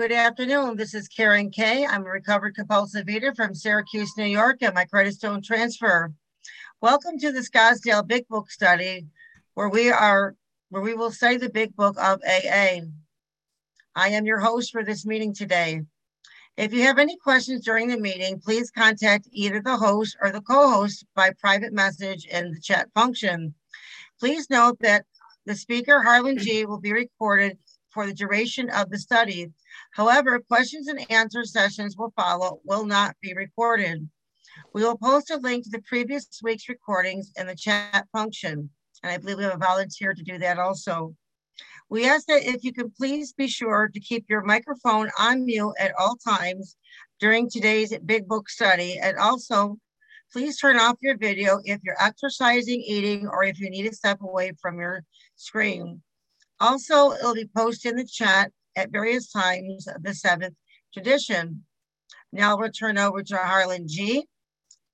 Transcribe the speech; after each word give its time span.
Good 0.00 0.12
afternoon. 0.12 0.76
This 0.76 0.94
is 0.94 1.08
Karen 1.08 1.50
Kay. 1.50 1.84
I'm 1.84 2.06
a 2.06 2.08
recovered 2.08 2.54
compulsive 2.54 3.06
eater 3.10 3.34
from 3.34 3.54
Syracuse, 3.54 4.10
New 4.16 4.24
York, 4.24 4.62
and 4.62 4.74
my 4.74 4.86
credit 4.86 5.20
don't 5.20 5.44
transfer. 5.44 6.10
Welcome 6.80 7.18
to 7.18 7.30
the 7.30 7.40
Scottsdale 7.40 8.06
Big 8.06 8.26
Book 8.26 8.50
Study, 8.50 9.08
where 9.52 9.68
we 9.68 9.90
are 9.90 10.36
where 10.70 10.80
we 10.80 10.94
will 10.94 11.10
study 11.10 11.36
the 11.36 11.50
Big 11.50 11.76
Book 11.76 11.98
of 11.98 12.18
AA. 12.26 12.80
I 13.94 14.08
am 14.08 14.24
your 14.24 14.40
host 14.40 14.72
for 14.72 14.82
this 14.82 15.04
meeting 15.04 15.34
today. 15.34 15.82
If 16.56 16.72
you 16.72 16.80
have 16.84 16.98
any 16.98 17.18
questions 17.18 17.62
during 17.62 17.88
the 17.88 18.00
meeting, 18.00 18.40
please 18.40 18.70
contact 18.70 19.28
either 19.32 19.60
the 19.60 19.76
host 19.76 20.16
or 20.22 20.30
the 20.30 20.40
co-host 20.40 21.04
by 21.14 21.32
private 21.38 21.74
message 21.74 22.24
in 22.24 22.52
the 22.52 22.60
chat 22.62 22.88
function. 22.94 23.54
Please 24.18 24.48
note 24.48 24.78
that 24.80 25.04
the 25.44 25.54
speaker, 25.54 26.00
Harlan 26.00 26.38
G, 26.38 26.64
will 26.64 26.80
be 26.80 26.94
recorded 26.94 27.58
for 27.92 28.06
the 28.06 28.14
duration 28.14 28.70
of 28.70 28.90
the 28.90 28.98
study. 28.98 29.50
However, 29.92 30.40
questions 30.40 30.88
and 30.88 31.10
answer 31.10 31.44
sessions 31.44 31.96
will 31.96 32.12
follow, 32.16 32.60
will 32.64 32.84
not 32.84 33.16
be 33.20 33.34
recorded. 33.34 34.08
We 34.72 34.82
will 34.82 34.98
post 34.98 35.30
a 35.30 35.36
link 35.36 35.64
to 35.64 35.70
the 35.70 35.82
previous 35.82 36.26
week's 36.42 36.68
recordings 36.68 37.32
in 37.36 37.46
the 37.46 37.54
chat 37.54 38.06
function. 38.12 38.70
And 39.02 39.12
I 39.12 39.18
believe 39.18 39.38
we 39.38 39.44
have 39.44 39.54
a 39.54 39.58
volunteer 39.58 40.14
to 40.14 40.22
do 40.22 40.38
that 40.38 40.58
also. 40.58 41.14
We 41.88 42.08
ask 42.08 42.26
that 42.26 42.46
if 42.46 42.62
you 42.62 42.72
can 42.72 42.90
please 42.90 43.32
be 43.32 43.48
sure 43.48 43.90
to 43.92 44.00
keep 44.00 44.26
your 44.28 44.42
microphone 44.42 45.10
on 45.18 45.44
mute 45.44 45.74
at 45.78 45.92
all 45.98 46.16
times 46.16 46.76
during 47.18 47.50
today's 47.50 47.96
big 48.04 48.28
book 48.28 48.48
study. 48.48 48.98
And 48.98 49.18
also, 49.18 49.76
please 50.32 50.56
turn 50.56 50.78
off 50.78 50.96
your 51.00 51.16
video 51.16 51.60
if 51.64 51.80
you're 51.82 52.00
exercising, 52.00 52.80
eating, 52.80 53.26
or 53.26 53.42
if 53.42 53.58
you 53.58 53.70
need 53.70 53.88
to 53.88 53.94
step 53.94 54.20
away 54.22 54.52
from 54.60 54.78
your 54.78 55.02
screen. 55.34 56.02
Also, 56.60 57.12
it'll 57.12 57.34
be 57.34 57.48
posted 57.56 57.92
in 57.92 57.96
the 57.96 58.04
chat 58.04 58.52
at 58.76 58.90
various 58.90 59.32
times 59.32 59.86
of 59.86 60.02
the 60.02 60.14
seventh 60.14 60.54
tradition. 60.92 61.64
Now 62.32 62.56
we'll 62.56 62.70
turn 62.70 62.98
over 62.98 63.22
to 63.22 63.36
Harlan 63.36 63.88
G. 63.88 64.26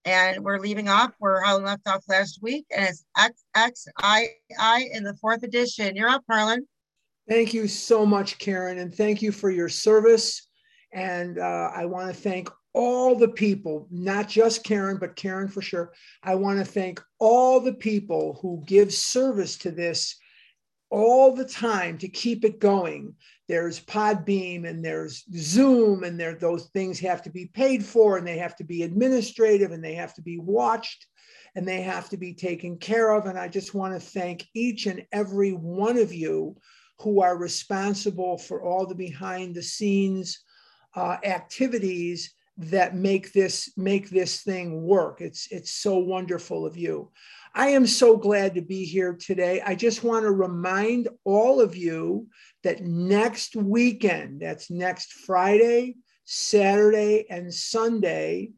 And 0.04 0.44
we're 0.44 0.60
leaving 0.60 0.88
off 0.88 1.14
where 1.18 1.42
Harlan 1.42 1.64
left 1.64 1.88
off 1.88 2.04
last 2.08 2.38
week, 2.40 2.64
and 2.70 2.86
it's 2.86 3.04
XXII 3.18 4.90
in 4.92 5.02
the 5.02 5.16
fourth 5.20 5.42
edition. 5.42 5.96
You're 5.96 6.08
up, 6.08 6.22
Harlan. 6.30 6.64
Thank 7.28 7.52
you 7.52 7.66
so 7.66 8.06
much, 8.06 8.38
Karen, 8.38 8.78
and 8.78 8.94
thank 8.94 9.20
you 9.20 9.32
for 9.32 9.50
your 9.50 9.68
service. 9.68 10.46
And 10.92 11.40
uh, 11.40 11.72
I 11.74 11.86
want 11.86 12.06
to 12.06 12.14
thank 12.14 12.48
all 12.72 13.16
the 13.16 13.26
people, 13.26 13.88
not 13.90 14.28
just 14.28 14.62
Karen, 14.62 14.98
but 14.98 15.16
Karen 15.16 15.48
for 15.48 15.60
sure. 15.60 15.92
I 16.22 16.36
want 16.36 16.60
to 16.60 16.64
thank 16.64 17.02
all 17.18 17.58
the 17.58 17.74
people 17.74 18.38
who 18.40 18.62
give 18.64 18.94
service 18.94 19.56
to 19.58 19.72
this 19.72 20.16
all 20.90 21.34
the 21.34 21.44
time 21.44 21.98
to 21.98 22.08
keep 22.08 22.44
it 22.44 22.60
going. 22.60 23.14
There's 23.48 23.80
Podbean 23.80 24.68
and 24.68 24.84
there's 24.84 25.24
Zoom, 25.34 26.04
and 26.04 26.18
there 26.18 26.34
those 26.34 26.66
things 26.66 26.98
have 27.00 27.22
to 27.22 27.30
be 27.30 27.46
paid 27.46 27.84
for, 27.84 28.16
and 28.16 28.26
they 28.26 28.38
have 28.38 28.56
to 28.56 28.64
be 28.64 28.82
administrative, 28.82 29.72
and 29.72 29.82
they 29.82 29.94
have 29.94 30.14
to 30.14 30.22
be 30.22 30.38
watched, 30.38 31.06
and 31.54 31.66
they 31.66 31.82
have 31.82 32.08
to 32.10 32.16
be 32.16 32.34
taken 32.34 32.76
care 32.78 33.12
of. 33.12 33.26
And 33.26 33.38
I 33.38 33.48
just 33.48 33.74
want 33.74 33.94
to 33.94 34.00
thank 34.00 34.46
each 34.54 34.86
and 34.86 35.04
every 35.12 35.52
one 35.52 35.98
of 35.98 36.12
you 36.12 36.56
who 37.00 37.20
are 37.20 37.36
responsible 37.36 38.38
for 38.38 38.62
all 38.62 38.86
the 38.86 38.94
behind 38.94 39.54
the 39.54 39.62
scenes 39.62 40.40
uh, 40.94 41.16
activities 41.24 42.34
that 42.58 42.94
make 42.94 43.32
this 43.32 43.70
make 43.76 44.08
this 44.08 44.42
thing 44.42 44.82
work. 44.82 45.20
It's 45.20 45.48
it's 45.50 45.72
so 45.72 45.98
wonderful 45.98 46.64
of 46.64 46.76
you. 46.76 47.10
I 47.54 47.68
am 47.68 47.86
so 47.86 48.16
glad 48.16 48.54
to 48.54 48.62
be 48.62 48.84
here 48.84 49.14
today. 49.14 49.62
I 49.64 49.74
just 49.74 50.04
want 50.04 50.24
to 50.24 50.30
remind 50.30 51.08
all 51.24 51.60
of 51.60 51.74
you 51.74 52.28
that 52.64 52.82
next 52.82 53.56
weekend, 53.56 54.40
that's 54.40 54.70
next 54.70 55.12
Friday, 55.12 55.96
Saturday, 56.24 57.24
and 57.30 57.52
Sunday, 57.52 58.50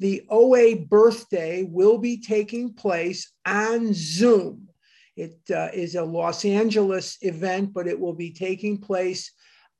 the 0.00 0.22
OA 0.28 0.74
birthday 0.74 1.62
will 1.62 1.98
be 1.98 2.20
taking 2.20 2.74
place 2.74 3.30
on 3.46 3.92
Zoom. 3.92 4.68
It 5.16 5.38
uh, 5.54 5.68
is 5.72 5.94
a 5.94 6.02
Los 6.02 6.44
Angeles 6.44 7.18
event, 7.20 7.72
but 7.72 7.86
it 7.86 7.98
will 7.98 8.14
be 8.14 8.32
taking 8.32 8.78
place 8.78 9.30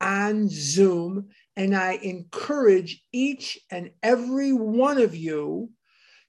on 0.01 0.49
Zoom. 0.49 1.31
And 1.57 1.77
I 1.77 1.93
encourage 1.95 3.03
each 3.13 3.59
and 3.71 3.91
every 4.03 4.53
one 4.53 4.99
of 4.99 5.15
you 5.15 5.71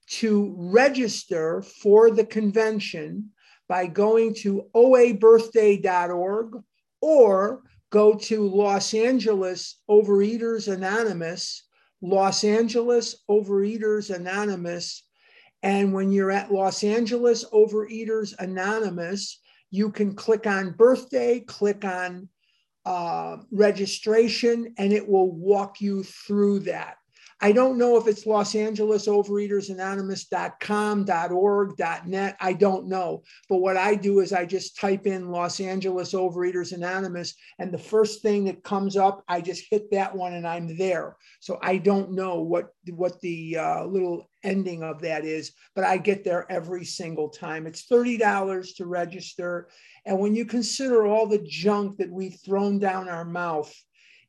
to 0.06 0.54
register 0.58 1.62
for 1.62 2.10
the 2.10 2.26
convention 2.26 3.30
by 3.68 3.86
going 3.86 4.34
to 4.34 4.68
oabirthday.org 4.74 6.62
or 7.00 7.62
go 7.90 8.14
to 8.14 8.48
Los 8.48 8.92
Angeles 8.92 9.80
Overeaters 9.88 10.72
Anonymous, 10.72 11.66
Los 12.02 12.44
Angeles 12.44 13.22
Overeaters 13.30 14.14
Anonymous. 14.14 15.06
And 15.62 15.94
when 15.94 16.12
you're 16.12 16.30
at 16.30 16.52
Los 16.52 16.84
Angeles 16.84 17.44
Overeaters 17.50 18.34
Anonymous, 18.38 19.40
you 19.70 19.90
can 19.90 20.14
click 20.14 20.46
on 20.46 20.72
birthday, 20.72 21.40
click 21.40 21.84
on 21.84 22.28
uh, 22.86 23.38
registration, 23.50 24.74
and 24.78 24.92
it 24.92 25.06
will 25.08 25.32
walk 25.32 25.80
you 25.80 26.02
through 26.02 26.60
that. 26.60 26.96
I 27.44 27.52
don't 27.52 27.76
know 27.76 27.98
if 27.98 28.06
it's 28.06 28.24
Los 28.24 28.54
Angeles 28.54 29.06
Overeaters 29.06 29.68
Anonymous.com, 29.68 31.04
.org, 31.30 31.78
.net. 32.06 32.36
I 32.40 32.54
don't 32.54 32.88
know. 32.88 33.22
But 33.50 33.58
what 33.58 33.76
I 33.76 33.96
do 33.96 34.20
is 34.20 34.32
I 34.32 34.46
just 34.46 34.78
type 34.78 35.06
in 35.06 35.30
Los 35.30 35.60
Angeles 35.60 36.14
Overeaters 36.14 36.72
Anonymous, 36.72 37.34
and 37.58 37.70
the 37.70 37.76
first 37.76 38.22
thing 38.22 38.44
that 38.44 38.64
comes 38.64 38.96
up, 38.96 39.22
I 39.28 39.42
just 39.42 39.66
hit 39.70 39.90
that 39.90 40.16
one, 40.16 40.32
and 40.32 40.48
I'm 40.48 40.78
there. 40.78 41.16
So 41.40 41.58
I 41.60 41.76
don't 41.76 42.12
know 42.12 42.40
what 42.40 42.68
what 42.88 43.20
the 43.20 43.58
uh, 43.58 43.84
little 43.84 44.30
ending 44.42 44.82
of 44.82 45.02
that 45.02 45.26
is, 45.26 45.52
but 45.74 45.84
I 45.84 45.98
get 45.98 46.24
there 46.24 46.50
every 46.50 46.86
single 46.86 47.28
time. 47.28 47.66
It's 47.66 47.84
thirty 47.84 48.16
dollars 48.16 48.72
to 48.76 48.86
register, 48.86 49.68
and 50.06 50.18
when 50.18 50.34
you 50.34 50.46
consider 50.46 51.06
all 51.06 51.26
the 51.26 51.44
junk 51.46 51.98
that 51.98 52.10
we've 52.10 52.40
thrown 52.42 52.78
down 52.78 53.10
our 53.10 53.26
mouth 53.26 53.70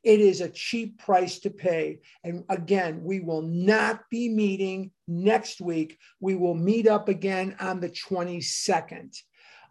it 0.06 0.20
is 0.20 0.40
a 0.40 0.50
cheap 0.50 1.00
price 1.00 1.40
to 1.40 1.50
pay. 1.50 2.00
And 2.24 2.44
again, 2.48 3.04
we 3.04 3.20
will 3.20 3.42
not 3.42 4.02
be 4.12 4.30
meeting 4.30 4.92
next 5.08 5.60
week. 5.60 5.98
We 6.20 6.36
will 6.36 6.54
meet 6.54 6.88
up 6.88 7.10
again 7.10 7.56
on 7.60 7.80
the 7.80 7.90
22nd. 7.90 9.18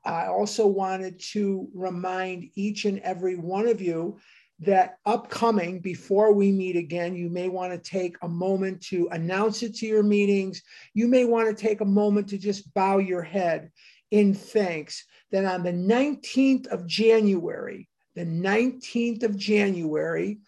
I 0.05 0.27
also 0.27 0.67
wanted 0.67 1.21
to 1.33 1.69
remind 1.73 2.51
each 2.57 2.85
and 2.85 2.99
every 2.99 3.37
one 3.37 3.69
of 3.69 3.81
you 3.81 4.19
that 4.61 4.99
upcoming, 5.07 5.81
before 5.81 6.33
we 6.33 6.51
meet 6.51 6.77
again, 6.77 7.15
you 7.15 7.31
may 7.31 7.49
want 7.49 7.73
to 7.73 7.91
take 7.91 8.17
a 8.23 8.29
moment 8.29 8.81
to 8.83 9.09
announce 9.13 9.63
it 9.63 9.77
to 9.77 9.87
your 9.87 10.03
meetings. 10.03 10.63
You 10.95 11.07
may 11.07 11.25
want 11.25 11.49
to 11.49 11.63
take 11.63 11.81
a 11.81 11.87
moment 11.87 12.29
to 12.31 12.39
just 12.39 12.75
bow 12.75 12.99
your 12.99 13.23
head 13.23 13.71
in 14.11 14.35
thanks 14.35 15.05
that 15.31 15.45
on 15.45 15.63
the 15.63 15.73
19th 15.73 16.67
of 16.69 16.87
January, 16.87 17.89
the 18.15 18.25
19th 18.25 19.23
of 19.23 19.37
January 19.37 20.39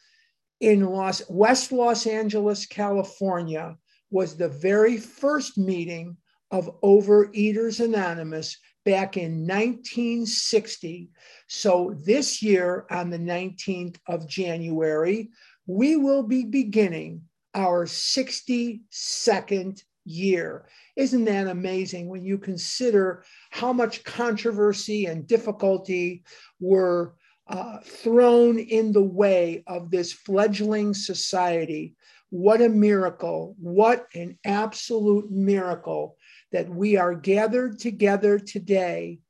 in 0.60 0.84
Los, 0.84 1.22
West 1.28 1.72
Los 1.72 2.06
Angeles, 2.06 2.66
California, 2.66 3.76
was 4.10 4.36
the 4.36 4.48
very 4.48 4.96
first 4.96 5.58
meeting 5.58 6.16
of 6.50 6.80
Overeaters 6.82 7.84
Anonymous 7.84 8.56
back 8.84 9.16
in 9.16 9.46
1960. 9.46 11.10
So 11.48 11.94
this 12.04 12.40
year, 12.42 12.86
on 12.90 13.10
the 13.10 13.18
19th 13.18 13.96
of 14.06 14.28
January, 14.28 15.30
we 15.66 15.96
will 15.96 16.22
be 16.22 16.44
beginning 16.44 17.22
our 17.54 17.84
62nd 17.84 19.82
year. 20.04 20.68
Isn't 20.94 21.24
that 21.24 21.48
amazing 21.48 22.08
when 22.08 22.24
you 22.24 22.38
consider 22.38 23.24
how 23.50 23.72
much 23.72 24.04
controversy 24.04 25.06
and 25.06 25.26
difficulty 25.26 26.22
were 26.60 27.16
uh, 27.48 27.78
thrown 27.82 28.58
in 28.58 28.92
the 28.92 29.02
way 29.02 29.62
of 29.66 29.90
this 29.90 30.12
fledgling 30.12 30.94
society. 30.94 31.94
What 32.30 32.60
a 32.60 32.68
miracle. 32.68 33.54
What 33.58 34.06
an 34.14 34.38
absolute 34.44 35.30
miracle 35.30 36.16
that 36.52 36.68
we 36.68 36.96
are 36.96 37.14
gathered 37.14 37.78
together 37.78 38.38
today 38.38 39.20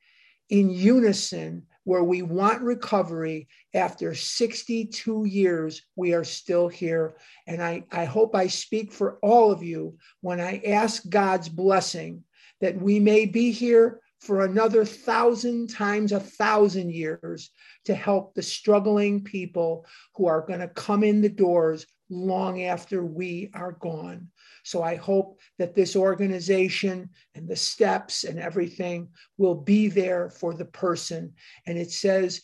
in 0.49 0.71
unison 0.71 1.67
where 1.85 2.03
we 2.03 2.21
want 2.21 2.63
recovery 2.63 3.47
after 3.73 4.13
62 4.15 5.25
years 5.25 5.83
we 5.95 6.15
are 6.15 6.25
still 6.25 6.67
here 6.69 7.17
and 7.47 7.63
I, 7.63 7.85
I 7.93 8.05
hope 8.05 8.35
i 8.35 8.47
speak 8.49 8.93
for 8.93 9.19
all 9.23 9.51
of 9.53 9.63
you 9.63 9.97
when 10.21 10.41
i 10.41 10.61
ask 10.67 11.09
god's 11.09 11.49
blessing 11.49 12.25
that 12.61 12.77
we 12.77 12.99
may 12.99 13.27
be 13.27 13.53
here 13.53 14.01
for 14.21 14.45
another 14.45 14.85
thousand 14.85 15.69
times 15.69 16.13
a 16.13 16.21
thousand 16.21 16.93
years 16.93 17.51
to 17.85 17.95
help 17.95 18.35
the 18.35 18.43
struggling 18.43 19.23
people 19.23 19.87
who 20.15 20.27
are 20.27 20.47
going 20.47 20.61
to 20.61 20.69
come 20.69 21.05
in 21.05 21.21
the 21.21 21.29
doors 21.29 21.87
long 22.09 22.63
after 22.63 23.05
we 23.05 23.51
are 23.55 23.73
gone. 23.73 24.29
So 24.65 24.83
I 24.83 24.97
hope 24.97 25.39
that 25.59 25.75
this 25.75 25.97
organization 25.97 27.11
and 27.35 27.49
the 27.49 27.57
steps 27.57 28.25
and 28.25 28.39
everything 28.39 29.09
will 29.39 29.55
be 29.55 29.89
there 29.89 30.31
for 30.31 30.55
the 30.55 30.65
person. 30.65 31.35
And 31.67 31.79
it 31.79 31.91
says, 31.91 32.43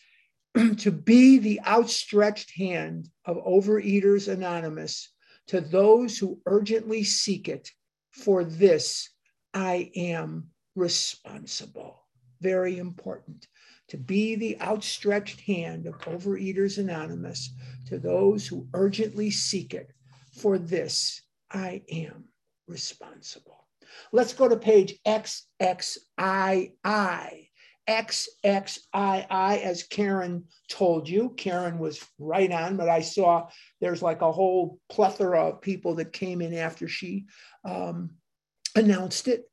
to 0.78 0.90
be 0.90 1.38
the 1.38 1.60
outstretched 1.66 2.52
hand 2.56 3.08
of 3.24 3.38
Overeaters 3.38 4.32
Anonymous 4.32 5.10
to 5.48 5.60
those 5.60 6.18
who 6.18 6.40
urgently 6.46 7.04
seek 7.04 7.48
it. 7.48 7.70
For 8.10 8.44
this 8.44 9.08
I 9.54 9.90
am 9.96 10.51
responsible. 10.74 12.06
Very 12.40 12.78
important. 12.78 13.46
To 13.88 13.96
be 13.96 14.36
the 14.36 14.60
outstretched 14.60 15.40
hand 15.40 15.86
of 15.86 15.98
Overeaters 16.00 16.78
Anonymous 16.78 17.50
to 17.86 17.98
those 17.98 18.46
who 18.46 18.68
urgently 18.74 19.30
seek 19.30 19.74
it. 19.74 19.92
For 20.32 20.58
this 20.58 21.22
I 21.50 21.82
am 21.90 22.24
responsible. 22.66 23.68
Let's 24.12 24.32
go 24.32 24.48
to 24.48 24.56
page 24.56 24.94
XXII. 25.06 26.78
XXII, 27.90 28.80
as 28.94 29.82
Karen 29.84 30.44
told 30.68 31.08
you. 31.08 31.30
Karen 31.36 31.78
was 31.78 32.04
right 32.18 32.50
on, 32.50 32.76
but 32.76 32.88
I 32.88 33.00
saw 33.00 33.48
there's 33.80 34.02
like 34.02 34.22
a 34.22 34.32
whole 34.32 34.78
plethora 34.88 35.48
of 35.48 35.60
people 35.60 35.96
that 35.96 36.12
came 36.12 36.40
in 36.40 36.54
after 36.54 36.88
she 36.88 37.26
um, 37.64 38.10
announced 38.76 39.28
it. 39.28 39.44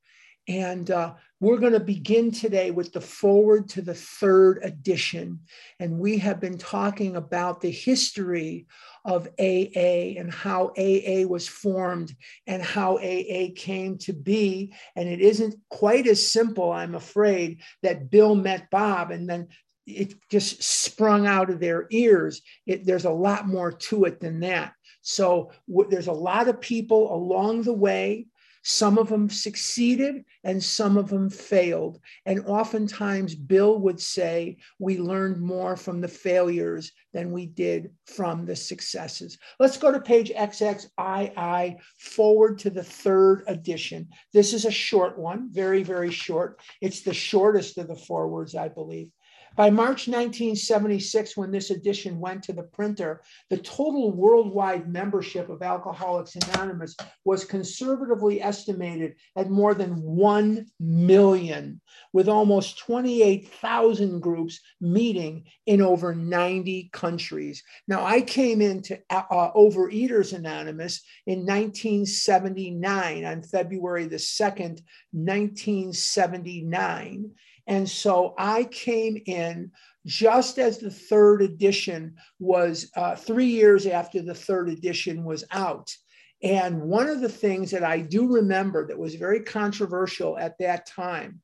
And 0.49 0.89
uh, 0.89 1.13
we're 1.39 1.59
going 1.59 1.73
to 1.73 1.79
begin 1.79 2.31
today 2.31 2.71
with 2.71 2.91
the 2.91 2.99
forward 2.99 3.69
to 3.69 3.83
the 3.83 3.93
third 3.93 4.59
edition. 4.63 5.41
And 5.79 5.99
we 5.99 6.17
have 6.17 6.39
been 6.39 6.57
talking 6.57 7.15
about 7.15 7.61
the 7.61 7.69
history 7.69 8.65
of 9.05 9.27
AA 9.39 10.17
and 10.17 10.33
how 10.33 10.73
AA 10.75 11.27
was 11.27 11.47
formed 11.47 12.15
and 12.47 12.63
how 12.63 12.97
AA 12.97 13.49
came 13.55 13.99
to 13.99 14.11
be. 14.11 14.73
And 14.95 15.07
it 15.07 15.21
isn't 15.21 15.53
quite 15.69 16.07
as 16.07 16.27
simple, 16.27 16.71
I'm 16.71 16.95
afraid, 16.95 17.61
that 17.83 18.09
Bill 18.09 18.33
met 18.33 18.71
Bob 18.71 19.11
and 19.11 19.29
then 19.29 19.49
it 19.85 20.15
just 20.31 20.63
sprung 20.63 21.27
out 21.27 21.51
of 21.51 21.59
their 21.59 21.85
ears. 21.91 22.41
It, 22.65 22.87
there's 22.87 23.05
a 23.05 23.11
lot 23.11 23.47
more 23.47 23.71
to 23.71 24.05
it 24.05 24.19
than 24.19 24.39
that. 24.39 24.73
So 25.01 25.51
w- 25.69 25.89
there's 25.91 26.07
a 26.07 26.11
lot 26.11 26.47
of 26.47 26.59
people 26.59 27.13
along 27.13 27.63
the 27.63 27.73
way 27.73 28.25
some 28.63 28.97
of 28.97 29.09
them 29.09 29.29
succeeded 29.29 30.25
and 30.43 30.63
some 30.63 30.97
of 30.97 31.09
them 31.09 31.29
failed. 31.29 31.99
And 32.25 32.45
oftentimes, 32.45 33.35
Bill 33.35 33.79
would 33.79 33.99
say, 33.99 34.57
We 34.79 34.97
learned 34.97 35.41
more 35.41 35.75
from 35.75 36.01
the 36.01 36.07
failures 36.07 36.91
than 37.13 37.31
we 37.31 37.45
did 37.45 37.91
from 38.05 38.45
the 38.45 38.55
successes. 38.55 39.37
Let's 39.59 39.77
go 39.77 39.91
to 39.91 39.99
page 39.99 40.31
XXII, 40.31 41.77
forward 41.97 42.59
to 42.59 42.69
the 42.69 42.83
third 42.83 43.43
edition. 43.47 44.09
This 44.33 44.53
is 44.53 44.65
a 44.65 44.71
short 44.71 45.17
one, 45.17 45.49
very, 45.51 45.83
very 45.83 46.11
short. 46.11 46.59
It's 46.81 47.01
the 47.01 47.13
shortest 47.13 47.77
of 47.77 47.87
the 47.87 47.95
forwards, 47.95 48.55
I 48.55 48.67
believe. 48.67 49.11
By 49.55 49.69
March 49.69 50.07
1976, 50.07 51.35
when 51.35 51.51
this 51.51 51.69
edition 51.69 52.19
went 52.19 52.43
to 52.43 52.53
the 52.53 52.63
printer, 52.63 53.21
the 53.49 53.57
total 53.57 54.11
worldwide 54.11 54.87
membership 54.87 55.49
of 55.49 55.61
Alcoholics 55.61 56.35
Anonymous 56.35 56.95
was 57.25 57.43
conservatively 57.43 58.41
estimated 58.41 59.15
at 59.35 59.49
more 59.49 59.73
than 59.73 60.01
1 60.01 60.65
million, 60.79 61.81
with 62.13 62.29
almost 62.29 62.79
28,000 62.79 64.19
groups 64.19 64.59
meeting 64.79 65.45
in 65.65 65.81
over 65.81 66.15
90 66.15 66.89
countries. 66.93 67.63
Now, 67.87 68.05
I 68.05 68.21
came 68.21 68.61
into 68.61 68.99
uh, 69.09 69.23
uh 69.29 69.51
Overeaters 69.53 70.33
Anonymous 70.33 71.01
in 71.25 71.45
1979, 71.45 73.25
on 73.25 73.43
February 73.43 74.05
the 74.05 74.17
2nd, 74.17 74.81
1979. 75.11 77.31
And 77.69 77.87
so 77.87 78.33
I 78.35 78.63
came 78.63 79.21
in 79.27 79.71
just 80.05 80.57
as 80.57 80.79
the 80.79 80.89
third 80.89 81.43
edition 81.43 82.15
was 82.39 82.89
uh, 82.95 83.15
three 83.15 83.45
years 83.45 83.85
after 83.85 84.23
the 84.23 84.33
third 84.33 84.69
edition 84.69 85.23
was 85.23 85.43
out. 85.51 85.95
And 86.41 86.81
one 86.81 87.07
of 87.07 87.21
the 87.21 87.29
things 87.29 87.69
that 87.71 87.83
I 87.83 87.99
do 87.99 88.27
remember 88.27 88.87
that 88.87 88.97
was 88.97 89.13
very 89.15 89.41
controversial 89.41 90.35
at 90.37 90.57
that 90.57 90.87
time 90.87 91.41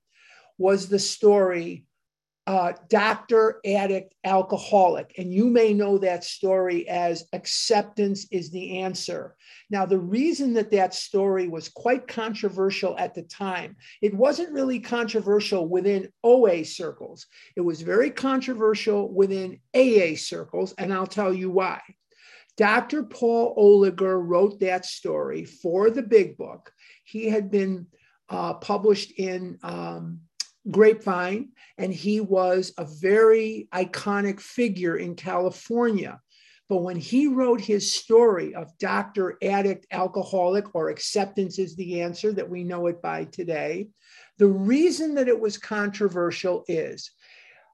was 0.57 0.89
the 0.89 0.98
story 0.98 1.85
uh, 2.47 2.74
doctor, 2.89 3.59
addict, 3.65 4.13
alcoholic. 4.24 5.15
And 5.18 5.33
you 5.33 5.50
may 5.50 5.74
know 5.74 5.97
that 5.97 6.24
story 6.24 6.88
as 6.88 7.25
acceptance 7.33 8.27
is 8.31 8.51
the 8.51 8.80
answer. 8.80 9.36
Now, 9.71 9.86
the 9.88 9.97
reason 9.97 10.53
that 10.53 10.69
that 10.71 10.94
story 10.94 11.47
was 11.47 11.69
quite 11.69 12.07
controversial 12.07 12.95
at 13.00 13.15
the 13.15 13.24
time, 13.24 13.75
it 14.01 14.13
wasn't 14.13 14.53
really 14.53 14.80
controversial 14.80 15.68
within 15.68 16.12
OA 16.24 16.63
circles. 16.65 17.25
It 17.56 17.62
was 17.62 17.81
very 17.81 18.12
controversial 18.12 19.12
within 19.12 19.59
AA 19.75 20.15
circles. 20.15 20.74
And 20.77 20.94
I'll 20.94 21.07
tell 21.07 21.33
you 21.33 21.50
why. 21.50 21.81
Dr. 22.57 23.03
Paul 23.03 23.56
Ohliger 23.57 24.21
wrote 24.24 24.59
that 24.59 24.86
story 24.86 25.45
for 25.45 25.89
the 25.89 26.03
big 26.03 26.38
book. 26.38 26.71
He 27.03 27.27
had 27.27 27.50
been 27.50 27.88
uh, 28.30 28.53
published 28.56 29.12
in 29.18 29.57
um, 29.63 30.21
Grapevine, 30.70 31.50
and 31.78 31.94
he 31.94 32.22
was 32.22 32.74
a 32.78 32.86
very 32.86 33.68
iconic 33.74 34.40
figure 34.40 34.98
in 34.98 35.16
California. 35.16 36.20
But 36.68 36.82
when 36.82 36.96
he 36.96 37.28
wrote 37.28 37.62
his 37.62 37.94
story 37.94 38.56
of 38.56 38.76
Dr. 38.80 39.38
Addict 39.44 39.86
Alcoholic, 39.92 40.74
or 40.74 40.90
Acceptance 40.90 41.60
is 41.60 41.76
the 41.76 42.02
Answer 42.02 42.34
that 42.34 42.50
we 42.50 42.64
know 42.64 42.88
it 42.88 43.02
by 43.02 43.26
today, 43.26 43.90
the 44.40 44.48
reason 44.48 45.14
that 45.16 45.28
it 45.28 45.40
was 45.40 45.58
controversial 45.58 46.66
is 46.68 47.12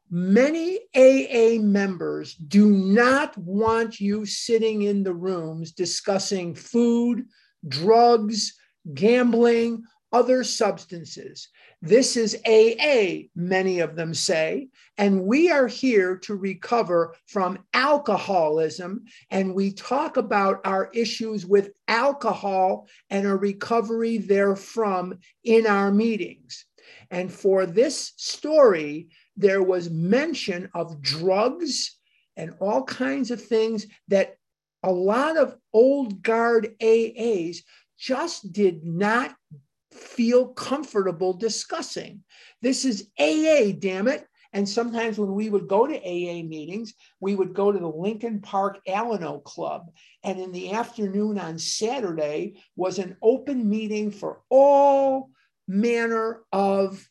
many 0.09 0.79
AA 0.93 1.61
members 1.61 2.35
do 2.35 2.69
not 2.69 3.37
want 3.37 4.01
you 4.01 4.25
sitting 4.25 4.81
in 4.81 5.03
the 5.03 5.13
rooms 5.13 5.71
discussing 5.71 6.53
food, 6.53 7.23
drugs, 7.65 8.53
gambling, 8.93 9.83
other 10.11 10.43
substances. 10.43 11.47
This 11.83 12.15
is 12.15 12.37
AA, 12.45 13.29
many 13.35 13.79
of 13.79 13.95
them 13.95 14.13
say, 14.13 14.69
and 14.99 15.23
we 15.23 15.49
are 15.49 15.65
here 15.65 16.15
to 16.19 16.35
recover 16.35 17.15
from 17.25 17.57
alcoholism. 17.73 19.05
And 19.31 19.55
we 19.55 19.71
talk 19.73 20.17
about 20.17 20.61
our 20.63 20.91
issues 20.93 21.43
with 21.43 21.71
alcohol 21.87 22.87
and 23.09 23.25
a 23.25 23.35
recovery 23.35 24.19
therefrom 24.19 25.17
in 25.43 25.65
our 25.65 25.91
meetings. 25.91 26.65
And 27.09 27.33
for 27.33 27.65
this 27.65 28.13
story, 28.15 29.07
there 29.35 29.63
was 29.63 29.89
mention 29.89 30.69
of 30.75 31.01
drugs 31.01 31.97
and 32.37 32.53
all 32.59 32.83
kinds 32.83 33.31
of 33.31 33.43
things 33.43 33.87
that 34.07 34.35
a 34.83 34.91
lot 34.91 35.35
of 35.35 35.57
old 35.73 36.21
guard 36.21 36.75
AAs 36.79 37.63
just 37.97 38.51
did 38.53 38.85
not 38.85 39.35
feel 39.91 40.47
comfortable 40.47 41.33
discussing. 41.33 42.23
This 42.61 42.85
is 42.85 43.09
AA, 43.19 43.71
damn 43.77 44.07
it. 44.07 44.25
And 44.53 44.67
sometimes 44.67 45.17
when 45.17 45.33
we 45.33 45.49
would 45.49 45.67
go 45.67 45.87
to 45.87 45.95
AA 45.95 46.43
meetings, 46.43 46.93
we 47.21 47.35
would 47.35 47.53
go 47.53 47.71
to 47.71 47.79
the 47.79 47.87
Lincoln 47.87 48.41
Park 48.41 48.79
Alano 48.87 49.41
Club. 49.43 49.91
And 50.23 50.39
in 50.39 50.51
the 50.51 50.73
afternoon 50.73 51.39
on 51.39 51.57
Saturday 51.57 52.61
was 52.75 52.99
an 52.99 53.15
open 53.21 53.69
meeting 53.69 54.11
for 54.11 54.41
all 54.49 55.29
manner 55.67 56.41
of 56.51 57.07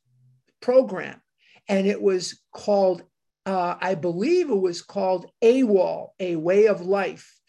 program. 0.61 1.21
And 1.67 1.87
it 1.87 2.01
was 2.01 2.43
called, 2.53 3.03
uh, 3.47 3.77
I 3.81 3.95
believe 3.95 4.51
it 4.51 4.61
was 4.61 4.83
called 4.83 5.31
AWOL, 5.43 6.11
A 6.21 6.37
Way 6.37 6.67
of 6.67 6.83
Life 6.83 7.40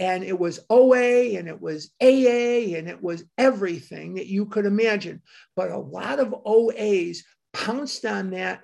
and 0.00 0.24
it 0.24 0.36
was 0.36 0.60
OA 0.70 1.36
and 1.36 1.46
it 1.46 1.60
was 1.60 1.90
AA 2.00 2.74
and 2.74 2.88
it 2.88 3.02
was 3.02 3.22
everything 3.36 4.14
that 4.14 4.26
you 4.26 4.46
could 4.46 4.64
imagine. 4.64 5.20
But 5.54 5.70
a 5.70 5.78
lot 5.78 6.18
of 6.18 6.34
OAs 6.46 7.18
pounced 7.52 8.06
on 8.06 8.30
that 8.30 8.62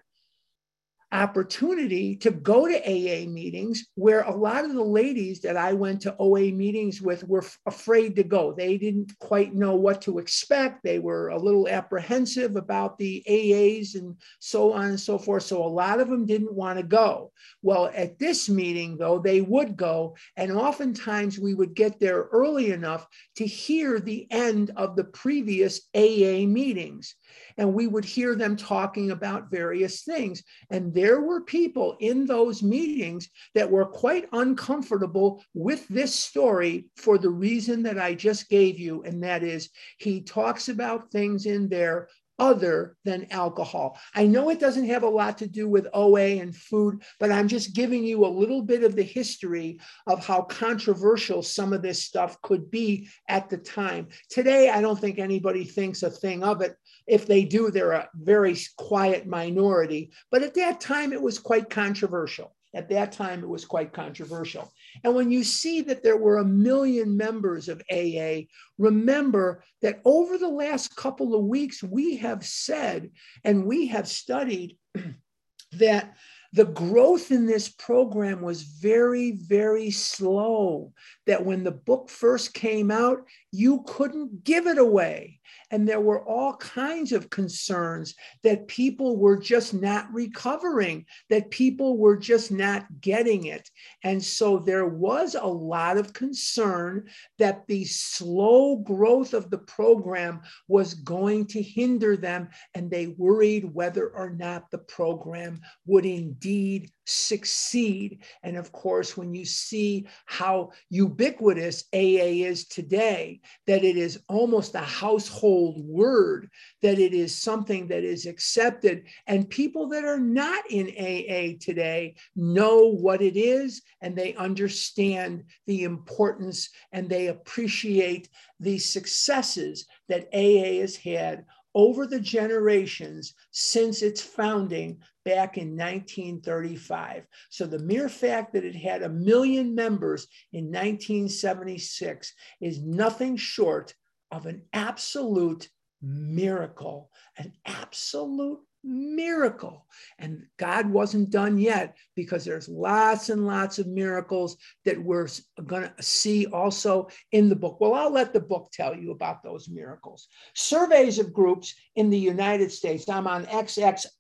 opportunity 1.17 2.15
to 2.17 2.31
go 2.31 2.69
to 2.69 2.79
AA 2.79 3.27
meetings 3.27 3.87
where 3.95 4.21
a 4.23 4.35
lot 4.35 4.65
of 4.65 4.75
the 4.75 4.83
ladies 4.83 5.41
that 5.41 5.57
I 5.57 5.73
went 5.73 6.03
to 6.03 6.15
OA 6.19 6.53
meetings 6.53 7.01
with 7.01 7.27
were 7.27 7.43
f- 7.43 7.59
afraid 7.65 8.17
to 8.17 8.23
go. 8.23 8.53
They 8.53 8.77
didn't 8.77 9.19
quite 9.19 9.55
know 9.55 9.75
what 9.75 10.03
to 10.03 10.19
expect. 10.19 10.85
They 10.85 10.99
were 10.99 11.29
a 11.29 11.39
little 11.39 11.69
apprehensive 11.69 12.57
about 12.57 12.99
the 12.99 13.23
AAs 13.27 13.95
and 13.95 14.17
so 14.41 14.75
on 14.75 14.87
and 14.87 15.01
so 15.01 15.19
forth. 15.19 15.45
So 15.45 15.65
a 15.65 15.67
lot 15.67 16.01
of 16.01 16.09
them 16.09 16.27
didn't 16.27 16.53
want 16.53 16.79
to 16.79 16.85
go. 16.85 17.33
Well, 17.63 17.91
at 17.95 18.19
this 18.19 18.49
meeting, 18.49 18.99
though, 18.99 19.19
they 19.19 19.41
would 19.41 19.77
go. 19.77 20.17
And 20.37 20.53
oftentimes 20.53 21.39
we 21.39 21.55
would 21.55 21.75
get 21.75 21.99
there 21.99 22.29
early 22.31 22.73
enough 22.73 23.07
to 23.37 23.47
hear 23.47 24.01
the 24.01 24.27
end 24.31 24.71
of 24.77 24.97
the 24.97 25.05
previous 25.05 25.81
AA 25.95 26.45
meetings 26.47 27.15
and 27.59 27.73
we 27.73 27.87
would 27.87 28.05
hear 28.05 28.35
them 28.35 28.57
talking 28.57 29.11
about 29.11 29.51
various 29.51 30.03
things. 30.03 30.43
And 30.71 30.93
there 30.95 31.21
were 31.21 31.41
people 31.43 31.97
in 32.01 32.27
those 32.27 32.63
meetings 32.63 33.29
that 33.55 33.71
were 33.71 33.87
quite 33.87 34.29
uncomfortable 34.33 35.43
with 35.55 35.87
this 35.89 36.15
story 36.15 36.87
for 36.97 37.19
the 37.19 37.31
reason 37.31 37.83
that 37.85 37.99
I 37.99 38.15
just 38.15 38.49
gave 38.49 38.79
you. 38.79 39.03
And 39.03 39.23
that 39.23 39.43
is, 39.43 39.71
he 39.99 40.21
talks 40.21 40.69
about 40.69 41.11
things 41.11 41.47
in 41.47 41.69
there 41.69 42.09
other 42.39 42.97
than 43.05 43.27
alcohol. 43.31 43.99
I 44.15 44.27
know 44.27 44.51
it 44.51 44.61
doesn't 44.61 44.87
have 44.87 45.03
a 45.03 45.09
lot 45.09 45.39
to 45.39 45.47
do 45.47 45.69
with 45.69 45.89
OA 45.95 46.41
and 46.41 46.55
food, 46.55 47.03
but 47.19 47.33
I'm 47.33 47.49
just 47.49 47.75
giving 47.75 48.05
you 48.05 48.27
a 48.27 48.29
little 48.29 48.63
bit 48.63 48.83
of 48.83 48.95
the 48.95 49.03
history 49.03 49.81
of 50.07 50.25
how 50.25 50.43
controversial 50.43 51.43
some 51.43 51.73
of 51.73 51.83
this 51.83 52.03
stuff 52.03 52.41
could 52.43 52.71
be 52.71 53.09
at 53.29 53.49
the 53.49 53.59
time. 53.59 54.09
Today, 54.29 54.71
I 54.71 54.81
don't 54.81 55.01
think 55.01 55.19
anybody 55.19 55.65
thinks 55.65 56.03
a 56.03 56.11
thing 56.11 56.45
of 56.45 56.61
it. 56.61 56.77
If 57.07 57.27
they 57.27 57.45
do, 57.45 57.71
they're 57.71 57.93
a 57.93 58.09
very 58.15 58.57
quiet 58.77 59.27
minority. 59.27 60.13
But 60.31 60.43
at 60.43 60.55
that 60.55 60.81
time, 60.81 61.13
it 61.13 61.23
was 61.23 61.39
quite 61.39 61.71
controversial. 61.71 62.55
At 62.75 62.91
that 62.91 63.13
time, 63.13 63.43
it 63.43 63.49
was 63.49 63.65
quite 63.65 63.95
controversial. 63.95 64.71
And 65.03 65.15
when 65.15 65.31
you 65.31 65.45
see 65.45 65.81
that 65.83 66.03
there 66.03 66.19
were 66.19 66.39
a 66.39 66.45
million 66.45 67.17
members 67.17 67.71
of 67.71 67.83
AA, 67.91 68.49
remember 68.77 69.65
that 69.81 70.01
over 70.05 70.37
the 70.37 70.49
last 70.49 70.95
couple 70.95 71.35
of 71.35 71.45
weeks, 71.45 71.83
we 71.83 72.17
have 72.19 72.45
said 72.45 73.11
and 73.45 73.65
we 73.65 73.87
have 73.87 74.07
studied 74.07 74.77
that 75.73 76.17
the 76.53 76.67
growth 76.67 77.31
in 77.31 77.47
this 77.47 77.69
program 77.69 78.43
was 78.43 78.63
very, 78.63 79.33
very 79.33 79.91
slow. 79.91 80.93
That 81.27 81.45
when 81.45 81.65
the 81.65 81.73
book 81.73 82.11
first 82.11 82.53
came 82.53 82.91
out, 82.91 83.25
you 83.53 83.85
couldn't 83.87 84.45
give 84.45 84.67
it 84.67 84.79
away. 84.79 85.36
And 85.71 85.89
there 85.89 86.01
were 86.01 86.25
all 86.25 86.55
kinds 86.57 87.13
of 87.13 87.31
concerns 87.31 88.15
that 88.45 88.69
people 88.69 89.17
were 89.17 89.37
just 89.37 89.75
not 89.75 90.13
recovering, 90.13 91.07
that 91.29 91.51
people 91.51 91.99
were 91.99 92.17
just 92.17 92.53
not 92.53 92.87
getting 93.01 93.47
it. 93.47 93.69
And 94.05 94.23
so 94.23 94.59
there 94.59 94.87
was 94.87 95.35
a 95.35 95.47
lot 95.47 95.97
of 95.97 96.13
concern 96.13 97.09
that 97.39 97.67
the 97.67 97.85
slow 97.85 98.77
growth 98.77 99.35
of 99.35 99.51
the 99.51 99.59
program 99.59 100.43
was 100.69 100.95
going 100.95 101.47
to 101.47 101.63
hinder 101.63 102.17
them. 102.17 102.49
And 102.75 102.91
they 102.91 103.09
worried 103.09 103.65
whether 103.65 104.09
or 104.09 104.31
not 104.31 104.71
the 104.71 104.79
program 104.79 105.61
would 105.87 106.07
indeed 106.07 106.91
succeed. 107.07 108.23
And 108.43 108.57
of 108.57 108.73
course, 108.73 109.17
when 109.17 109.33
you 109.35 109.45
see 109.45 110.07
how 110.27 110.73
ubiquitous 110.91 111.85
AA 111.95 112.45
is 112.45 112.67
today, 112.67 113.41
that 113.67 113.85
it 113.85 113.97
is 113.97 114.21
almost 114.29 114.75
a 114.75 114.81
household 114.81 115.85
word, 115.87 116.51
that 116.83 116.99
it 116.99 117.15
is 117.15 117.35
something 117.35 117.89
that 117.89 118.05
is 118.05 118.27
accepted, 118.27 119.05
and 119.27 119.49
people 119.49 119.89
that 119.89 120.05
are 120.05 120.21
not 120.21 120.65
in 120.71 120.89
AA 120.89 121.57
today 121.61 122.17
know 122.35 122.93
what 122.93 123.23
it 123.23 123.37
is 123.37 123.83
and 124.01 124.17
they 124.17 124.35
understand 124.35 125.45
the 125.67 125.85
importance 125.85 126.71
and 126.93 127.09
they 127.09 127.29
appreciate 127.29 128.29
the 128.61 128.79
successes 128.79 129.87
that 130.09 130.29
AA 130.33 130.81
has 130.81 130.97
had 130.97 131.45
over 131.77 132.07
the 132.07 132.19
generations 132.19 133.35
since 133.51 134.01
its 134.01 134.23
founding 134.23 134.99
back 135.27 135.59
in 135.59 135.77
1935. 135.77 137.27
So 137.51 137.67
the 137.67 137.79
mere 137.81 138.09
fact 138.09 138.55
that 138.55 138.65
it 138.65 138.75
had 138.75 139.03
a 139.03 139.11
million 139.11 139.75
members 139.75 140.27
in 140.55 140.65
1976 140.69 142.33
is 142.63 142.81
nothing 142.83 143.37
short 143.37 143.95
of 144.31 144.47
an 144.47 144.63
absolute 144.73 145.69
miracle, 146.01 147.11
an 147.37 147.53
absolute 147.67 148.61
miracle. 148.87 149.87
And 150.19 150.45
God 150.57 150.89
wasn't 150.89 151.31
done 151.31 151.59
yet 151.59 151.97
because 152.15 152.45
there's 152.45 152.69
lots 152.69 153.29
and 153.29 153.47
lots 153.47 153.79
of 153.79 153.87
miracles 153.87 154.57
that 154.85 155.03
we're 155.03 155.29
going 155.67 155.91
to 155.97 156.03
see 156.03 156.47
also 156.47 157.09
in 157.33 157.49
the 157.49 157.57
book. 157.57 157.81
Well, 157.81 157.95
I'll 157.95 158.13
let 158.13 158.33
the 158.33 158.41
book 158.41 158.71
tell 158.73 158.95
you 158.97 159.11
about 159.11 159.43
those 159.43 159.69
miracles. 159.69 160.29
Surveys 160.55 161.19
of 161.19 161.33
groups 161.33 161.75
in 161.97 162.11
the 162.11 162.19
United 162.19 162.71
States. 162.71 163.09
I'm 163.09 163.27
on 163.27 163.45
XXII, 163.47 164.11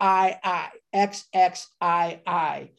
XXII. 0.95 2.73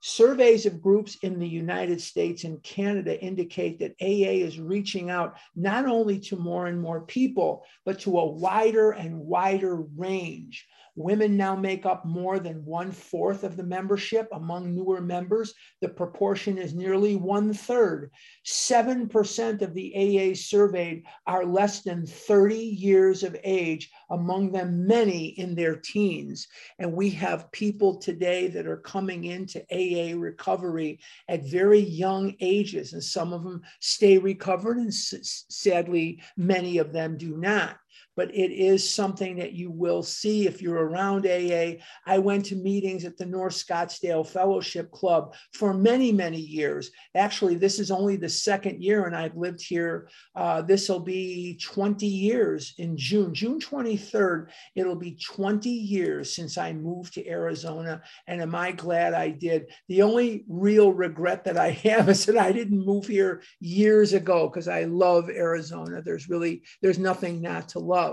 Surveys 0.00 0.64
of 0.64 0.80
groups 0.80 1.18
in 1.22 1.40
the 1.40 1.48
United 1.48 2.00
States 2.00 2.44
and 2.44 2.62
Canada 2.62 3.20
indicate 3.20 3.80
that 3.80 3.96
AA 4.00 4.44
is 4.46 4.60
reaching 4.60 5.10
out 5.10 5.36
not 5.56 5.86
only 5.86 6.20
to 6.20 6.36
more 6.36 6.68
and 6.68 6.80
more 6.80 7.00
people, 7.00 7.64
but 7.84 7.98
to 8.00 8.16
a 8.18 8.30
wider 8.30 8.92
and 8.92 9.18
wider 9.18 9.82
range. 9.96 10.68
Women 10.98 11.36
now 11.36 11.54
make 11.54 11.86
up 11.86 12.04
more 12.04 12.40
than 12.40 12.64
one 12.64 12.90
fourth 12.90 13.44
of 13.44 13.56
the 13.56 13.62
membership 13.62 14.26
among 14.32 14.74
newer 14.74 15.00
members. 15.00 15.54
The 15.80 15.88
proportion 15.88 16.58
is 16.58 16.74
nearly 16.74 17.14
one 17.14 17.54
third. 17.54 18.10
7% 18.44 19.62
of 19.62 19.74
the 19.74 19.94
AA 19.94 20.34
surveyed 20.34 21.04
are 21.24 21.46
less 21.46 21.82
than 21.82 22.04
30 22.04 22.56
years 22.56 23.22
of 23.22 23.36
age, 23.44 23.92
among 24.10 24.50
them 24.50 24.88
many 24.88 25.26
in 25.38 25.54
their 25.54 25.76
teens. 25.76 26.48
And 26.80 26.92
we 26.92 27.10
have 27.10 27.52
people 27.52 27.98
today 27.98 28.48
that 28.48 28.66
are 28.66 28.78
coming 28.78 29.22
into 29.22 29.62
AA 29.70 30.18
recovery 30.18 30.98
at 31.28 31.44
very 31.44 31.78
young 31.78 32.34
ages, 32.40 32.92
and 32.92 33.04
some 33.04 33.32
of 33.32 33.44
them 33.44 33.62
stay 33.78 34.18
recovered, 34.18 34.78
and 34.78 34.92
sadly, 34.92 36.20
many 36.36 36.78
of 36.78 36.92
them 36.92 37.16
do 37.16 37.36
not 37.36 37.78
but 38.18 38.34
it 38.34 38.50
is 38.50 38.82
something 38.90 39.36
that 39.36 39.52
you 39.52 39.70
will 39.70 40.02
see 40.02 40.48
if 40.48 40.60
you're 40.60 40.88
around 40.88 41.24
AA. 41.24 41.74
I 42.04 42.18
went 42.18 42.46
to 42.46 42.56
meetings 42.56 43.04
at 43.04 43.16
the 43.16 43.24
North 43.24 43.54
Scottsdale 43.54 44.26
Fellowship 44.26 44.90
Club 44.90 45.36
for 45.52 45.72
many, 45.72 46.10
many 46.10 46.40
years. 46.40 46.90
Actually, 47.14 47.54
this 47.54 47.78
is 47.78 47.92
only 47.92 48.16
the 48.16 48.28
second 48.28 48.82
year, 48.82 49.06
and 49.06 49.14
I've 49.14 49.36
lived 49.36 49.62
here. 49.62 50.08
Uh, 50.34 50.62
this 50.62 50.88
will 50.88 50.98
be 50.98 51.60
20 51.62 52.06
years 52.06 52.74
in 52.78 52.96
June, 52.96 53.32
June 53.32 53.60
23rd. 53.60 54.48
It'll 54.74 54.96
be 54.96 55.16
20 55.24 55.70
years 55.70 56.34
since 56.34 56.58
I 56.58 56.72
moved 56.72 57.14
to 57.14 57.28
Arizona, 57.28 58.02
and 58.26 58.42
am 58.42 58.56
I 58.56 58.72
glad 58.72 59.14
I 59.14 59.28
did? 59.28 59.70
The 59.86 60.02
only 60.02 60.44
real 60.48 60.92
regret 60.92 61.44
that 61.44 61.56
I 61.56 61.70
have 61.84 62.08
is 62.08 62.26
that 62.26 62.36
I 62.36 62.50
didn't 62.50 62.84
move 62.84 63.06
here 63.06 63.42
years 63.60 64.12
ago 64.12 64.48
because 64.48 64.66
I 64.66 64.84
love 64.84 65.30
Arizona. 65.30 66.02
There's 66.02 66.28
really 66.28 66.64
there's 66.82 66.98
nothing 66.98 67.40
not 67.40 67.68
to 67.68 67.78
love. 67.78 68.07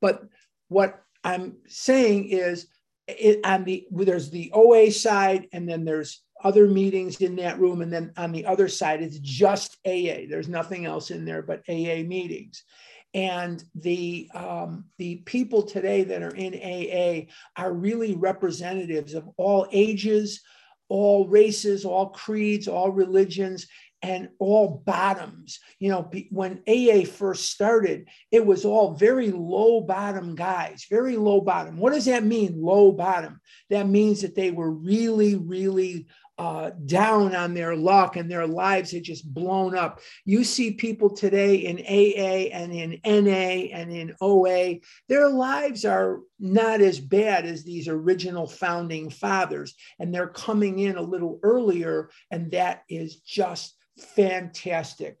But 0.00 0.22
what 0.68 1.02
I'm 1.24 1.56
saying 1.66 2.28
is, 2.28 2.66
it, 3.06 3.44
on 3.44 3.64
the 3.64 3.86
there's 3.90 4.30
the 4.30 4.50
OA 4.52 4.90
side, 4.90 5.48
and 5.52 5.68
then 5.68 5.84
there's 5.84 6.22
other 6.42 6.66
meetings 6.66 7.20
in 7.20 7.36
that 7.36 7.58
room, 7.58 7.82
and 7.82 7.92
then 7.92 8.12
on 8.16 8.32
the 8.32 8.46
other 8.46 8.68
side 8.68 9.02
it's 9.02 9.18
just 9.18 9.76
AA. 9.86 10.26
There's 10.28 10.48
nothing 10.48 10.86
else 10.86 11.10
in 11.10 11.24
there 11.24 11.42
but 11.42 11.62
AA 11.68 12.02
meetings. 12.06 12.64
And 13.12 13.62
the 13.74 14.30
um, 14.34 14.84
the 14.98 15.16
people 15.16 15.62
today 15.62 16.04
that 16.04 16.22
are 16.22 16.34
in 16.34 16.54
AA 16.54 17.26
are 17.60 17.72
really 17.72 18.14
representatives 18.14 19.14
of 19.14 19.28
all 19.36 19.66
ages, 19.72 20.40
all 20.88 21.26
races, 21.26 21.84
all 21.84 22.10
creeds, 22.10 22.68
all 22.68 22.90
religions, 22.90 23.66
and 24.02 24.28
all 24.38 24.82
bottoms. 24.86 25.60
You 25.78 25.90
know, 25.90 26.10
when 26.30 26.62
AA 26.68 27.04
first 27.04 27.50
started, 27.50 28.08
it 28.30 28.44
was 28.44 28.64
all 28.64 28.94
very 28.94 29.30
low 29.30 29.80
bottom 29.80 30.34
guys, 30.34 30.86
very 30.88 31.16
low 31.16 31.40
bottom. 31.40 31.76
What 31.76 31.92
does 31.92 32.06
that 32.06 32.24
mean, 32.24 32.60
low 32.62 32.92
bottom? 32.92 33.40
That 33.68 33.88
means 33.88 34.22
that 34.22 34.34
they 34.34 34.50
were 34.50 34.70
really, 34.70 35.36
really 35.36 36.06
uh, 36.40 36.70
down 36.86 37.36
on 37.36 37.52
their 37.52 37.76
luck 37.76 38.16
and 38.16 38.30
their 38.30 38.46
lives 38.46 38.90
had 38.90 39.02
just 39.02 39.30
blown 39.34 39.76
up. 39.76 40.00
You 40.24 40.42
see 40.42 40.70
people 40.70 41.10
today 41.10 41.56
in 41.56 41.76
AA 41.80 42.48
and 42.56 42.72
in 42.72 42.98
NA 43.04 43.76
and 43.76 43.92
in 43.92 44.16
OA, 44.22 44.76
their 45.06 45.28
lives 45.28 45.84
are 45.84 46.20
not 46.38 46.80
as 46.80 46.98
bad 46.98 47.44
as 47.44 47.62
these 47.62 47.88
original 47.88 48.46
founding 48.46 49.10
fathers, 49.10 49.74
and 49.98 50.14
they're 50.14 50.28
coming 50.28 50.78
in 50.78 50.96
a 50.96 51.02
little 51.02 51.38
earlier, 51.42 52.08
and 52.30 52.50
that 52.52 52.84
is 52.88 53.16
just 53.16 53.76
fantastic. 54.00 55.18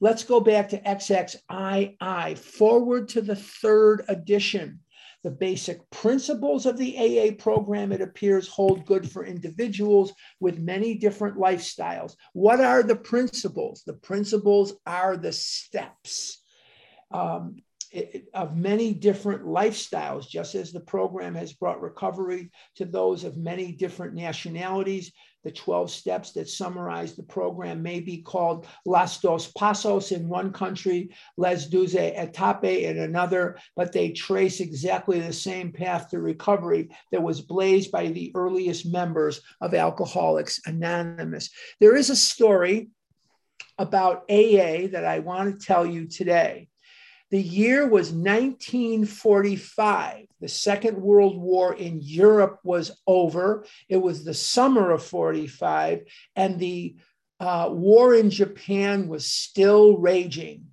Let's 0.00 0.24
go 0.24 0.40
back 0.40 0.70
to 0.70 0.80
XXII, 0.80 2.34
forward 2.36 3.08
to 3.10 3.20
the 3.20 3.36
third 3.36 4.04
edition. 4.08 4.80
The 5.22 5.30
basic 5.30 5.90
principles 5.90 6.64
of 6.64 6.78
the 6.78 6.96
AA 6.96 7.34
program, 7.36 7.92
it 7.92 8.00
appears, 8.00 8.48
hold 8.48 8.86
good 8.86 9.10
for 9.10 9.26
individuals 9.26 10.14
with 10.40 10.58
many 10.58 10.94
different 10.94 11.36
lifestyles. 11.36 12.16
What 12.32 12.60
are 12.60 12.82
the 12.82 12.96
principles? 12.96 13.82
The 13.84 13.92
principles 13.92 14.72
are 14.86 15.18
the 15.18 15.32
steps. 15.32 16.42
Um, 17.10 17.56
of 18.34 18.56
many 18.56 18.94
different 18.94 19.44
lifestyles, 19.44 20.28
just 20.28 20.54
as 20.54 20.72
the 20.72 20.80
program 20.80 21.34
has 21.34 21.52
brought 21.52 21.80
recovery 21.80 22.50
to 22.76 22.84
those 22.84 23.24
of 23.24 23.36
many 23.36 23.72
different 23.72 24.14
nationalities. 24.14 25.12
The 25.42 25.50
12 25.50 25.90
steps 25.90 26.32
that 26.32 26.50
summarize 26.50 27.16
the 27.16 27.22
program 27.22 27.82
may 27.82 28.00
be 28.00 28.20
called 28.20 28.66
Las 28.84 29.20
Dos 29.20 29.50
Pasos 29.52 30.12
in 30.12 30.28
one 30.28 30.52
country, 30.52 31.10
Les 31.38 31.66
Douze 31.66 31.94
Etape 31.94 32.82
in 32.82 32.98
another, 32.98 33.58
but 33.74 33.90
they 33.90 34.10
trace 34.10 34.60
exactly 34.60 35.18
the 35.18 35.32
same 35.32 35.72
path 35.72 36.10
to 36.10 36.20
recovery 36.20 36.90
that 37.10 37.22
was 37.22 37.40
blazed 37.40 37.90
by 37.90 38.08
the 38.08 38.30
earliest 38.34 38.86
members 38.86 39.40
of 39.62 39.74
Alcoholics 39.74 40.60
Anonymous. 40.66 41.50
There 41.80 41.96
is 41.96 42.10
a 42.10 42.16
story 42.16 42.90
about 43.78 44.24
AA 44.28 44.88
that 44.92 45.06
I 45.06 45.20
want 45.20 45.58
to 45.58 45.66
tell 45.66 45.86
you 45.86 46.06
today. 46.06 46.68
The 47.30 47.40
year 47.40 47.86
was 47.86 48.12
1945. 48.12 50.26
The 50.40 50.48
Second 50.48 51.00
World 51.00 51.38
War 51.38 51.74
in 51.74 52.00
Europe 52.00 52.58
was 52.64 52.90
over. 53.06 53.64
It 53.88 53.98
was 53.98 54.24
the 54.24 54.34
summer 54.34 54.90
of 54.90 55.04
45, 55.04 56.02
and 56.34 56.58
the 56.58 56.96
uh, 57.38 57.68
war 57.70 58.14
in 58.14 58.30
Japan 58.30 59.06
was 59.06 59.26
still 59.26 59.98
raging. 59.98 60.66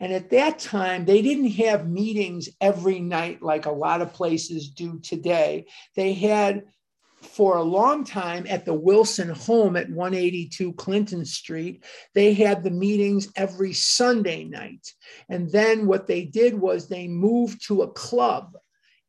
And 0.00 0.12
at 0.12 0.30
that 0.30 0.58
time, 0.58 1.04
they 1.04 1.22
didn't 1.22 1.52
have 1.52 1.88
meetings 1.88 2.48
every 2.60 2.98
night 2.98 3.40
like 3.40 3.66
a 3.66 3.70
lot 3.70 4.02
of 4.02 4.12
places 4.12 4.70
do 4.70 4.98
today. 4.98 5.66
They 5.94 6.14
had 6.14 6.64
for 7.22 7.56
a 7.56 7.62
long 7.62 8.04
time 8.04 8.46
at 8.48 8.64
the 8.64 8.74
Wilson 8.74 9.28
home 9.30 9.76
at 9.76 9.90
182 9.90 10.72
Clinton 10.74 11.24
Street. 11.24 11.84
They 12.14 12.34
had 12.34 12.62
the 12.62 12.70
meetings 12.70 13.28
every 13.36 13.72
Sunday 13.72 14.44
night. 14.44 14.92
And 15.28 15.50
then 15.50 15.86
what 15.86 16.06
they 16.06 16.24
did 16.24 16.54
was 16.54 16.88
they 16.88 17.08
moved 17.08 17.66
to 17.68 17.82
a 17.82 17.92
club 17.92 18.56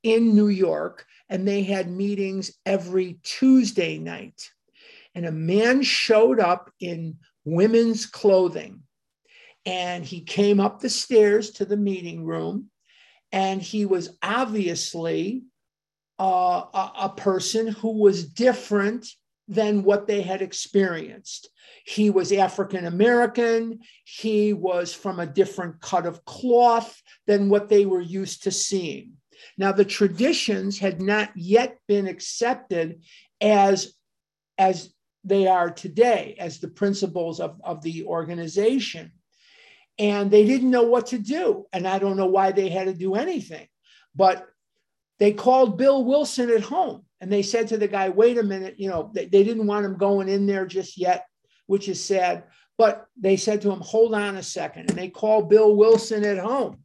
in 0.04 0.36
New 0.36 0.50
York 0.50 1.06
and 1.30 1.48
they 1.48 1.64
had 1.64 1.90
meetings 1.90 2.52
every 2.66 3.20
Tuesday 3.24 3.98
night. 3.98 4.50
And 5.16 5.26
a 5.26 5.32
man 5.32 5.82
showed 5.82 6.40
up 6.40 6.72
in 6.80 7.18
women's 7.46 8.06
clothing 8.06 8.82
and 9.66 10.04
he 10.04 10.22
came 10.22 10.60
up 10.60 10.80
the 10.80 10.90
stairs 10.90 11.52
to 11.52 11.66
the 11.66 11.78
meeting 11.78 12.26
room 12.26 12.70
and 13.32 13.62
he 13.62 13.86
was 13.86 14.18
obviously 14.22 15.44
a, 16.24 16.92
a 17.02 17.14
person 17.16 17.68
who 17.68 18.02
was 18.02 18.26
different 18.26 19.08
than 19.48 19.84
what 19.84 20.08
they 20.08 20.22
had 20.22 20.42
experienced. 20.42 21.50
He 21.86 22.10
was 22.10 22.32
African 22.32 22.86
American. 22.86 23.80
He 24.06 24.54
was 24.54 24.94
from 24.94 25.20
a 25.20 25.28
different 25.28 25.82
cut 25.82 26.06
of 26.06 26.24
cloth 26.24 27.02
than 27.28 27.50
what 27.50 27.68
they 27.68 27.86
were 27.86 28.02
used 28.02 28.44
to 28.44 28.52
seeing. 28.52 29.14
Now, 29.58 29.74
the 29.74 29.86
traditions 29.86 30.80
had 30.80 31.02
not 31.02 31.32
yet 31.36 31.78
been 31.88 32.08
accepted 32.08 33.02
as, 33.42 33.94
as 34.58 34.94
they 35.26 35.48
are 35.48 35.70
today, 35.70 36.36
as 36.40 36.60
the 36.60 36.70
principles 36.70 37.42
of, 37.42 37.60
of 37.64 37.82
the 37.82 38.06
organization. 38.06 39.12
And 40.00 40.32
they 40.32 40.46
didn't 40.46 40.72
know 40.72 40.84
what 40.84 41.08
to 41.08 41.20
do. 41.20 41.66
And 41.74 41.86
I 41.86 42.00
don't 42.00 42.18
know 42.18 42.28
why 42.28 42.52
they 42.54 42.70
had 42.70 42.86
to 42.86 42.94
do 42.94 43.16
anything. 43.16 43.68
But 44.16 44.48
they 45.20 45.34
called 45.34 45.78
Bill 45.78 46.04
Wilson 46.04 46.50
at 46.50 46.62
home 46.62 47.06
and 47.22 47.32
they 47.32 47.42
said 47.42 47.68
to 47.70 47.78
the 47.78 47.88
guy, 47.88 48.10
wait 48.10 48.38
a 48.38 48.44
minute, 48.44 48.76
you 48.78 48.90
know, 48.90 49.12
they, 49.14 49.26
they 49.26 49.44
didn't 49.44 49.68
want 49.68 49.86
him 49.86 49.98
going 49.98 50.28
in 50.28 50.46
there 50.46 50.66
just 50.66 50.98
yet, 50.98 51.28
which 51.68 51.88
is 51.88 52.04
sad. 52.04 52.44
But 52.78 53.06
they 53.16 53.38
said 53.38 53.62
to 53.62 53.72
him, 53.72 53.82
hold 53.82 54.14
on 54.16 54.36
a 54.36 54.44
second. 54.44 54.90
And 54.90 54.98
they 54.98 55.10
called 55.10 55.50
Bill 55.50 55.76
Wilson 55.76 56.26
at 56.26 56.40
home. 56.40 56.80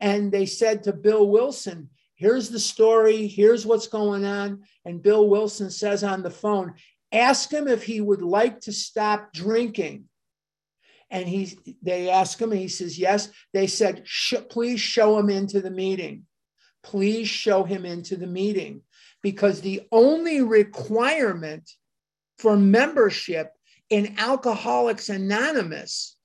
And 0.00 0.30
they 0.30 0.46
said 0.46 0.82
to 0.82 0.92
Bill 0.92 1.26
Wilson, 1.28 1.90
here's 2.16 2.50
the 2.50 2.58
story, 2.58 3.26
here's 3.28 3.64
what's 3.64 3.86
going 3.86 4.24
on. 4.24 4.64
And 4.84 5.02
Bill 5.02 5.28
Wilson 5.28 5.70
says 5.70 6.04
on 6.04 6.22
the 6.22 6.30
phone, 6.30 6.74
ask 7.12 7.50
him 7.50 7.68
if 7.68 7.84
he 7.84 8.00
would 8.00 8.22
like 8.22 8.60
to 8.62 8.72
stop 8.72 9.32
drinking. 9.32 10.04
And 11.08 11.26
he, 11.28 11.56
they 11.82 12.10
ask 12.10 12.38
him, 12.38 12.50
and 12.50 12.60
he 12.60 12.68
says, 12.68 12.98
yes. 12.98 13.30
They 13.54 13.68
said, 13.68 14.04
please 14.50 14.80
show 14.80 15.16
him 15.18 15.30
into 15.30 15.60
the 15.60 15.70
meeting 15.70 16.26
please 16.86 17.28
show 17.28 17.64
him 17.64 17.84
into 17.84 18.16
the 18.16 18.28
meeting 18.28 18.80
because 19.20 19.60
the 19.60 19.82
only 19.90 20.40
requirement 20.40 21.68
for 22.38 22.56
membership 22.56 23.52
in 23.90 24.14
Alcoholics 24.18 25.08
Anonymous 25.08 26.16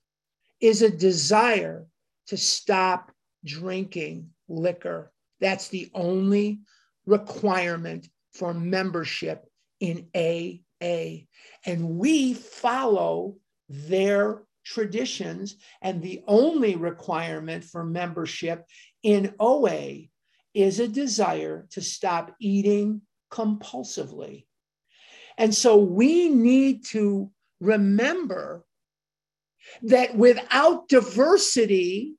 is 0.61 0.83
a 0.83 0.91
desire 0.91 1.87
to 2.27 2.37
stop 2.37 3.11
drinking 3.43 4.29
liquor. 4.47 5.11
That's 5.39 5.69
the 5.69 5.89
only 5.95 6.59
requirement 7.07 8.07
for 8.33 8.53
membership 8.53 9.43
in 9.79 10.09
AA. 10.15 11.25
And 11.65 11.97
we 11.97 12.35
follow 12.35 13.37
their 13.67 14.43
traditions. 14.63 15.55
And 15.81 16.03
the 16.03 16.21
only 16.27 16.75
requirement 16.75 17.63
for 17.63 17.83
membership 17.83 18.63
in 19.01 19.33
OA 19.39 20.11
is 20.53 20.79
a 20.79 20.87
desire 20.87 21.67
to 21.71 21.81
stop 21.81 22.35
eating 22.39 23.01
compulsively. 23.31 24.45
And 25.37 25.55
so 25.55 25.77
we 25.77 26.29
need 26.29 26.85
to 26.87 27.31
remember 27.59 28.65
that 29.83 30.15
without 30.15 30.87
diversity, 30.89 32.15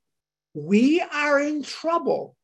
we 0.53 1.01
are 1.01 1.39
in 1.39 1.63
trouble. 1.63 2.35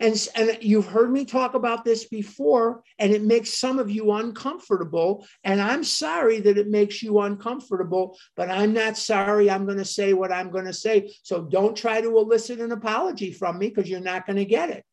And, 0.00 0.28
and 0.34 0.58
you've 0.60 0.86
heard 0.86 1.10
me 1.10 1.24
talk 1.24 1.54
about 1.54 1.84
this 1.84 2.08
before, 2.08 2.82
and 2.98 3.12
it 3.12 3.22
makes 3.22 3.58
some 3.58 3.78
of 3.78 3.90
you 3.90 4.12
uncomfortable. 4.12 5.26
And 5.44 5.62
I'm 5.62 5.82
sorry 5.82 6.40
that 6.40 6.58
it 6.58 6.68
makes 6.68 7.02
you 7.02 7.20
uncomfortable, 7.20 8.18
but 8.36 8.50
I'm 8.50 8.74
not 8.74 8.98
sorry. 8.98 9.50
I'm 9.50 9.64
going 9.64 9.78
to 9.78 9.84
say 9.84 10.12
what 10.12 10.32
I'm 10.32 10.50
going 10.50 10.66
to 10.66 10.74
say. 10.74 11.14
So 11.22 11.44
don't 11.44 11.76
try 11.76 12.02
to 12.02 12.18
elicit 12.18 12.60
an 12.60 12.72
apology 12.72 13.32
from 13.32 13.58
me 13.58 13.68
because 13.68 13.88
you're 13.88 14.00
not 14.00 14.26
going 14.26 14.36
to 14.36 14.44
get 14.44 14.68
it. 14.70 14.84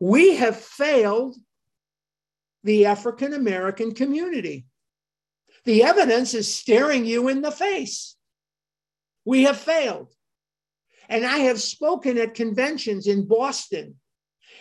We 0.00 0.36
have 0.36 0.56
failed 0.56 1.36
the 2.64 2.86
African 2.86 3.34
American 3.34 3.94
community. 3.94 4.66
The 5.64 5.82
evidence 5.82 6.32
is 6.34 6.52
staring 6.52 7.04
you 7.04 7.28
in 7.28 7.42
the 7.42 7.50
face. 7.50 8.16
We 9.26 9.42
have 9.42 9.58
failed. 9.58 10.14
And 11.08 11.26
I 11.26 11.38
have 11.38 11.60
spoken 11.60 12.16
at 12.18 12.34
conventions 12.34 13.06
in 13.06 13.28
Boston 13.28 13.96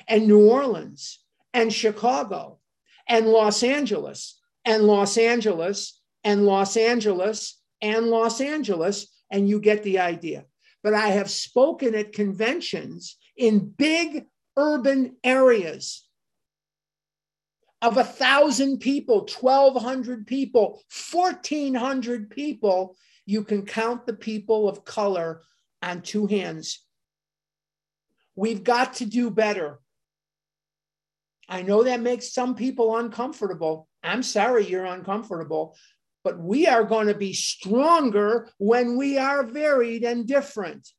and 0.08 0.28
New 0.28 0.50
Orleans 0.50 1.24
and 1.54 1.72
Chicago 1.72 2.60
and 3.08 3.28
Los 3.28 3.64
Angeles 3.64 4.40
and 4.66 4.84
Los 4.84 5.18
Angeles 5.18 6.02
and 6.24 6.46
Los 6.46 6.76
Angeles 6.76 7.62
and 7.82 8.08
Los 8.08 8.42
Angeles, 8.42 9.08
and 9.32 9.48
you 9.48 9.60
get 9.62 9.84
the 9.84 10.00
idea. 10.00 10.46
But 10.84 10.94
I 10.94 11.10
have 11.10 11.30
spoken 11.30 11.96
at 11.96 12.12
conventions 12.12 13.18
in 13.38 13.70
big 13.70 14.26
urban 14.60 15.16
areas 15.24 16.06
of 17.82 17.98
a 17.98 18.04
thousand 18.04 18.80
people, 18.80 19.20
1,200 19.40 20.28
people, 20.28 20.84
1,400 21.12 22.30
people, 22.30 22.98
you 23.26 23.44
can 23.44 23.66
count 23.66 24.06
the 24.06 24.14
people 24.14 24.68
of 24.68 24.84
color 24.84 25.42
on 25.82 26.02
two 26.02 26.28
hands. 26.28 26.86
We've 28.36 28.64
got 28.64 28.96
to 28.96 29.06
do 29.06 29.32
better. 29.32 29.80
I 31.48 31.62
know 31.62 31.84
that 31.84 32.02
makes 32.02 32.34
some 32.34 32.54
people 32.54 32.98
uncomfortable. 32.98 33.88
I'm 34.04 34.24
sorry 34.24 34.68
you're 34.68 34.86
uncomfortable, 34.86 35.76
but 36.24 36.38
we 36.38 36.68
are 36.68 36.84
going 36.84 37.08
to 37.08 37.16
be 37.16 37.34
stronger 37.34 38.50
when 38.58 38.98
we 38.98 39.18
are 39.18 39.44
varied 39.44 40.04
and 40.04 40.28
different. 40.28 40.90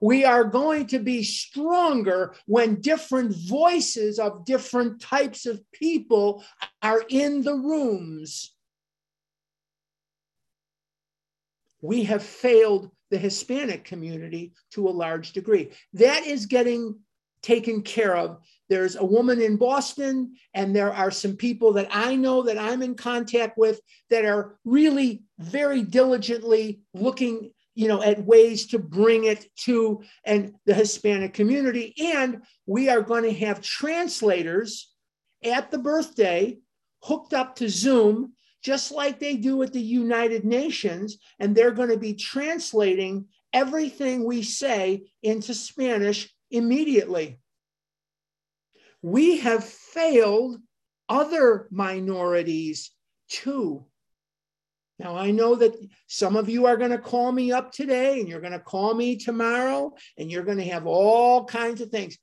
We 0.00 0.24
are 0.24 0.44
going 0.44 0.86
to 0.88 0.98
be 0.98 1.22
stronger 1.22 2.34
when 2.46 2.80
different 2.80 3.34
voices 3.34 4.18
of 4.18 4.44
different 4.44 5.00
types 5.00 5.46
of 5.46 5.60
people 5.72 6.44
are 6.82 7.04
in 7.08 7.42
the 7.42 7.54
rooms. 7.54 8.54
We 11.80 12.04
have 12.04 12.22
failed 12.22 12.90
the 13.10 13.18
Hispanic 13.18 13.84
community 13.84 14.52
to 14.72 14.88
a 14.88 14.90
large 14.90 15.32
degree. 15.32 15.72
That 15.92 16.24
is 16.26 16.46
getting 16.46 16.98
taken 17.42 17.82
care 17.82 18.16
of. 18.16 18.38
There's 18.68 18.96
a 18.96 19.04
woman 19.04 19.42
in 19.42 19.56
Boston, 19.56 20.36
and 20.54 20.74
there 20.74 20.92
are 20.92 21.10
some 21.10 21.36
people 21.36 21.72
that 21.74 21.88
I 21.90 22.16
know 22.16 22.42
that 22.42 22.56
I'm 22.56 22.82
in 22.82 22.94
contact 22.94 23.58
with 23.58 23.80
that 24.10 24.24
are 24.24 24.56
really 24.64 25.24
very 25.38 25.82
diligently 25.82 26.80
looking 26.94 27.50
you 27.74 27.88
know, 27.88 28.02
at 28.02 28.24
ways 28.24 28.66
to 28.66 28.78
bring 28.78 29.24
it 29.24 29.46
to 29.56 30.02
and 30.24 30.54
the 30.66 30.74
Hispanic 30.74 31.34
community. 31.34 31.94
And 31.98 32.42
we 32.66 32.88
are 32.88 33.02
going 33.02 33.24
to 33.24 33.34
have 33.46 33.62
translators 33.62 34.92
at 35.44 35.70
the 35.70 35.78
birthday 35.78 36.58
hooked 37.02 37.32
up 37.32 37.56
to 37.56 37.68
Zoom, 37.68 38.34
just 38.62 38.92
like 38.92 39.18
they 39.18 39.36
do 39.36 39.62
at 39.62 39.72
the 39.72 39.80
United 39.80 40.44
Nations. 40.44 41.18
And 41.38 41.54
they're 41.54 41.72
going 41.72 41.88
to 41.88 41.98
be 41.98 42.14
translating 42.14 43.26
everything 43.52 44.24
we 44.24 44.42
say 44.42 45.10
into 45.22 45.54
Spanish 45.54 46.32
immediately. 46.50 47.38
We 49.02 49.38
have 49.38 49.64
failed 49.64 50.60
other 51.08 51.68
minorities 51.70 52.90
too. 53.28 53.86
Now, 54.98 55.16
I 55.16 55.30
know 55.30 55.54
that 55.56 55.74
some 56.06 56.36
of 56.36 56.48
you 56.48 56.66
are 56.66 56.76
going 56.76 56.90
to 56.90 56.98
call 56.98 57.32
me 57.32 57.50
up 57.50 57.72
today 57.72 58.20
and 58.20 58.28
you're 58.28 58.40
going 58.40 58.52
to 58.52 58.60
call 58.60 58.94
me 58.94 59.16
tomorrow 59.16 59.94
and 60.18 60.30
you're 60.30 60.44
going 60.44 60.58
to 60.58 60.64
have 60.64 60.86
all 60.86 61.44
kinds 61.44 61.80
of 61.80 61.90
things. 61.90 62.18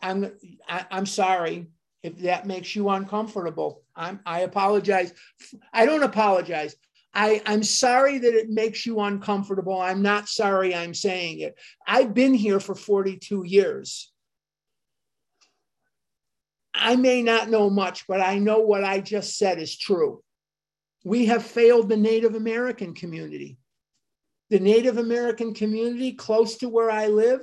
I'm, 0.00 0.24
I, 0.68 0.78
am 0.78 0.86
i 0.90 0.98
am 0.98 1.06
sorry 1.06 1.66
if 2.02 2.18
that 2.18 2.46
makes 2.46 2.74
you 2.74 2.88
uncomfortable. 2.88 3.82
I'm, 3.96 4.20
I 4.24 4.40
apologize. 4.40 5.12
I 5.72 5.86
don't 5.86 6.02
apologize. 6.02 6.76
I, 7.14 7.42
I'm 7.46 7.62
sorry 7.62 8.18
that 8.18 8.34
it 8.34 8.50
makes 8.50 8.84
you 8.84 9.00
uncomfortable. 9.00 9.80
I'm 9.80 10.02
not 10.02 10.28
sorry 10.28 10.74
I'm 10.74 10.94
saying 10.94 11.40
it. 11.40 11.54
I've 11.86 12.12
been 12.12 12.34
here 12.34 12.58
for 12.58 12.74
42 12.74 13.44
years. 13.46 14.10
I 16.74 16.96
may 16.96 17.22
not 17.22 17.48
know 17.48 17.70
much, 17.70 18.06
but 18.08 18.20
I 18.20 18.38
know 18.38 18.60
what 18.60 18.82
I 18.82 19.00
just 19.00 19.38
said 19.38 19.60
is 19.60 19.78
true. 19.78 20.23
We 21.04 21.26
have 21.26 21.44
failed 21.44 21.88
the 21.88 21.96
Native 21.96 22.34
American 22.34 22.94
community. 22.94 23.58
The 24.50 24.58
Native 24.58 24.98
American 24.98 25.54
community 25.54 26.12
close 26.12 26.56
to 26.58 26.68
where 26.68 26.90
I 26.90 27.06
live 27.06 27.40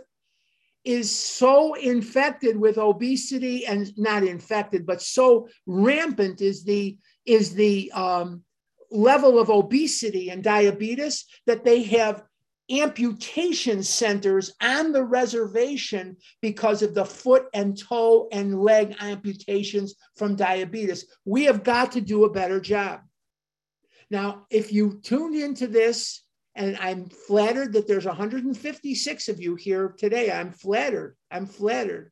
is 0.83 1.11
so 1.11 1.75
infected 1.75 2.57
with 2.57 2.77
obesity 2.77 3.65
and 3.67 3.95
not 3.97 4.23
infected, 4.23 4.85
but 4.85 5.01
so 5.01 5.47
rampant 5.67 6.41
is 6.41 6.63
the 6.63 6.97
is 7.25 7.53
the 7.53 7.91
um, 7.91 8.43
level 8.89 9.39
of 9.39 9.49
obesity 9.49 10.29
and 10.29 10.43
diabetes 10.43 11.25
that 11.45 11.63
they 11.63 11.83
have 11.83 12.23
amputation 12.71 13.83
centers 13.83 14.53
on 14.61 14.91
the 14.91 15.03
reservation 15.03 16.15
because 16.41 16.81
of 16.81 16.93
the 16.93 17.05
foot 17.05 17.45
and 17.53 17.77
toe 17.77 18.27
and 18.31 18.61
leg 18.61 18.95
amputations 18.99 19.95
from 20.15 20.35
diabetes. 20.35 21.05
We 21.25 21.43
have 21.45 21.63
got 21.63 21.91
to 21.93 22.01
do 22.01 22.23
a 22.23 22.31
better 22.31 22.59
job. 22.59 23.01
Now, 24.11 24.45
if 24.49 24.73
you 24.73 24.99
tuned 25.01 25.35
into 25.35 25.67
this, 25.67 26.21
and 26.53 26.77
I'm 26.81 27.07
flattered 27.07 27.71
that 27.73 27.87
there's 27.87 28.05
156 28.05 29.29
of 29.29 29.39
you 29.39 29.55
here 29.55 29.95
today, 29.97 30.29
I'm 30.29 30.51
flattered. 30.51 31.15
I'm 31.31 31.45
flattered. 31.45 32.11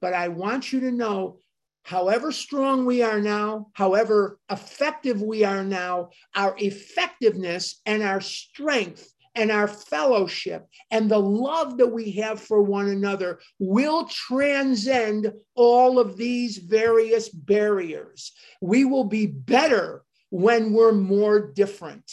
But 0.00 0.14
I 0.14 0.28
want 0.28 0.72
you 0.72 0.78
to 0.80 0.92
know 0.92 1.38
however 1.82 2.30
strong 2.30 2.86
we 2.86 3.02
are 3.02 3.20
now, 3.20 3.66
however 3.72 4.38
effective 4.48 5.20
we 5.22 5.42
are 5.42 5.64
now, 5.64 6.10
our 6.36 6.54
effectiveness 6.56 7.80
and 7.84 8.04
our 8.04 8.20
strength 8.20 9.12
and 9.34 9.50
our 9.50 9.66
fellowship 9.66 10.68
and 10.92 11.10
the 11.10 11.18
love 11.18 11.78
that 11.78 11.88
we 11.88 12.12
have 12.12 12.40
for 12.40 12.62
one 12.62 12.88
another 12.88 13.40
will 13.58 14.06
transcend 14.06 15.32
all 15.56 15.98
of 15.98 16.16
these 16.16 16.58
various 16.58 17.28
barriers. 17.28 18.32
We 18.60 18.84
will 18.84 19.04
be 19.04 19.26
better 19.26 20.03
when 20.34 20.72
we're 20.72 20.90
more 20.90 21.52
different. 21.52 22.10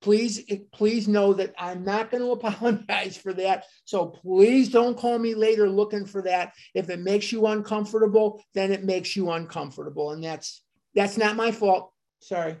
Please 0.00 0.44
please 0.72 1.08
know 1.08 1.34
that 1.34 1.52
i'm 1.58 1.84
not 1.84 2.08
going 2.08 2.22
to 2.24 2.30
apologize 2.30 3.16
for 3.16 3.32
that. 3.32 3.64
So 3.84 4.06
please 4.06 4.68
don't 4.68 4.96
call 4.96 5.18
me 5.18 5.34
later 5.34 5.68
looking 5.68 6.06
for 6.06 6.22
that. 6.22 6.52
If 6.72 6.88
it 6.88 7.00
makes 7.00 7.32
you 7.32 7.48
uncomfortable 7.48 8.44
then 8.54 8.70
it 8.70 8.84
makes 8.84 9.16
you 9.16 9.32
uncomfortable 9.32 10.12
and 10.12 10.22
that's 10.22 10.62
that's 10.94 11.16
not 11.16 11.34
my 11.34 11.50
fault. 11.50 11.92
Sorry. 12.20 12.56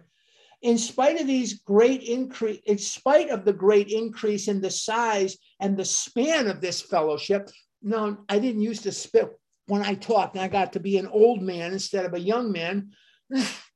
In 0.62 0.78
spite 0.78 1.20
of 1.20 1.28
these 1.28 1.60
great 1.60 2.02
increase 2.02 2.60
in 2.66 2.78
spite 2.78 3.30
of 3.30 3.44
the 3.44 3.52
great 3.52 3.86
increase 3.86 4.48
in 4.48 4.60
the 4.60 4.70
size 4.70 5.38
and 5.60 5.76
the 5.76 5.84
span 5.84 6.48
of 6.48 6.60
this 6.60 6.80
fellowship 6.80 7.48
no 7.82 8.18
i 8.28 8.40
didn't 8.40 8.62
used 8.62 8.82
to 8.82 8.92
spit 8.92 9.30
when 9.68 9.82
i 9.82 9.94
talked 9.94 10.34
and 10.34 10.44
i 10.44 10.48
got 10.48 10.74
to 10.74 10.80
be 10.80 10.98
an 10.98 11.06
old 11.06 11.40
man 11.40 11.72
instead 11.72 12.04
of 12.04 12.12
a 12.14 12.20
young 12.20 12.52
man 12.52 12.90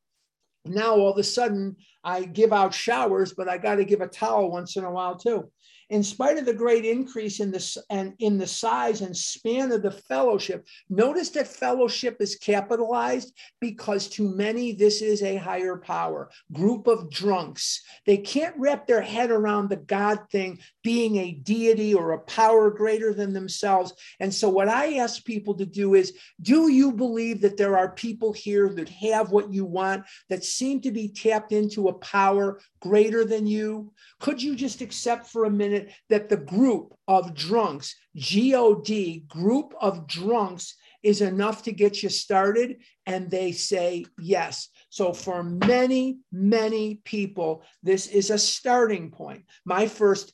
now 0.65 0.95
all 0.95 1.11
of 1.11 1.19
a 1.19 1.25
sudden 1.25 1.77
I 2.03 2.25
give 2.25 2.53
out 2.53 2.75
showers, 2.75 3.33
but 3.33 3.49
I 3.49 3.59
got 3.59 3.77
to 3.77 3.85
give 3.85 4.01
a 4.01 4.09
towel 4.09 4.51
once 4.51 4.77
in 4.77 4.85
a 4.85 4.91
while 4.91 5.17
too 5.17 5.51
in 5.91 6.03
spite 6.03 6.39
of 6.39 6.47
the 6.47 6.55
great 6.55 6.85
increase 6.85 7.41
in 7.41 7.51
the, 7.51 7.85
and 7.91 8.15
in 8.19 8.39
the 8.39 8.47
size 8.47 9.01
and 9.01 9.17
span 9.17 9.73
of 9.73 9.83
the 9.83 9.91
fellowship, 9.91 10.67
notice 10.89 11.31
that 11.31 11.47
fellowship 11.47 12.17
is 12.21 12.37
capitalized 12.37 13.33
because 13.61 14.09
to 14.09 14.35
many 14.35 14.73
this 14.73 15.03
is 15.03 15.23
a 15.23 15.37
higher 15.37 15.77
power. 15.77 16.31
Group 16.53 16.87
of 16.87 17.11
drunks. 17.11 17.83
They 18.07 18.19
can't 18.19 18.57
wrap 18.59 18.87
their 18.87 19.03
head 19.03 19.31
around 19.31 19.69
the 19.69 19.77
God 19.77 20.21
thing 20.31 20.59
being 20.83 21.17
a 21.17 21.33
deity 21.33 21.95
or 21.95 22.13
a 22.13 22.21
power 22.21 22.71
greater 22.71 23.13
than 23.13 23.33
themselves. 23.33 23.93
And 24.21 24.33
so, 24.33 24.49
what 24.49 24.69
I 24.69 24.97
ask 24.97 25.25
people 25.25 25.55
to 25.55 25.67
do 25.67 25.95
is 25.95 26.17
do 26.41 26.71
you 26.71 26.93
believe 26.93 27.41
that 27.43 27.57
there 27.57 27.77
are 27.77 27.93
people 27.93 28.33
here 28.33 28.69
that 28.71 28.89
have 28.89 29.31
what 29.31 29.53
you 29.53 29.65
want, 29.65 30.05
that 30.29 30.45
seem 30.45 30.81
to 30.83 30.91
be 30.91 31.09
tapped 31.09 31.53
into 31.53 31.89
a 31.89 31.95
power 31.95 32.61
greater 32.81 33.25
than 33.25 33.47
you? 33.47 33.93
Could 34.21 34.43
you 34.43 34.55
just 34.55 34.81
accept 34.81 35.27
for 35.27 35.45
a 35.45 35.51
minute 35.51 35.74
that 36.09 36.29
the 36.29 36.37
group 36.37 36.95
of 37.09 37.35
drunks, 37.35 37.95
GOD, 38.17 39.27
group 39.29 39.75
of 39.81 40.07
drunks, 40.07 40.75
is 41.03 41.21
enough 41.21 41.63
to 41.65 41.73
get 41.73 42.03
you 42.03 42.09
started? 42.09 42.79
And 43.07 43.31
they 43.31 43.53
say 43.53 44.07
yes. 44.19 44.71
So, 44.89 45.13
for 45.13 45.43
many, 45.45 46.19
many 46.33 47.01
people, 47.05 47.63
this 47.83 48.07
is 48.07 48.31
a 48.31 48.39
starting 48.39 49.11
point. 49.11 49.45
My 49.65 49.87
first 49.87 50.33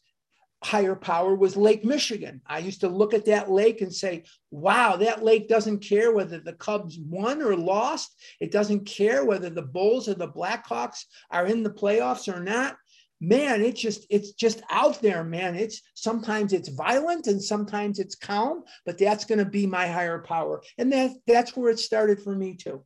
higher 0.63 0.95
power 0.95 1.35
was 1.35 1.57
Lake 1.57 1.85
Michigan. 1.85 2.43
I 2.47 2.59
used 2.59 2.81
to 2.83 2.89
look 2.89 3.15
at 3.15 3.25
that 3.27 3.51
lake 3.51 3.81
and 3.81 3.93
say, 3.93 4.25
wow, 4.51 4.97
that 4.97 5.25
lake 5.25 5.49
doesn't 5.49 5.79
care 5.79 6.13
whether 6.13 6.39
the 6.39 6.53
Cubs 6.53 6.99
won 6.99 7.41
or 7.41 7.57
lost. 7.57 8.15
It 8.41 8.53
doesn't 8.53 8.85
care 8.85 9.25
whether 9.25 9.49
the 9.49 9.63
Bulls 9.63 10.09
or 10.09 10.15
the 10.15 10.29
Blackhawks 10.29 11.05
are 11.31 11.47
in 11.47 11.63
the 11.63 11.71
playoffs 11.71 12.33
or 12.33 12.41
not 12.41 12.77
man 13.21 13.61
it's 13.61 13.81
just 13.81 14.07
it's 14.11 14.33
just 14.33 14.63
out 14.71 15.01
there 15.03 15.23
man. 15.25 15.55
It's 15.55 15.83
sometimes 15.95 16.53
it's 16.53 16.69
violent 16.69 17.27
and 17.27 17.43
sometimes 17.43 17.99
it's 17.99 18.15
calm 18.15 18.65
but 18.87 18.99
that's 18.99 19.25
going 19.25 19.39
to 19.39 19.45
be 19.45 19.67
my 19.67 19.87
higher 19.87 20.21
power. 20.21 20.63
And 20.79 20.93
that 20.93 21.13
that's 21.27 21.57
where 21.57 21.71
it 21.71 21.79
started 21.79 22.23
for 22.23 22.35
me 22.35 22.57
too. 22.57 22.85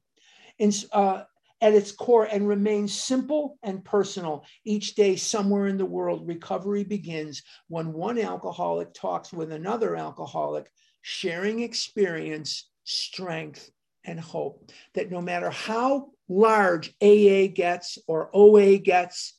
And 0.59 0.85
uh, 0.93 1.23
at 1.61 1.73
its 1.73 1.93
core 1.93 2.29
and 2.31 2.47
remains 2.47 2.93
simple 2.93 3.59
and 3.63 3.85
personal. 3.85 4.45
Each 4.65 4.95
day 4.95 5.17
somewhere 5.17 5.67
in 5.67 5.79
the 5.79 5.87
world 5.87 6.29
recovery 6.29 6.85
begins 6.85 7.43
when 7.69 7.93
one 7.93 8.19
alcoholic 8.19 8.93
talks 8.93 9.33
with 9.33 9.51
another 9.51 9.97
alcoholic 9.97 10.71
sharing 11.01 11.61
experience 11.61 12.69
strength 12.85 13.71
and 14.05 14.21
hope. 14.21 14.71
That 14.95 15.11
no 15.11 15.23
matter 15.23 15.49
how 15.49 16.11
large 16.29 16.95
aa 17.03 17.47
gets 17.55 17.99
or 18.07 18.31
oa 18.35 18.77
gets 18.77 19.35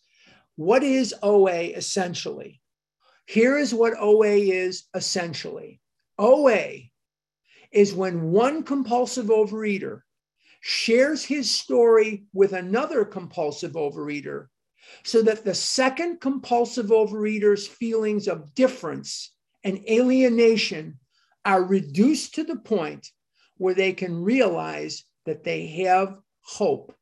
what 0.55 0.83
is 0.83 1.13
OA 1.21 1.71
essentially? 1.75 2.61
Here 3.27 3.57
is 3.57 3.73
what 3.73 3.93
OA 3.99 4.35
is 4.35 4.85
essentially 4.93 5.81
OA 6.17 6.89
is 7.71 7.93
when 7.93 8.31
one 8.31 8.63
compulsive 8.63 9.25
overeater 9.25 10.01
shares 10.61 11.23
his 11.23 11.51
story 11.51 12.25
with 12.33 12.53
another 12.53 13.03
compulsive 13.03 13.73
overeater 13.73 14.47
so 15.03 15.21
that 15.21 15.43
the 15.43 15.53
second 15.53 16.21
compulsive 16.21 16.87
overeater's 16.87 17.67
feelings 17.67 18.27
of 18.27 18.53
difference 18.55 19.33
and 19.63 19.83
alienation 19.89 20.97
are 21.43 21.63
reduced 21.63 22.35
to 22.35 22.43
the 22.43 22.55
point 22.55 23.11
where 23.57 23.73
they 23.73 23.93
can 23.93 24.23
realize 24.23 25.03
that 25.25 25.43
they 25.43 25.67
have 25.67 26.17
hope 26.41 26.95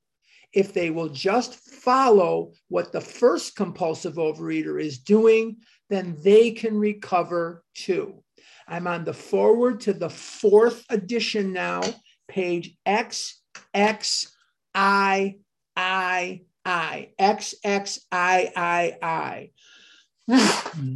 if 0.53 0.73
they 0.73 0.89
will 0.89 1.09
just 1.09 1.55
follow 1.55 2.51
what 2.69 2.91
the 2.91 3.01
first 3.01 3.55
compulsive 3.55 4.15
overeater 4.15 4.81
is 4.81 4.99
doing, 4.99 5.57
then 5.89 6.15
they 6.23 6.51
can 6.51 6.77
recover 6.77 7.63
too. 7.73 8.23
I'm 8.67 8.87
on 8.87 9.03
the 9.03 9.13
forward 9.13 9.81
to 9.81 9.93
the 9.93 10.09
fourth 10.09 10.85
edition 10.89 11.51
now, 11.51 11.81
page 12.27 12.77
X, 12.85 13.41
X, 13.73 14.31
I, 14.73 15.37
I, 15.75 16.41
I, 16.63 17.09
X, 17.19 17.55
X, 17.63 17.99
I, 18.11 18.51
I, 18.55 18.97
I. 19.01 19.49
Hmm. 20.29 20.95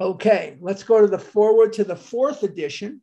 okay, 0.00 0.58
let's 0.60 0.82
go 0.82 1.00
to 1.00 1.06
the 1.06 1.18
forward 1.18 1.72
to 1.74 1.84
the 1.84 1.96
fourth 1.96 2.42
edition. 2.42 3.00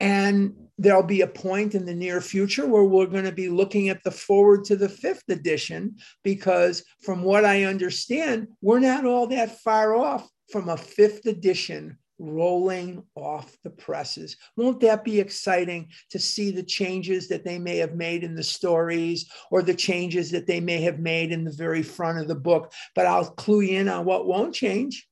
And 0.00 0.65
there'll 0.78 1.02
be 1.02 1.22
a 1.22 1.26
point 1.26 1.74
in 1.74 1.84
the 1.84 1.94
near 1.94 2.20
future 2.20 2.66
where 2.66 2.84
we're 2.84 3.06
going 3.06 3.24
to 3.24 3.32
be 3.32 3.48
looking 3.48 3.88
at 3.88 4.02
the 4.04 4.10
forward 4.10 4.64
to 4.64 4.76
the 4.76 4.88
fifth 4.88 5.28
edition, 5.28 5.96
because 6.22 6.84
from 7.02 7.22
what 7.22 7.44
I 7.44 7.64
understand, 7.64 8.48
we're 8.60 8.80
not 8.80 9.04
all 9.04 9.26
that 9.28 9.60
far 9.60 9.96
off 9.96 10.28
from 10.50 10.68
a 10.68 10.76
fifth 10.76 11.26
edition 11.26 11.98
rolling 12.18 13.02
off 13.14 13.56
the 13.62 13.70
presses. 13.70 14.36
Won't 14.56 14.80
that 14.80 15.04
be 15.04 15.20
exciting 15.20 15.88
to 16.10 16.18
see 16.18 16.50
the 16.50 16.62
changes 16.62 17.28
that 17.28 17.44
they 17.44 17.58
may 17.58 17.76
have 17.76 17.94
made 17.94 18.24
in 18.24 18.34
the 18.34 18.42
stories 18.42 19.30
or 19.50 19.60
the 19.60 19.74
changes 19.74 20.30
that 20.30 20.46
they 20.46 20.60
may 20.60 20.80
have 20.80 20.98
made 20.98 21.30
in 21.30 21.44
the 21.44 21.52
very 21.52 21.82
front 21.82 22.18
of 22.18 22.28
the 22.28 22.34
book? 22.34 22.72
But 22.94 23.06
I'll 23.06 23.26
clue 23.26 23.60
you 23.60 23.80
in 23.80 23.88
on 23.88 24.06
what 24.06 24.26
won't 24.26 24.54
change. 24.54 25.06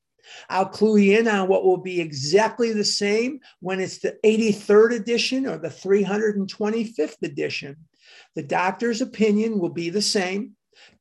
I'll 0.49 0.67
clue 0.67 0.97
you 0.97 1.19
in 1.19 1.27
on 1.27 1.47
what 1.47 1.63
will 1.63 1.77
be 1.77 2.01
exactly 2.01 2.73
the 2.73 2.83
same 2.83 3.39
when 3.59 3.79
it's 3.79 3.99
the 3.99 4.17
83rd 4.23 4.95
edition 4.95 5.45
or 5.47 5.57
the 5.57 5.69
325th 5.69 7.21
edition. 7.23 7.77
The 8.35 8.43
doctor's 8.43 9.01
opinion 9.01 9.59
will 9.59 9.69
be 9.69 9.89
the 9.89 10.01
same. 10.01 10.51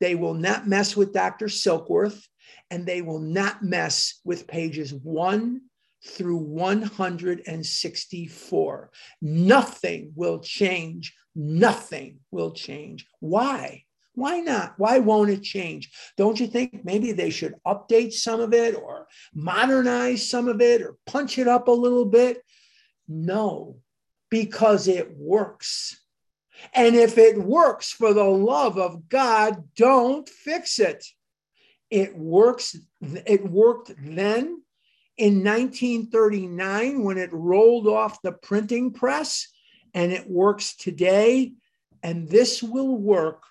They 0.00 0.14
will 0.14 0.34
not 0.34 0.68
mess 0.68 0.96
with 0.96 1.12
Dr. 1.12 1.46
Silkworth, 1.46 2.22
and 2.70 2.87
they 2.87 3.02
will 3.02 3.18
not 3.18 3.60
mess 3.62 4.20
with 4.24 4.46
pages 4.46 4.94
1 4.94 5.60
through 6.06 6.37
164. 6.37 8.90
Nothing 9.22 10.12
will 10.14 10.38
change. 10.40 11.14
Nothing 11.34 12.20
will 12.30 12.52
change. 12.52 13.06
Why? 13.20 13.84
Why 14.14 14.40
not? 14.40 14.74
Why 14.77 14.98
won't 14.98 15.31
it 15.31 15.42
change? 15.42 15.90
Don't 16.16 16.38
you 16.38 16.46
think 16.46 16.85
maybe 16.85 17.12
they 17.12 17.31
should 17.31 17.55
update 17.66 18.12
some 18.12 18.40
of 18.40 18.55
it 18.55 18.77
or 18.77 19.09
modernize 19.35 20.29
some 20.29 20.48
of 20.48 20.61
it 20.61 20.83
or 20.83 20.96
punch 21.07 21.38
it 21.38 21.48
up 21.48 21.68
a 21.68 21.72
little 21.72 22.05
bit? 22.05 22.42
No, 23.09 23.81
because 24.31 24.87
it 24.87 25.16
works. 25.16 26.00
And 26.72 26.94
if 26.94 27.18
it 27.18 27.37
works 27.37 27.90
for 27.90 28.14
the 28.14 28.24
love 28.24 28.79
of 28.79 29.09
God, 29.09 29.64
don't 29.77 30.29
fix 30.29 30.79
it. 30.79 31.05
It 31.90 32.16
works. 32.16 32.77
It 33.03 33.44
worked 33.50 33.92
then 33.98 34.62
in 35.16 35.44
1939 35.44 37.03
when 37.03 37.18
it 37.18 37.33
rolled 37.33 37.88
off 37.88 38.22
the 38.22 38.33
printing 38.33 38.92
press, 38.92 39.48
and 39.92 40.12
it 40.12 40.31
works 40.31 40.77
today. 40.77 41.53
And 42.03 42.29
this 42.29 42.62
will 42.62 42.96
work 42.96 43.42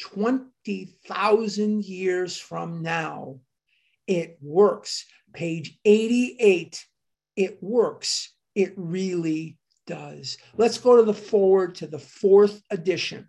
20,000 0.00 1.84
years 1.84 2.36
from 2.36 2.82
now. 2.82 3.40
It 4.06 4.38
works. 4.40 5.06
Page 5.32 5.78
88. 5.84 6.84
It 7.36 7.58
works. 7.62 8.32
It 8.54 8.72
really 8.76 9.58
does. 9.86 10.38
Let's 10.56 10.78
go 10.78 10.96
to 10.96 11.02
the 11.02 11.14
forward 11.14 11.76
to 11.76 11.86
the 11.86 11.98
fourth 11.98 12.62
edition. 12.70 13.26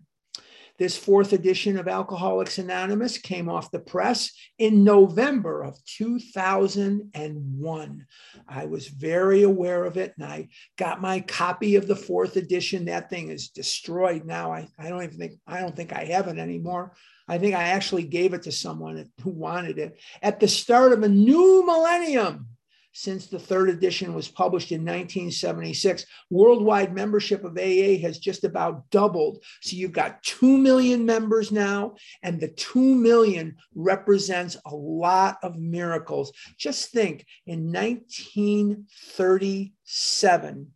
This 0.79 0.97
fourth 0.97 1.33
edition 1.33 1.77
of 1.77 1.89
Alcoholics 1.89 2.57
Anonymous 2.57 3.17
came 3.17 3.49
off 3.49 3.69
the 3.69 3.79
press 3.79 4.31
in 4.57 4.85
November 4.85 5.61
of 5.61 5.77
2001. 5.83 8.05
I 8.47 8.65
was 8.65 8.87
very 8.87 9.43
aware 9.43 9.83
of 9.83 9.97
it 9.97 10.13
and 10.17 10.25
I 10.25 10.47
got 10.77 11.01
my 11.01 11.19
copy 11.19 11.75
of 11.75 11.85
the 11.85 11.97
fourth 11.97 12.37
edition. 12.37 12.85
That 12.85 13.09
thing 13.09 13.27
is 13.27 13.49
destroyed 13.49 14.23
now. 14.23 14.53
I, 14.53 14.69
I 14.79 14.87
don't 14.87 15.03
even 15.03 15.17
think 15.17 15.33
I 15.45 15.59
don't 15.59 15.75
think 15.75 15.91
I 15.91 16.05
have 16.05 16.29
it 16.29 16.37
anymore. 16.37 16.93
I 17.27 17.39
think 17.39 17.55
I 17.55 17.63
actually 17.63 18.03
gave 18.03 18.33
it 18.33 18.43
to 18.43 18.51
someone 18.53 19.05
who 19.21 19.31
wanted 19.31 19.79
it 19.79 19.99
at 20.21 20.39
the 20.39 20.47
start 20.47 20.93
of 20.93 21.03
a 21.03 21.09
new 21.09 21.65
millennium 21.65 22.47
since 22.91 23.27
the 23.27 23.39
third 23.39 23.69
edition 23.69 24.13
was 24.13 24.27
published 24.27 24.71
in 24.71 24.81
1976. 24.81 26.05
Worldwide 26.29 26.93
membership 26.93 27.43
of 27.43 27.57
AA 27.57 27.97
has 28.01 28.19
just 28.19 28.43
about 28.43 28.87
doubled. 28.89 29.43
So 29.61 29.75
you've 29.75 29.91
got 29.91 30.21
2 30.23 30.57
million 30.57 31.05
members 31.05 31.51
now, 31.51 31.95
and 32.23 32.39
the 32.39 32.47
2 32.49 32.79
million 32.79 33.57
represents 33.75 34.57
a 34.65 34.75
lot 34.75 35.37
of 35.43 35.57
miracles. 35.57 36.31
Just 36.57 36.91
think 36.91 37.25
in 37.45 37.71
1937, 37.71 40.71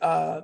uh, 0.00 0.40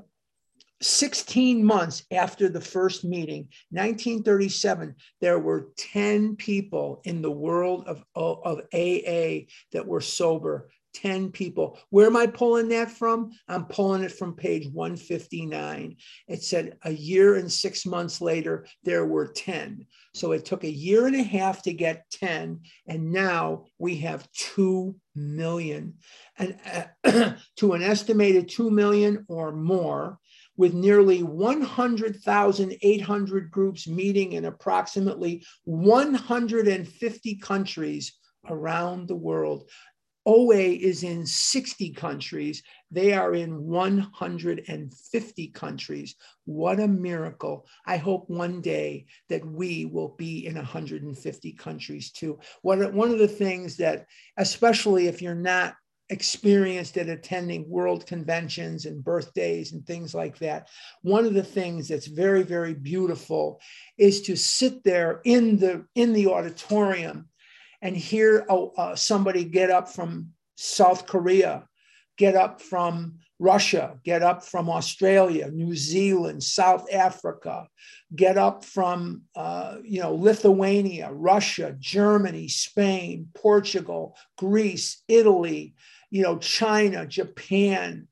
16 0.82 1.64
months 1.64 2.04
after 2.10 2.48
the 2.48 2.60
first 2.60 3.04
meeting, 3.04 3.48
1937, 3.70 4.94
there 5.20 5.38
were 5.38 5.68
10 5.76 6.36
people 6.36 7.00
in 7.04 7.22
the 7.22 7.30
world 7.30 7.86
of, 7.86 8.04
of 8.14 8.58
AA 8.74 9.46
that 9.72 9.86
were 9.86 10.00
sober. 10.00 10.70
10 10.94 11.30
people. 11.30 11.78
Where 11.90 12.06
am 12.06 12.16
I 12.16 12.26
pulling 12.26 12.68
that 12.68 12.90
from? 12.90 13.32
I'm 13.48 13.66
pulling 13.66 14.02
it 14.02 14.12
from 14.12 14.34
page 14.34 14.68
159. 14.68 15.96
It 16.28 16.42
said 16.42 16.76
a 16.84 16.92
year 16.92 17.36
and 17.36 17.50
six 17.50 17.86
months 17.86 18.20
later, 18.20 18.66
there 18.84 19.06
were 19.06 19.28
10. 19.28 19.86
So 20.14 20.32
it 20.32 20.44
took 20.44 20.64
a 20.64 20.70
year 20.70 21.06
and 21.06 21.16
a 21.16 21.22
half 21.22 21.62
to 21.62 21.72
get 21.72 22.10
10. 22.10 22.60
And 22.86 23.12
now 23.12 23.64
we 23.78 23.96
have 23.98 24.30
2 24.32 24.94
million. 25.14 25.94
And 26.38 26.58
uh, 27.04 27.32
to 27.56 27.72
an 27.72 27.82
estimated 27.82 28.48
2 28.48 28.70
million 28.70 29.24
or 29.28 29.52
more, 29.52 30.18
with 30.56 30.74
nearly 30.74 31.22
100,800 31.22 33.50
groups 33.50 33.88
meeting 33.88 34.32
in 34.32 34.44
approximately 34.44 35.42
150 35.64 37.36
countries 37.36 38.18
around 38.48 39.08
the 39.08 39.16
world. 39.16 39.70
OA 40.24 40.54
is 40.54 41.02
in 41.02 41.26
60 41.26 41.90
countries. 41.90 42.62
They 42.90 43.12
are 43.12 43.34
in 43.34 43.66
150 43.66 45.46
countries. 45.48 46.14
What 46.44 46.80
a 46.80 46.88
miracle. 46.88 47.66
I 47.86 47.96
hope 47.96 48.28
one 48.28 48.60
day 48.60 49.06
that 49.28 49.44
we 49.44 49.86
will 49.86 50.14
be 50.16 50.46
in 50.46 50.54
150 50.54 51.52
countries 51.52 52.12
too. 52.12 52.38
One, 52.62 52.94
one 52.94 53.10
of 53.10 53.18
the 53.18 53.28
things 53.28 53.76
that, 53.78 54.06
especially 54.36 55.08
if 55.08 55.22
you're 55.22 55.34
not 55.34 55.74
experienced 56.10 56.98
at 56.98 57.08
attending 57.08 57.68
world 57.68 58.06
conventions 58.06 58.84
and 58.84 59.02
birthdays 59.02 59.72
and 59.72 59.86
things 59.86 60.14
like 60.14 60.38
that 60.38 60.68
one 61.00 61.24
of 61.24 61.32
the 61.32 61.42
things 61.42 61.88
that's 61.88 62.06
very 62.06 62.42
very 62.42 62.74
beautiful 62.74 63.58
is 63.96 64.20
to 64.20 64.36
sit 64.36 64.84
there 64.84 65.22
in 65.24 65.56
the 65.56 65.86
in 65.94 66.12
the 66.12 66.26
auditorium 66.26 67.26
and 67.82 67.96
hear 67.96 68.46
uh, 68.48 68.96
somebody 68.96 69.44
get 69.44 69.70
up 69.70 69.88
from 69.88 70.28
south 70.56 71.06
korea 71.06 71.66
get 72.16 72.34
up 72.34 72.62
from 72.62 73.18
russia 73.38 73.98
get 74.04 74.22
up 74.22 74.42
from 74.42 74.70
australia 74.70 75.50
new 75.50 75.76
zealand 75.76 76.42
south 76.42 76.86
africa 76.92 77.66
get 78.14 78.38
up 78.38 78.64
from 78.64 79.22
uh, 79.36 79.76
you 79.84 80.00
know 80.00 80.14
lithuania 80.14 81.10
russia 81.12 81.76
germany 81.78 82.48
spain 82.48 83.28
portugal 83.34 84.16
greece 84.38 85.02
italy 85.08 85.74
you 86.12 86.22
know, 86.22 86.36
China, 86.36 87.06
Japan. 87.06 88.06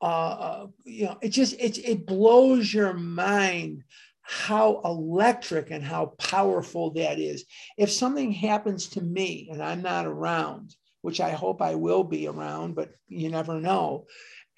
Uh, 0.00 0.04
uh, 0.04 0.66
you 0.84 1.04
know, 1.04 1.18
it 1.22 1.28
just 1.28 1.54
it 1.60 1.78
it 1.78 2.06
blows 2.06 2.74
your 2.74 2.94
mind 2.94 3.84
how 4.22 4.80
electric 4.84 5.70
and 5.70 5.84
how 5.84 6.06
powerful 6.18 6.92
that 6.92 7.18
is. 7.18 7.44
If 7.76 7.90
something 7.90 8.32
happens 8.32 8.88
to 8.90 9.00
me 9.00 9.48
and 9.52 9.62
I'm 9.62 9.82
not 9.82 10.06
around, 10.06 10.74
which 11.02 11.20
I 11.20 11.30
hope 11.30 11.60
I 11.60 11.74
will 11.74 12.04
be 12.04 12.28
around, 12.28 12.74
but 12.74 12.92
you 13.08 13.30
never 13.30 13.60
know, 13.60 14.06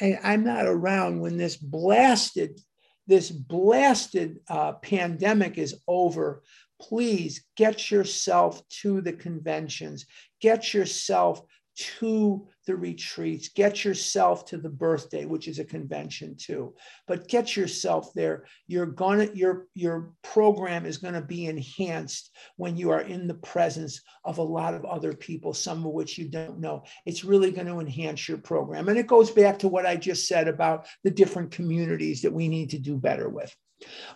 and 0.00 0.18
I'm 0.22 0.44
not 0.44 0.66
around 0.66 1.20
when 1.20 1.36
this 1.36 1.56
blasted 1.56 2.60
this 3.06 3.30
blasted 3.30 4.38
uh, 4.48 4.72
pandemic 4.74 5.58
is 5.58 5.80
over, 5.86 6.42
please 6.80 7.44
get 7.56 7.90
yourself 7.90 8.66
to 8.68 9.00
the 9.00 9.12
conventions, 9.12 10.06
get 10.40 10.72
yourself 10.74 11.42
to 11.76 12.48
the 12.66 12.76
retreats, 12.76 13.48
get 13.48 13.84
yourself 13.84 14.46
to 14.46 14.56
the 14.56 14.68
birthday, 14.68 15.24
which 15.24 15.48
is 15.48 15.58
a 15.58 15.64
convention 15.64 16.36
too. 16.36 16.74
But 17.06 17.28
get 17.28 17.56
yourself 17.56 18.12
there. 18.14 18.46
You're 18.66 18.86
gonna 18.86 19.28
your 19.34 19.66
your 19.74 20.12
program 20.22 20.86
is 20.86 20.98
gonna 20.98 21.22
be 21.22 21.46
enhanced 21.46 22.30
when 22.56 22.76
you 22.76 22.90
are 22.90 23.02
in 23.02 23.26
the 23.26 23.34
presence 23.34 24.00
of 24.24 24.38
a 24.38 24.42
lot 24.42 24.74
of 24.74 24.84
other 24.84 25.12
people, 25.12 25.52
some 25.52 25.84
of 25.84 25.92
which 25.92 26.18
you 26.18 26.28
don't 26.28 26.58
know. 26.58 26.84
It's 27.06 27.24
really 27.24 27.50
going 27.50 27.66
to 27.66 27.80
enhance 27.80 28.28
your 28.28 28.38
program. 28.38 28.88
And 28.88 28.98
it 28.98 29.06
goes 29.06 29.30
back 29.30 29.58
to 29.60 29.68
what 29.68 29.86
I 29.86 29.96
just 29.96 30.26
said 30.26 30.48
about 30.48 30.86
the 31.02 31.10
different 31.10 31.50
communities 31.50 32.22
that 32.22 32.32
we 32.32 32.48
need 32.48 32.70
to 32.70 32.78
do 32.78 32.96
better 32.96 33.28
with. 33.28 33.54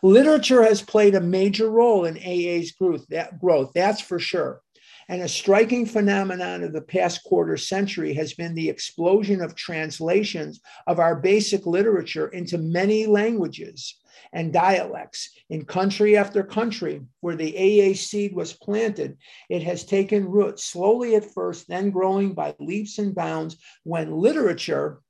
Literature 0.02 0.62
has 0.62 0.80
played 0.80 1.14
a 1.14 1.20
major 1.20 1.68
role 1.70 2.04
in 2.04 2.16
AA's 2.16 2.72
growth, 2.72 3.04
that 3.08 3.38
growth, 3.38 3.72
that's 3.74 4.00
for 4.00 4.18
sure. 4.18 4.62
And 5.08 5.22
a 5.22 5.28
striking 5.28 5.86
phenomenon 5.86 6.62
of 6.62 6.72
the 6.72 6.82
past 6.82 7.24
quarter 7.24 7.56
century 7.56 8.12
has 8.14 8.34
been 8.34 8.54
the 8.54 8.68
explosion 8.68 9.40
of 9.40 9.54
translations 9.54 10.60
of 10.86 10.98
our 10.98 11.16
basic 11.16 11.64
literature 11.64 12.28
into 12.28 12.58
many 12.58 13.06
languages 13.06 13.98
and 14.32 14.52
dialects 14.52 15.30
in 15.48 15.64
country 15.64 16.16
after 16.16 16.42
country 16.42 17.00
where 17.20 17.36
the 17.36 17.56
AA 17.56 17.94
seed 17.94 18.34
was 18.34 18.52
planted. 18.52 19.16
It 19.48 19.62
has 19.62 19.84
taken 19.84 20.28
root 20.28 20.60
slowly 20.60 21.14
at 21.14 21.32
first, 21.32 21.68
then 21.68 21.90
growing 21.90 22.34
by 22.34 22.54
leaps 22.58 22.98
and 22.98 23.14
bounds 23.14 23.56
when 23.84 24.12
literature 24.12 25.00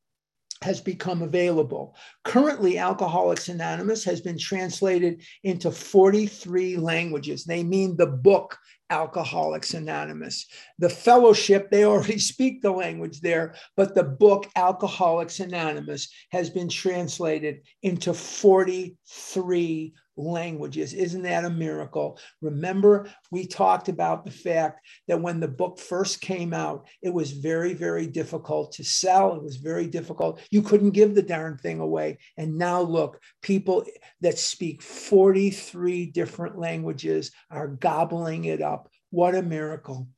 has 0.63 0.81
become 0.81 1.23
available. 1.23 1.97
Currently, 2.25 2.79
Alcoholics 2.79 3.49
Anonymous 3.49 4.05
has 4.05 4.21
been 4.21 4.39
translated 4.39 5.23
into 5.45 5.71
43 5.71 6.77
languages. 6.77 7.45
They 7.45 7.63
mean 7.63 7.97
the 7.97 8.09
book 8.09 8.59
Alcoholics 8.91 9.75
Anonymous. 9.75 10.47
The 10.79 10.89
fellowship, 10.89 11.71
they 11.71 11.85
already 11.85 12.19
speak 12.19 12.63
the 12.63 12.71
language 12.71 13.21
there, 13.21 13.55
but 13.77 13.95
the 13.95 14.05
book 14.05 14.49
Alcoholics 14.57 15.41
Anonymous 15.41 16.09
has 16.31 16.51
been 16.51 16.69
translated 16.69 17.61
into 17.83 18.15
43 18.15 19.95
languages. 20.19 20.93
Isn't 20.93 21.23
that 21.23 21.45
a 21.45 21.51
miracle? 21.51 22.19
Remember, 22.43 23.09
we 23.31 23.47
talked 23.47 23.89
about 23.89 24.25
the 24.25 24.31
fact 24.31 24.85
that 25.07 25.23
when 25.23 25.41
the 25.41 25.49
book 25.49 25.79
first 25.79 26.21
came 26.21 26.53
out, 26.53 26.87
it 27.01 27.13
was 27.13 27.33
very, 27.33 27.73
very 27.73 28.07
difficult 28.07 28.73
to 28.73 28.85
sell. 28.85 29.35
It 29.35 29.43
was 29.43 29.57
very 29.57 29.87
difficult. 29.87 30.41
You 30.51 30.63
couldn't 30.63 30.91
give 30.91 31.15
the 31.15 31.23
darn 31.23 31.57
thing 31.57 31.81
away. 31.81 32.19
And 32.37 32.59
now 32.59 32.81
look, 32.81 33.21
people 33.43 33.85
that 34.21 34.39
speak 34.39 34.83
43 34.83 36.07
different 36.07 36.59
languages 36.59 37.31
are 37.51 37.69
gobbling 37.69 38.45
it 38.45 38.61
up. 38.61 38.91
What 39.11 39.35
a 39.35 39.43
miracle. 39.43 40.09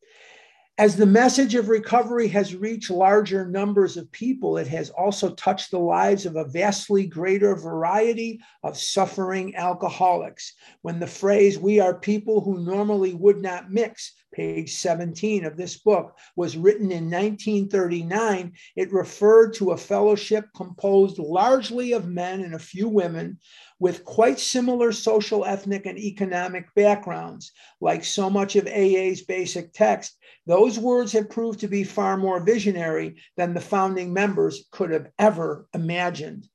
As 0.81 0.97
the 0.97 1.05
message 1.05 1.55
of 1.57 1.69
recovery 1.69 2.27
has 2.29 2.57
reached 2.57 2.89
larger 2.89 3.47
numbers 3.47 3.99
of 3.99 4.11
people, 4.13 4.57
it 4.57 4.67
has 4.69 4.89
also 4.89 5.35
touched 5.35 5.71
the 5.71 5.79
lives 5.79 6.25
of 6.25 6.37
a 6.37 6.47
vastly 6.47 7.05
greater 7.05 7.55
variety 7.55 8.41
of 8.63 8.79
suffering 8.79 9.55
alcoholics. 9.57 10.55
When 10.81 10.99
the 10.99 11.07
phrase, 11.07 11.59
we 11.59 11.81
are 11.81 11.93
people 11.93 12.41
who 12.41 12.65
normally 12.65 13.13
would 13.13 13.43
not 13.43 13.71
mix, 13.71 14.15
page 14.33 14.75
17 14.75 15.45
of 15.45 15.57
this 15.57 15.79
book, 15.79 16.17
was 16.37 16.57
written 16.57 16.93
in 16.93 17.11
1939, 17.11 18.53
it 18.77 18.93
referred 18.93 19.55
to 19.55 19.71
a 19.71 19.77
fellowship 19.77 20.47
composed 20.55 21.19
largely 21.19 21.93
of 21.93 22.09
men 22.09 22.41
and 22.41 22.55
a 22.55 22.59
few 22.59 22.89
women 22.89 23.39
with 23.79 24.05
quite 24.05 24.39
similar 24.39 24.93
social, 24.93 25.45
ethnic, 25.45 25.87
and 25.87 25.99
economic 25.99 26.67
backgrounds. 26.75 27.53
Like 27.81 28.05
so 28.05 28.29
much 28.31 28.57
of 28.57 28.67
AA's 28.67 29.23
basic 29.23 29.73
text, 29.73 30.17
those 30.47 30.79
words 30.79 31.13
have 31.13 31.31
proved 31.31 31.61
to 31.61 31.69
be 31.69 31.85
far 31.85 32.17
more 32.17 32.41
visionary 32.41 33.17
than 33.37 33.55
the 33.55 33.61
founding 33.61 34.13
members 34.13 34.67
could 34.71 34.91
have 34.91 35.09
ever 35.19 35.67
imagined. 35.75 36.47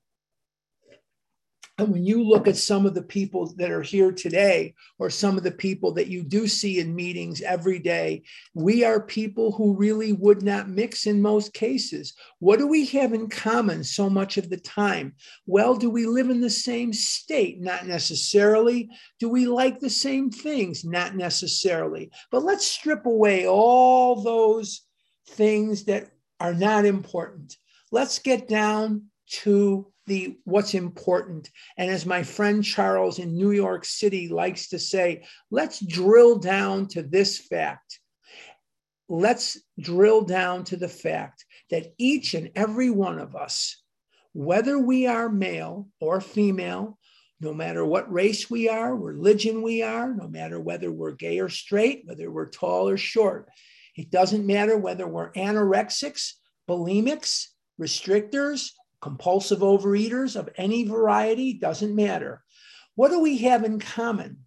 And 1.77 1.91
when 1.91 2.05
you 2.05 2.23
look 2.23 2.47
at 2.47 2.55
some 2.55 2.85
of 2.85 2.93
the 2.93 3.01
people 3.01 3.53
that 3.57 3.69
are 3.69 3.81
here 3.81 4.13
today, 4.13 4.75
or 4.97 5.09
some 5.09 5.35
of 5.35 5.43
the 5.43 5.51
people 5.51 5.91
that 5.95 6.07
you 6.07 6.23
do 6.23 6.47
see 6.47 6.79
in 6.79 6.95
meetings 6.95 7.41
every 7.41 7.79
day, 7.79 8.23
we 8.53 8.85
are 8.85 9.01
people 9.01 9.51
who 9.51 9.75
really 9.75 10.13
would 10.13 10.41
not 10.41 10.69
mix 10.69 11.05
in 11.05 11.21
most 11.21 11.53
cases. 11.53 12.13
What 12.39 12.59
do 12.59 12.67
we 12.67 12.85
have 12.88 13.13
in 13.13 13.27
common 13.27 13.83
so 13.83 14.09
much 14.09 14.38
of 14.38 14.49
the 14.49 14.57
time? 14.57 15.15
Well, 15.45 15.75
do 15.75 15.89
we 15.89 16.05
live 16.05 16.29
in 16.29 16.39
the 16.39 16.49
same 16.49 16.93
state? 16.93 17.59
Not 17.59 17.85
necessarily. 17.85 18.89
Do 19.19 19.27
we 19.27 19.45
like 19.45 19.81
the 19.81 19.89
same 19.89 20.31
things? 20.31 20.85
Not 20.85 21.15
necessarily. 21.15 22.09
But 22.31 22.43
let's 22.43 22.65
strip 22.65 23.05
away 23.05 23.47
all 23.47 24.23
those 24.23 24.81
things 25.27 25.83
that 25.85 26.09
are 26.39 26.53
not 26.53 26.85
important. 26.85 27.57
Let's 27.91 28.19
get 28.19 28.47
down 28.47 29.07
to 29.27 29.91
the 30.07 30.38
what's 30.43 30.73
important. 30.73 31.49
And 31.77 31.89
as 31.89 32.05
my 32.05 32.23
friend 32.23 32.63
Charles 32.63 33.19
in 33.19 33.35
New 33.35 33.51
York 33.51 33.85
City 33.85 34.29
likes 34.29 34.69
to 34.69 34.79
say, 34.79 35.25
let's 35.49 35.79
drill 35.79 36.38
down 36.38 36.88
to 36.89 37.01
this 37.01 37.38
fact. 37.39 37.99
Let's 39.09 39.59
drill 39.79 40.21
down 40.21 40.63
to 40.65 40.77
the 40.77 40.88
fact 40.88 41.45
that 41.69 41.93
each 41.97 42.33
and 42.33 42.51
every 42.55 42.89
one 42.89 43.19
of 43.19 43.35
us, 43.35 43.81
whether 44.33 44.77
we 44.77 45.07
are 45.07 45.29
male 45.29 45.88
or 45.99 46.21
female, 46.21 46.97
no 47.41 47.53
matter 47.53 47.85
what 47.85 48.11
race 48.11 48.49
we 48.49 48.69
are, 48.69 48.95
religion 48.95 49.61
we 49.61 49.81
are, 49.81 50.13
no 50.13 50.27
matter 50.27 50.59
whether 50.59 50.91
we're 50.91 51.11
gay 51.11 51.39
or 51.39 51.49
straight, 51.49 52.03
whether 52.05 52.31
we're 52.31 52.49
tall 52.49 52.89
or 52.89 52.97
short, 52.97 53.49
it 53.95 54.09
doesn't 54.09 54.45
matter 54.45 54.77
whether 54.77 55.07
we're 55.07 55.31
anorexics, 55.33 56.33
bulimics, 56.69 57.47
restrictors, 57.77 58.71
compulsive 59.01 59.60
overeaters 59.60 60.36
of 60.36 60.49
any 60.58 60.86
variety, 60.86 61.53
doesn't 61.53 61.95
matter. 61.95 62.43
What 62.95 63.10
do 63.10 63.19
we 63.19 63.38
have 63.39 63.63
in 63.63 63.79
common? 63.79 64.45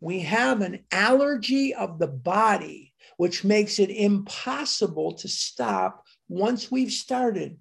We 0.00 0.20
have 0.20 0.62
an 0.62 0.84
allergy 0.90 1.74
of 1.74 1.98
the 1.98 2.06
body, 2.06 2.94
which 3.16 3.44
makes 3.44 3.78
it 3.78 3.90
impossible 3.90 5.14
to 5.14 5.28
stop 5.28 6.06
once 6.28 6.70
we've 6.70 6.92
started. 6.92 7.58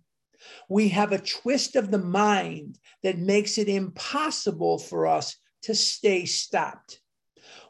We 0.69 0.89
have 0.89 1.11
a 1.11 1.19
twist 1.19 1.75
of 1.75 1.91
the 1.91 1.97
mind 1.97 2.77
that 3.03 3.17
makes 3.17 3.57
it 3.57 3.67
impossible 3.67 4.77
for 4.77 5.07
us 5.07 5.35
to 5.63 5.75
stay 5.75 6.25
stopped. 6.25 7.01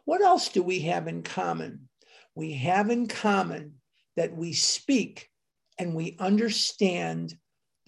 What 0.05 0.21
else 0.21 0.49
do 0.49 0.61
we 0.61 0.81
have 0.81 1.07
in 1.07 1.23
common? 1.23 1.89
We 2.35 2.53
have 2.53 2.89
in 2.89 3.07
common 3.07 3.75
that 4.15 4.35
we 4.35 4.53
speak 4.53 5.29
and 5.79 5.95
we 5.95 6.15
understand 6.19 7.35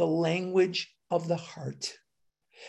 the 0.02 0.08
language 0.08 0.92
of 1.12 1.28
the 1.28 1.36
heart 1.38 1.94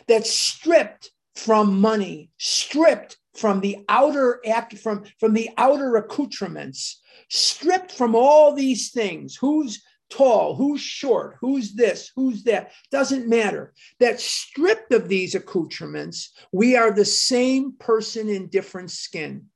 that's 0.07 0.31
stripped 0.31 1.11
from 1.35 1.81
money, 1.81 2.31
stripped 2.37 3.17
from 3.35 3.63
the 3.63 3.79
outer 3.89 4.39
act, 4.47 4.77
from, 4.77 5.05
from 5.19 5.33
the 5.33 5.49
outer 5.57 5.97
accoutrements, 5.97 7.01
stripped 7.31 7.91
from 7.91 8.15
all 8.15 8.53
these 8.53 8.91
things. 8.91 9.35
Who's 9.35 9.83
tall, 10.11 10.55
who's 10.55 10.83
short, 10.83 11.39
who's 11.41 11.73
this, 11.73 12.13
who's 12.15 12.45
that, 12.45 12.73
doesn't 12.91 13.27
matter. 13.27 13.73
That 13.99 14.21
stripped 14.21 14.93
of 14.93 15.09
these 15.09 15.35
accoutrements, 15.35 16.35
we 16.53 16.77
are 16.77 16.91
the 16.91 17.07
same 17.07 17.73
person 17.79 18.29
in 18.29 18.49
different 18.49 18.91
skin. 18.91 19.47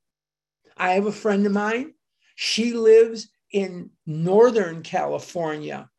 I 0.79 0.93
have 0.93 1.05
a 1.05 1.13
friend 1.13 1.45
of 1.45 1.53
mine. 1.53 1.93
She 2.37 2.73
lives 2.73 3.29
in 3.53 3.91
Northern 4.07 4.83
California. 4.83 5.91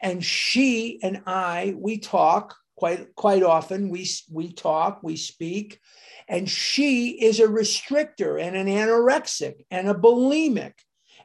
And 0.00 0.24
she 0.24 1.00
and 1.02 1.22
I, 1.26 1.74
we 1.76 1.98
talk 1.98 2.56
quite 2.76 3.14
quite 3.14 3.42
often. 3.42 3.88
We 3.88 4.08
we 4.30 4.52
talk, 4.52 5.02
we 5.02 5.16
speak, 5.16 5.80
and 6.28 6.48
she 6.48 7.10
is 7.10 7.40
a 7.40 7.46
restrictor 7.46 8.40
and 8.40 8.56
an 8.56 8.66
anorexic 8.66 9.64
and 9.70 9.88
a 9.88 9.94
bulimic, 9.94 10.74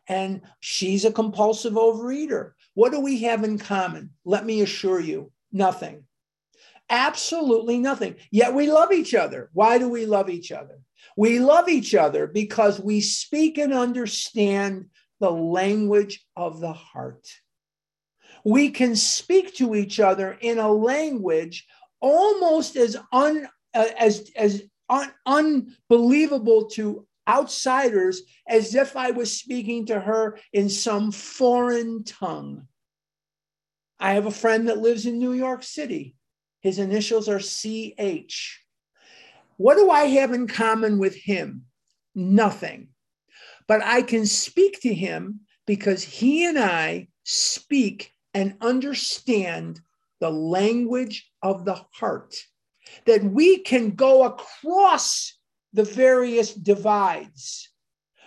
and 0.07 0.41
she's 0.59 1.05
a 1.05 1.11
compulsive 1.11 1.73
overeater. 1.73 2.51
What 2.73 2.91
do 2.91 3.01
we 3.01 3.23
have 3.23 3.43
in 3.43 3.57
common? 3.57 4.11
Let 4.25 4.45
me 4.45 4.61
assure 4.61 4.99
you, 4.99 5.31
nothing. 5.51 6.05
Absolutely 6.89 7.77
nothing. 7.77 8.15
Yet 8.31 8.53
we 8.53 8.69
love 8.69 8.91
each 8.91 9.13
other. 9.13 9.49
Why 9.53 9.77
do 9.77 9.89
we 9.89 10.05
love 10.05 10.29
each 10.29 10.51
other? 10.51 10.79
We 11.15 11.39
love 11.39 11.69
each 11.69 11.95
other 11.95 12.27
because 12.27 12.79
we 12.79 13.01
speak 13.01 13.57
and 13.57 13.73
understand 13.73 14.87
the 15.19 15.31
language 15.31 16.25
of 16.35 16.59
the 16.59 16.73
heart 16.73 17.27
we 18.43 18.69
can 18.69 18.95
speak 18.95 19.55
to 19.55 19.75
each 19.75 19.99
other 19.99 20.37
in 20.41 20.59
a 20.59 20.71
language 20.71 21.67
almost 21.99 22.75
as 22.75 22.97
un 23.11 23.47
uh, 23.73 23.85
as 23.97 24.31
as 24.35 24.63
un, 24.89 25.11
unbelievable 25.25 26.65
to 26.65 27.05
outsiders 27.27 28.23
as 28.47 28.75
if 28.75 28.97
I 28.97 29.11
was 29.11 29.37
speaking 29.37 29.85
to 29.87 29.99
her 29.99 30.37
in 30.51 30.69
some 30.69 31.11
foreign 31.11 32.03
tongue. 32.03 32.67
I 33.99 34.13
have 34.13 34.25
a 34.25 34.31
friend 34.31 34.67
that 34.67 34.79
lives 34.79 35.05
in 35.05 35.19
New 35.19 35.33
York 35.33 35.63
City. 35.63 36.15
His 36.61 36.79
initials 36.79 37.29
are 37.29 37.39
CH. 37.39 38.59
What 39.57 39.75
do 39.75 39.91
I 39.91 40.05
have 40.05 40.33
in 40.33 40.47
common 40.47 40.97
with 40.97 41.15
him? 41.15 41.65
Nothing. 42.15 42.89
But 43.67 43.83
I 43.83 44.01
can 44.01 44.25
speak 44.25 44.81
to 44.81 44.93
him 44.93 45.41
because 45.67 46.03
he 46.03 46.45
and 46.45 46.57
I 46.57 47.07
speak 47.23 48.10
and 48.33 48.55
understand 48.61 49.81
the 50.19 50.29
language 50.29 51.29
of 51.41 51.65
the 51.65 51.83
heart, 51.93 52.35
that 53.05 53.23
we 53.23 53.59
can 53.59 53.91
go 53.91 54.23
across 54.23 55.37
the 55.73 55.83
various 55.83 56.53
divides. 56.53 57.69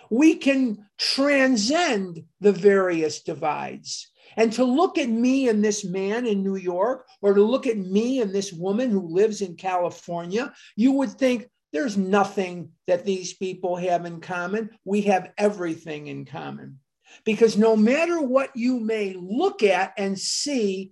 We 0.09 0.35
can 0.35 0.85
transcend 0.97 2.23
the 2.41 2.51
various 2.51 3.21
divides. 3.21 4.11
And 4.37 4.51
to 4.53 4.65
look 4.65 4.97
at 4.97 5.09
me 5.09 5.47
and 5.47 5.63
this 5.63 5.85
man 5.85 6.25
in 6.25 6.43
New 6.43 6.57
York, 6.57 7.07
or 7.21 7.33
to 7.33 7.43
look 7.43 7.67
at 7.67 7.77
me 7.77 8.21
and 8.21 8.33
this 8.33 8.51
woman 8.51 8.89
who 8.91 9.07
lives 9.07 9.41
in 9.41 9.55
California, 9.55 10.53
you 10.75 10.91
would 10.93 11.11
think 11.11 11.49
there's 11.71 11.97
nothing 11.97 12.71
that 12.87 13.05
these 13.05 13.33
people 13.33 13.75
have 13.75 14.05
in 14.05 14.21
common. 14.21 14.69
We 14.83 15.01
have 15.03 15.31
everything 15.37 16.07
in 16.07 16.25
common. 16.25 16.79
Because 17.23 17.57
no 17.57 17.75
matter 17.75 18.21
what 18.21 18.55
you 18.55 18.79
may 18.79 19.13
look 19.13 19.63
at 19.63 19.93
and 19.97 20.19
see, 20.19 20.91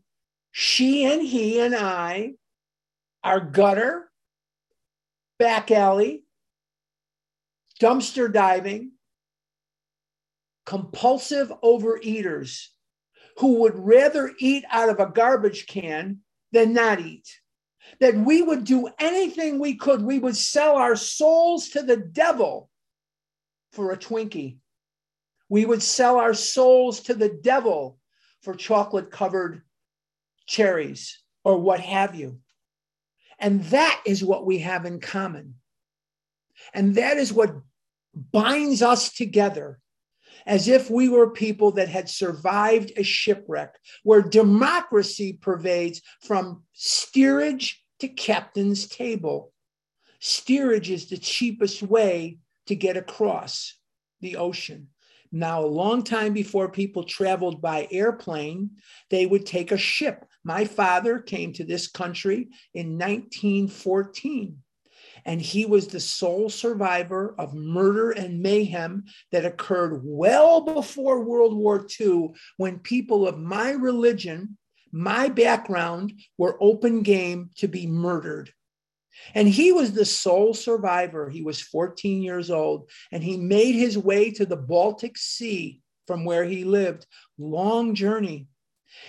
she 0.52 1.06
and 1.06 1.22
he 1.22 1.60
and 1.60 1.76
I 1.76 2.34
are 3.24 3.40
gutter, 3.40 4.10
back 5.40 5.72
alley, 5.72 6.24
dumpster 7.82 8.32
diving, 8.32 8.92
compulsive 10.66 11.52
overeaters 11.64 12.68
who 13.38 13.62
would 13.62 13.78
rather 13.78 14.34
eat 14.40 14.64
out 14.70 14.90
of 14.90 15.00
a 15.00 15.12
garbage 15.12 15.66
can 15.68 16.20
than 16.52 16.74
not 16.74 17.00
eat. 17.00 17.28
That 18.00 18.16
we 18.16 18.42
would 18.42 18.64
do 18.64 18.90
anything 19.00 19.60
we 19.60 19.76
could. 19.76 20.02
We 20.02 20.20
would 20.20 20.38
sell 20.38 20.76
our 20.76 20.96
souls 20.96 21.70
to 21.70 21.84
the 21.84 21.98
devil 21.98 22.70
for 23.74 23.92
a 23.92 23.98
Twinkie. 23.98 24.58
We 25.54 25.66
would 25.66 25.84
sell 25.84 26.18
our 26.18 26.34
souls 26.34 27.02
to 27.02 27.14
the 27.14 27.30
devil 27.30 28.00
for 28.42 28.56
chocolate 28.56 29.12
covered 29.12 29.62
cherries 30.48 31.22
or 31.44 31.60
what 31.60 31.80
have 31.80 32.16
you. 32.16 32.40
And 33.38 33.64
that 33.66 34.02
is 34.04 34.24
what 34.24 34.48
we 34.48 34.58
have 34.58 34.88
in 34.88 35.00
common. 35.00 35.54
And 36.74 36.96
that 36.96 37.18
is 37.18 37.32
what 37.32 37.56
binds 38.16 38.82
us 38.82 39.14
together 39.14 39.80
as 40.48 40.68
if 40.68 40.90
we 40.90 41.08
were 41.08 41.30
people 41.30 41.74
that 41.74 41.88
had 41.88 42.10
survived 42.10 42.92
a 42.98 43.04
shipwreck 43.04 43.76
where 44.02 44.24
democracy 44.24 45.34
pervades 45.34 46.02
from 46.24 46.64
steerage 46.74 47.80
to 48.00 48.08
captain's 48.08 48.88
table. 48.88 49.54
Steerage 50.20 50.90
is 50.90 51.10
the 51.12 51.18
cheapest 51.20 51.84
way 51.84 52.40
to 52.66 52.74
get 52.76 52.98
across 52.98 53.78
the 54.20 54.38
ocean 54.38 54.88
Now, 55.36 55.64
a 55.64 55.66
long 55.66 56.04
time 56.04 56.32
before 56.32 56.70
people 56.70 57.04
traveled 57.04 57.60
by 57.60 57.88
airplane, 57.90 58.70
they 59.10 59.26
would 59.26 59.48
take 59.48 59.72
a 59.72 59.78
ship. 59.78 60.26
My 60.44 60.64
father 60.64 61.18
came 61.18 61.54
to 61.54 61.64
this 61.64 61.88
country 61.88 62.50
in 62.76 63.00
1914 63.00 64.60
and 65.26 65.42
he 65.42 65.66
was 65.66 65.88
the 65.88 66.00
sole 66.00 66.52
survivor 66.52 67.34
of 67.40 67.56
murder 67.56 68.12
and 68.12 68.42
mayhem 68.42 69.06
that 69.32 69.44
occurred 69.44 70.02
well 70.04 70.62
before 70.62 71.24
World 71.24 71.56
War 71.56 71.88
II 72.00 72.30
when 72.58 72.78
people 72.78 73.28
of 73.28 73.40
my 73.40 73.72
religion, 73.72 74.58
my 74.92 75.30
background, 75.30 76.14
were 76.38 76.62
open 76.62 77.02
game 77.02 77.50
to 77.58 77.68
be 77.68 77.88
murdered. 77.88 78.52
And 79.36 79.48
he 79.48 79.72
was 79.72 79.94
the 79.94 80.06
sole 80.06 80.54
survivor. 80.54 81.30
He 81.30 81.42
was 81.42 81.62
14 81.62 82.22
years 82.22 82.50
old, 82.50 82.90
and 83.12 83.24
he 83.24 83.38
made 83.38 83.76
his 83.76 83.98
way 83.98 84.32
to 84.32 84.46
the 84.46 84.58
Baltic 84.58 85.18
Sea 85.18 85.82
from 86.08 86.26
where 86.26 86.46
he 86.46 86.64
lived. 86.64 87.06
Long 87.38 87.96
journey. 87.96 88.48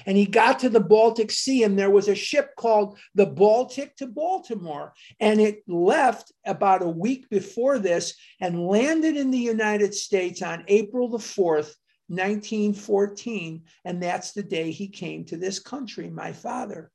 And 0.07 0.17
he 0.17 0.27
got 0.27 0.61
to 0.61 0.69
the 0.69 0.81
Baltic 0.81 1.31
Sea, 1.31 1.63
and 1.63 1.79
there 1.79 1.91
was 1.91 2.09
a 2.09 2.15
ship 2.15 2.57
called 2.57 2.99
the 3.15 3.27
Baltic 3.27 3.97
to 3.97 4.07
Baltimore. 4.07 4.95
And 5.21 5.41
it 5.41 5.63
left 5.69 6.33
about 6.47 6.83
a 6.83 6.89
week 6.89 7.29
before 7.29 7.79
this 7.79 8.15
and 8.41 8.67
landed 8.67 9.17
in 9.17 9.31
the 9.31 9.39
United 9.39 9.95
States 9.95 10.43
on 10.43 10.65
April 10.69 11.09
the 11.09 11.19
4th, 11.19 11.75
1914. 12.09 13.63
And 13.85 14.03
that's 14.03 14.33
the 14.33 14.43
day 14.43 14.71
he 14.71 14.89
came 14.89 15.25
to 15.27 15.37
this 15.37 15.59
country, 15.59 16.11
my 16.11 16.33
father. 16.33 16.91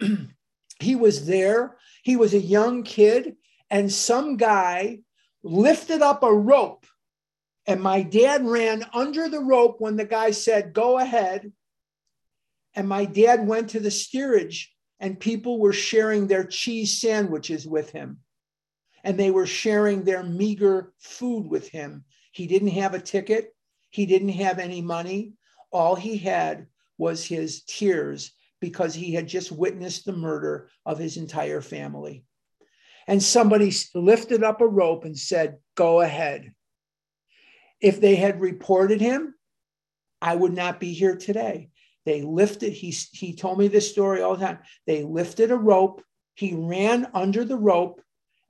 he 0.82 0.96
was 0.96 1.26
there, 1.26 1.76
he 2.02 2.16
was 2.16 2.34
a 2.34 2.38
young 2.38 2.82
kid, 2.82 3.36
and 3.70 3.92
some 3.92 4.36
guy 4.36 5.00
lifted 5.42 6.02
up 6.02 6.22
a 6.22 6.32
rope. 6.32 6.86
And 7.66 7.80
my 7.80 8.02
dad 8.02 8.44
ran 8.44 8.84
under 8.92 9.28
the 9.28 9.40
rope 9.40 9.76
when 9.78 9.96
the 9.96 10.04
guy 10.04 10.32
said, 10.32 10.72
Go 10.72 10.98
ahead 10.98 11.52
and 12.74 12.88
my 12.88 13.04
dad 13.04 13.46
went 13.46 13.70
to 13.70 13.80
the 13.80 13.90
steerage, 13.90 14.72
and 14.98 15.18
people 15.18 15.58
were 15.58 15.72
sharing 15.72 16.26
their 16.26 16.44
cheese 16.44 17.00
sandwiches 17.00 17.66
with 17.66 17.90
him. 17.90 18.20
And 19.04 19.18
they 19.18 19.30
were 19.30 19.46
sharing 19.46 20.04
their 20.04 20.22
meager 20.22 20.92
food 20.98 21.46
with 21.46 21.68
him. 21.68 22.04
He 22.30 22.46
didn't 22.46 22.68
have 22.68 22.94
a 22.94 23.00
ticket, 23.00 23.54
he 23.90 24.06
didn't 24.06 24.30
have 24.30 24.58
any 24.58 24.80
money. 24.80 25.34
All 25.70 25.96
he 25.96 26.16
had 26.16 26.66
was 26.98 27.24
his 27.24 27.62
tears 27.64 28.32
because 28.62 28.94
he 28.94 29.12
had 29.12 29.26
just 29.26 29.50
witnessed 29.50 30.06
the 30.06 30.12
murder 30.12 30.70
of 30.86 30.96
his 30.96 31.16
entire 31.16 31.60
family. 31.60 32.24
And 33.08 33.20
somebody 33.20 33.72
lifted 33.92 34.44
up 34.44 34.60
a 34.60 34.66
rope 34.66 35.04
and 35.04 35.18
said, 35.18 35.58
Go 35.74 36.00
ahead. 36.00 36.52
If 37.80 38.00
they 38.00 38.14
had 38.14 38.40
reported 38.40 39.00
him, 39.00 39.34
I 40.22 40.36
would 40.36 40.54
not 40.54 40.78
be 40.78 40.92
here 40.92 41.16
today. 41.16 41.70
They 42.06 42.22
lifted, 42.22 42.72
he, 42.72 42.90
he 43.10 43.34
told 43.34 43.58
me 43.58 43.66
this 43.66 43.90
story 43.90 44.22
all 44.22 44.36
the 44.36 44.46
time. 44.46 44.60
They 44.86 45.02
lifted 45.02 45.50
a 45.50 45.56
rope, 45.56 46.00
he 46.34 46.54
ran 46.54 47.08
under 47.12 47.44
the 47.44 47.56
rope, 47.56 48.00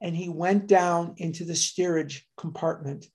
and 0.03 0.15
he 0.15 0.29
went 0.29 0.67
down 0.67 1.15
into 1.17 1.45
the 1.45 1.57
steerage 1.57 2.29
compartment. 2.37 3.07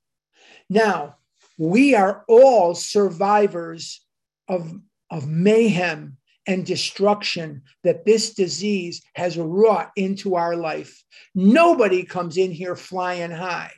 Now, 0.67 1.17
we 1.59 1.93
are 1.93 2.25
all 2.27 2.73
survivors 2.73 4.03
of, 4.47 4.73
of 5.11 5.27
mayhem 5.27 6.16
and 6.47 6.65
destruction 6.65 7.61
that 7.83 8.05
this 8.05 8.33
disease 8.33 9.03
has 9.13 9.37
wrought 9.37 9.91
into 9.95 10.35
our 10.35 10.55
life. 10.55 11.03
Nobody 11.35 12.03
comes 12.03 12.37
in 12.37 12.51
here 12.51 12.75
flying 12.75 13.31
high. 13.31 13.73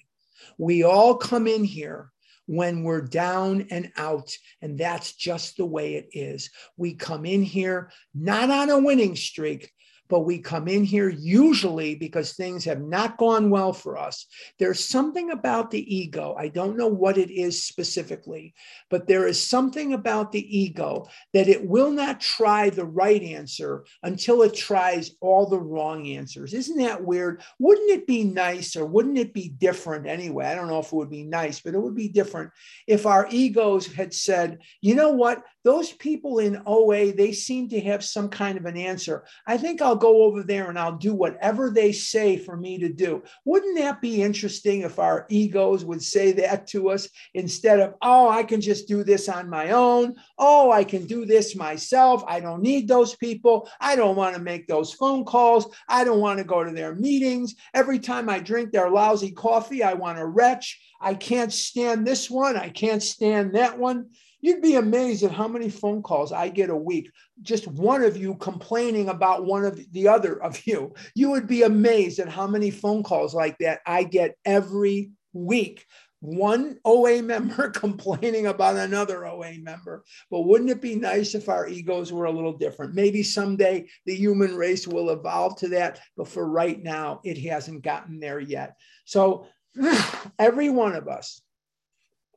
We 0.58 0.84
all 0.84 1.16
come 1.16 1.48
in 1.48 1.64
here 1.64 2.12
when 2.46 2.84
we're 2.84 3.02
down 3.02 3.68
and 3.70 3.92
out. 3.98 4.36
And 4.62 4.78
that's 4.78 5.14
just 5.14 5.58
the 5.58 5.66
way 5.66 5.96
it 5.96 6.10
is. 6.14 6.50
We 6.78 6.94
come 6.94 7.26
in 7.26 7.44
here 7.44 7.92
not 8.14 8.50
on 8.50 8.70
a 8.70 8.80
winning 8.80 9.16
streak, 9.16 9.72
but 10.10 10.22
we 10.22 10.40
come 10.40 10.68
in 10.68 10.84
here 10.84 11.10
usually 11.10 11.96
because 11.96 12.34
things 12.34 12.66
have 12.66 12.82
not 12.82 13.18
gone 13.18 13.50
well 13.50 13.72
for 13.72 13.98
us. 13.98 14.26
There's 14.58 14.84
something 14.84 15.32
about 15.32 15.70
the 15.70 15.96
ego. 15.96 16.36
I 16.38 16.48
don't 16.48 16.78
know 16.78 16.88
what 16.88 17.18
it 17.18 17.30
is 17.30 17.64
specifically, 17.64 18.56
but 18.90 19.08
there 19.08 19.28
is 19.28 19.42
something 19.42 19.94
about 19.94 20.32
the 20.32 20.58
ego 20.58 21.08
that 21.34 21.48
it 21.48 21.66
will 21.66 21.92
not 21.92 22.20
try 22.20 22.70
the 22.70 22.86
right 22.86 23.22
answer 23.22 23.86
until 24.04 24.42
it 24.42 24.56
tries 24.56 25.12
all 25.22 25.46
the 25.46 25.60
wrong 25.60 26.08
answers. 26.08 26.54
Isn't 26.54 26.78
that 26.80 27.04
weird? 27.04 27.42
Wouldn't 27.60 27.92
it 27.92 28.08
be 28.08 28.24
nice 28.24 28.76
or 28.76 28.86
wouldn't 28.86 29.20
it 29.20 29.34
be 29.34 29.50
different 29.50 30.08
anyway? 30.08 30.48
I 30.48 30.56
don't 30.56 30.68
know 30.68 30.80
if 30.80 30.88
it 30.88 30.94
would 30.94 31.12
be 31.12 31.24
nice, 31.24 31.60
but 31.60 31.76
it 31.76 31.82
would 31.82 31.96
be 31.96 32.10
different 32.10 32.52
if 32.88 33.06
our 33.06 33.28
egos 33.30 33.86
had 33.86 34.14
said, 34.14 34.60
you 34.82 34.96
know 34.96 35.12
what? 35.12 35.44
Those 35.64 35.92
people 35.92 36.40
in 36.40 36.62
OA, 36.66 37.12
they 37.12 37.34
seem 37.34 37.68
to 37.70 37.82
have 37.82 38.04
some 38.04 38.30
kind 38.30 38.58
of 38.58 38.66
an 38.66 38.78
answer. 38.78 39.26
I 39.46 39.58
think 39.58 39.82
I'll 39.82 39.96
go 39.96 40.24
over 40.24 40.42
there 40.42 40.70
and 40.70 40.80
I'll 40.80 40.98
do 40.98 41.14
whatever 41.14 41.70
they 41.70 41.92
say 41.92 42.38
for 42.38 42.56
me 42.56 42.78
to 42.80 42.88
do. 42.88 43.24
Wouldn't 43.44 43.78
that 43.78 44.00
be 44.00 44.22
interesting 44.22 44.82
if 44.82 45.00
our 45.00 45.26
egos 45.30 45.84
would 45.84 46.02
say 46.02 46.32
that 46.34 46.68
to 46.68 46.90
us 46.90 47.10
instead 47.34 47.82
of, 47.82 47.96
oh, 48.02 48.30
I 48.30 48.44
can 48.44 48.62
just 48.62 48.88
do 48.88 49.04
this 49.04 49.28
on 49.28 49.50
my 49.50 49.72
own. 49.72 50.16
Oh, 50.38 50.72
I 50.72 50.86
can 50.86 51.06
do 51.06 51.26
this 51.26 51.56
myself. 51.56 52.24
I 52.26 52.40
don't 52.40 52.62
need 52.62 52.88
those 52.88 53.16
people. 53.18 53.70
I 53.82 53.98
don't 53.98 54.16
want 54.16 54.36
to 54.36 54.42
make 54.42 54.68
those 54.68 54.94
phone 54.94 55.26
calls. 55.26 55.68
I 55.90 56.06
don't 56.06 56.22
want 56.22 56.38
to 56.38 56.46
go 56.46 56.64
to 56.64 56.72
their 56.72 56.96
meetings. 56.96 57.56
Every 57.74 58.00
time 58.00 58.30
I 58.30 58.40
drink 58.40 58.72
their 58.72 58.90
lousy 58.90 59.32
coffee, 59.32 59.84
I 59.84 59.94
want 59.94 60.20
to 60.20 60.26
retch. 60.26 60.80
I 61.02 61.16
can't 61.16 61.52
stand 61.52 62.08
this 62.08 62.30
one. 62.30 62.56
I 62.56 62.70
can't 62.70 63.04
stand 63.04 63.56
that 63.56 63.78
one. 63.78 64.10
You'd 64.42 64.62
be 64.62 64.76
amazed 64.76 65.24
at 65.24 65.32
how 65.32 65.48
many 65.48 65.70
phone 65.70 66.02
calls 66.02 66.32
I 66.32 66.50
get 66.50 66.70
a 66.70 66.76
week. 66.76 67.12
Just 67.42 67.68
one 67.68 68.04
of 68.04 68.16
you 68.16 68.36
complaining 68.36 69.10
about 69.10 69.46
one 69.46 69.66
of 69.66 69.80
the 69.92 70.08
other 70.08 70.42
of 70.42 70.60
you. 70.66 70.94
You 71.16 71.32
would 71.32 71.48
be 71.48 71.64
amazed 71.64 72.20
at 72.20 72.30
how 72.30 72.48
many 72.48 72.72
phone 72.72 73.04
calls 73.04 73.34
like 73.34 73.58
that 73.60 73.82
I 73.86 74.04
get 74.04 74.36
every 74.46 75.12
week. 75.34 75.86
One 76.22 76.78
OA 76.84 77.22
member 77.22 77.70
complaining 77.74 78.48
about 78.48 78.76
another 78.76 79.26
OA 79.26 79.54
member. 79.60 80.04
But 80.30 80.42
wouldn't 80.42 80.70
it 80.70 80.82
be 80.82 80.96
nice 80.96 81.34
if 81.36 81.48
our 81.48 81.68
egos 81.68 82.12
were 82.12 82.26
a 82.26 82.32
little 82.32 82.58
different? 82.58 82.94
Maybe 82.94 83.24
someday 83.24 83.88
the 84.06 84.16
human 84.16 84.56
race 84.56 84.88
will 84.88 85.12
evolve 85.12 85.58
to 85.58 85.70
that. 85.70 86.00
But 86.18 86.28
for 86.28 86.46
right 86.46 86.82
now, 86.82 87.22
it 87.24 87.38
hasn't 87.38 87.84
gotten 87.84 88.20
there 88.20 88.40
yet. 88.40 88.76
So 89.06 89.48
every 90.40 90.70
one 90.70 90.96
of 90.96 91.08
us 91.08 91.42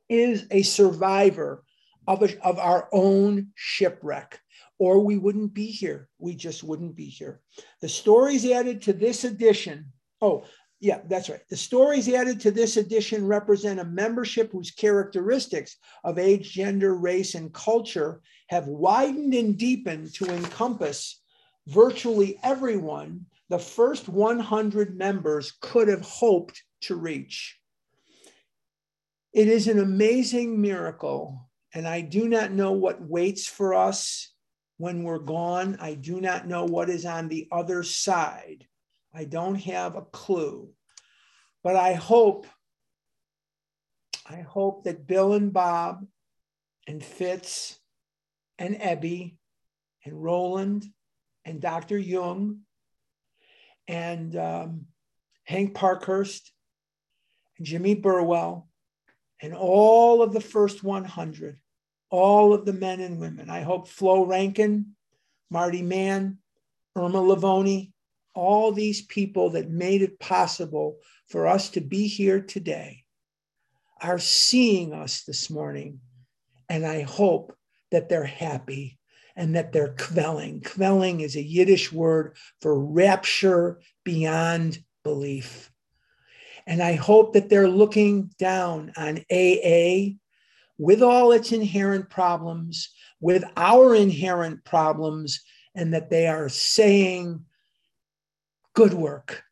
is 0.07 0.45
a 0.51 0.61
survivor 0.61 1.63
of, 2.07 2.21
a, 2.21 2.45
of 2.45 2.57
our 2.59 2.89
own 2.91 3.47
shipwreck, 3.55 4.39
or 4.79 4.99
we 4.99 5.17
wouldn't 5.17 5.53
be 5.53 5.67
here. 5.67 6.09
We 6.19 6.35
just 6.35 6.63
wouldn't 6.63 6.95
be 6.95 7.05
here. 7.05 7.41
The 7.81 7.89
stories 7.89 8.45
added 8.45 8.81
to 8.83 8.93
this 8.93 9.23
edition, 9.23 9.91
oh, 10.21 10.45
yeah, 10.79 10.99
that's 11.07 11.29
right. 11.29 11.39
The 11.49 11.55
stories 11.55 12.09
added 12.09 12.41
to 12.41 12.51
this 12.51 12.75
edition 12.75 13.25
represent 13.25 13.79
a 13.79 13.85
membership 13.85 14.51
whose 14.51 14.71
characteristics 14.71 15.77
of 16.03 16.19
age, 16.19 16.51
gender, 16.51 16.95
race, 16.95 17.35
and 17.35 17.53
culture 17.53 18.21
have 18.47 18.67
widened 18.67 19.33
and 19.33 19.57
deepened 19.57 20.13
to 20.15 20.25
encompass 20.25 21.21
virtually 21.67 22.37
everyone 22.43 23.25
the 23.49 23.59
first 23.59 24.09
100 24.09 24.97
members 24.97 25.53
could 25.61 25.87
have 25.87 26.01
hoped 26.01 26.61
to 26.81 26.95
reach. 26.95 27.57
It 29.31 29.47
is 29.47 29.67
an 29.67 29.79
amazing 29.79 30.59
miracle 30.59 31.49
and 31.73 31.87
I 31.87 32.01
do 32.01 32.27
not 32.27 32.51
know 32.51 32.73
what 32.73 33.01
waits 33.01 33.47
for 33.47 33.73
us 33.73 34.31
when 34.77 35.03
we're 35.03 35.19
gone. 35.19 35.77
I 35.79 35.95
do 35.95 36.21
not 36.21 36.47
know 36.47 36.65
what 36.65 36.89
is 36.89 37.05
on 37.05 37.27
the 37.27 37.47
other 37.51 37.83
side. 37.83 38.67
I 39.13 39.25
don't 39.25 39.55
have 39.55 39.95
a 39.95 40.01
clue. 40.01 40.69
But 41.63 41.75
I 41.75 41.93
hope, 41.93 42.45
I 44.29 44.41
hope 44.41 44.83
that 44.83 45.07
Bill 45.07 45.33
and 45.33 45.51
Bob 45.51 46.05
and 46.87 47.03
Fitz 47.03 47.79
and 48.59 48.75
Ebby 48.75 49.37
and 50.05 50.21
Rowland 50.21 50.85
and 51.45 51.61
Dr. 51.61 51.97
Jung 51.97 52.59
and 53.87 54.35
um, 54.35 54.85
Hank 55.45 55.73
Parkhurst 55.73 56.51
and 57.57 57.65
Jimmy 57.65 57.95
Burwell 57.95 58.69
and 59.41 59.53
all 59.53 60.21
of 60.21 60.33
the 60.33 60.41
first 60.41 60.83
100 60.83 61.59
all 62.13 62.53
of 62.53 62.63
the 62.63 62.73
men 62.73 62.99
and 62.99 63.19
women. 63.19 63.49
I 63.49 63.61
hope 63.61 63.87
Flo 63.87 64.23
Rankin, 64.23 64.95
Marty 65.49 65.81
Mann, 65.81 66.37
Irma 66.95 67.17
Lavoni, 67.17 67.91
all 68.35 68.71
these 68.71 69.01
people 69.01 69.49
that 69.49 69.71
made 69.71 70.03
it 70.03 70.19
possible 70.19 70.99
for 71.27 71.47
us 71.47 71.71
to 71.71 71.81
be 71.81 72.07
here 72.07 72.39
today 72.39 73.03
are 73.99 74.19
seeing 74.19 74.93
us 74.93 75.23
this 75.23 75.49
morning. 75.49 76.01
And 76.69 76.85
I 76.85 77.01
hope 77.01 77.57
that 77.89 78.09
they're 78.09 78.23
happy 78.23 78.99
and 79.35 79.55
that 79.55 79.71
they're 79.71 79.95
kvelling. 79.95 80.61
Kvelling 80.61 81.21
is 81.21 81.35
a 81.35 81.41
Yiddish 81.41 81.91
word 81.91 82.37
for 82.61 82.79
rapture 82.79 83.79
beyond 84.03 84.77
belief. 85.03 85.71
And 86.67 86.79
I 86.79 86.93
hope 86.93 87.33
that 87.33 87.49
they're 87.49 87.67
looking 87.67 88.29
down 88.37 88.93
on 88.95 89.25
AA 89.31 90.19
with 90.77 91.01
all 91.01 91.31
its 91.31 91.51
inherent 91.51 92.09
problems, 92.09 92.89
with 93.19 93.43
our 93.55 93.95
inherent 93.95 94.63
problems, 94.65 95.41
and 95.75 95.93
that 95.93 96.09
they 96.09 96.27
are 96.27 96.49
saying, 96.49 97.45
Good 98.75 98.93
work, 98.93 99.43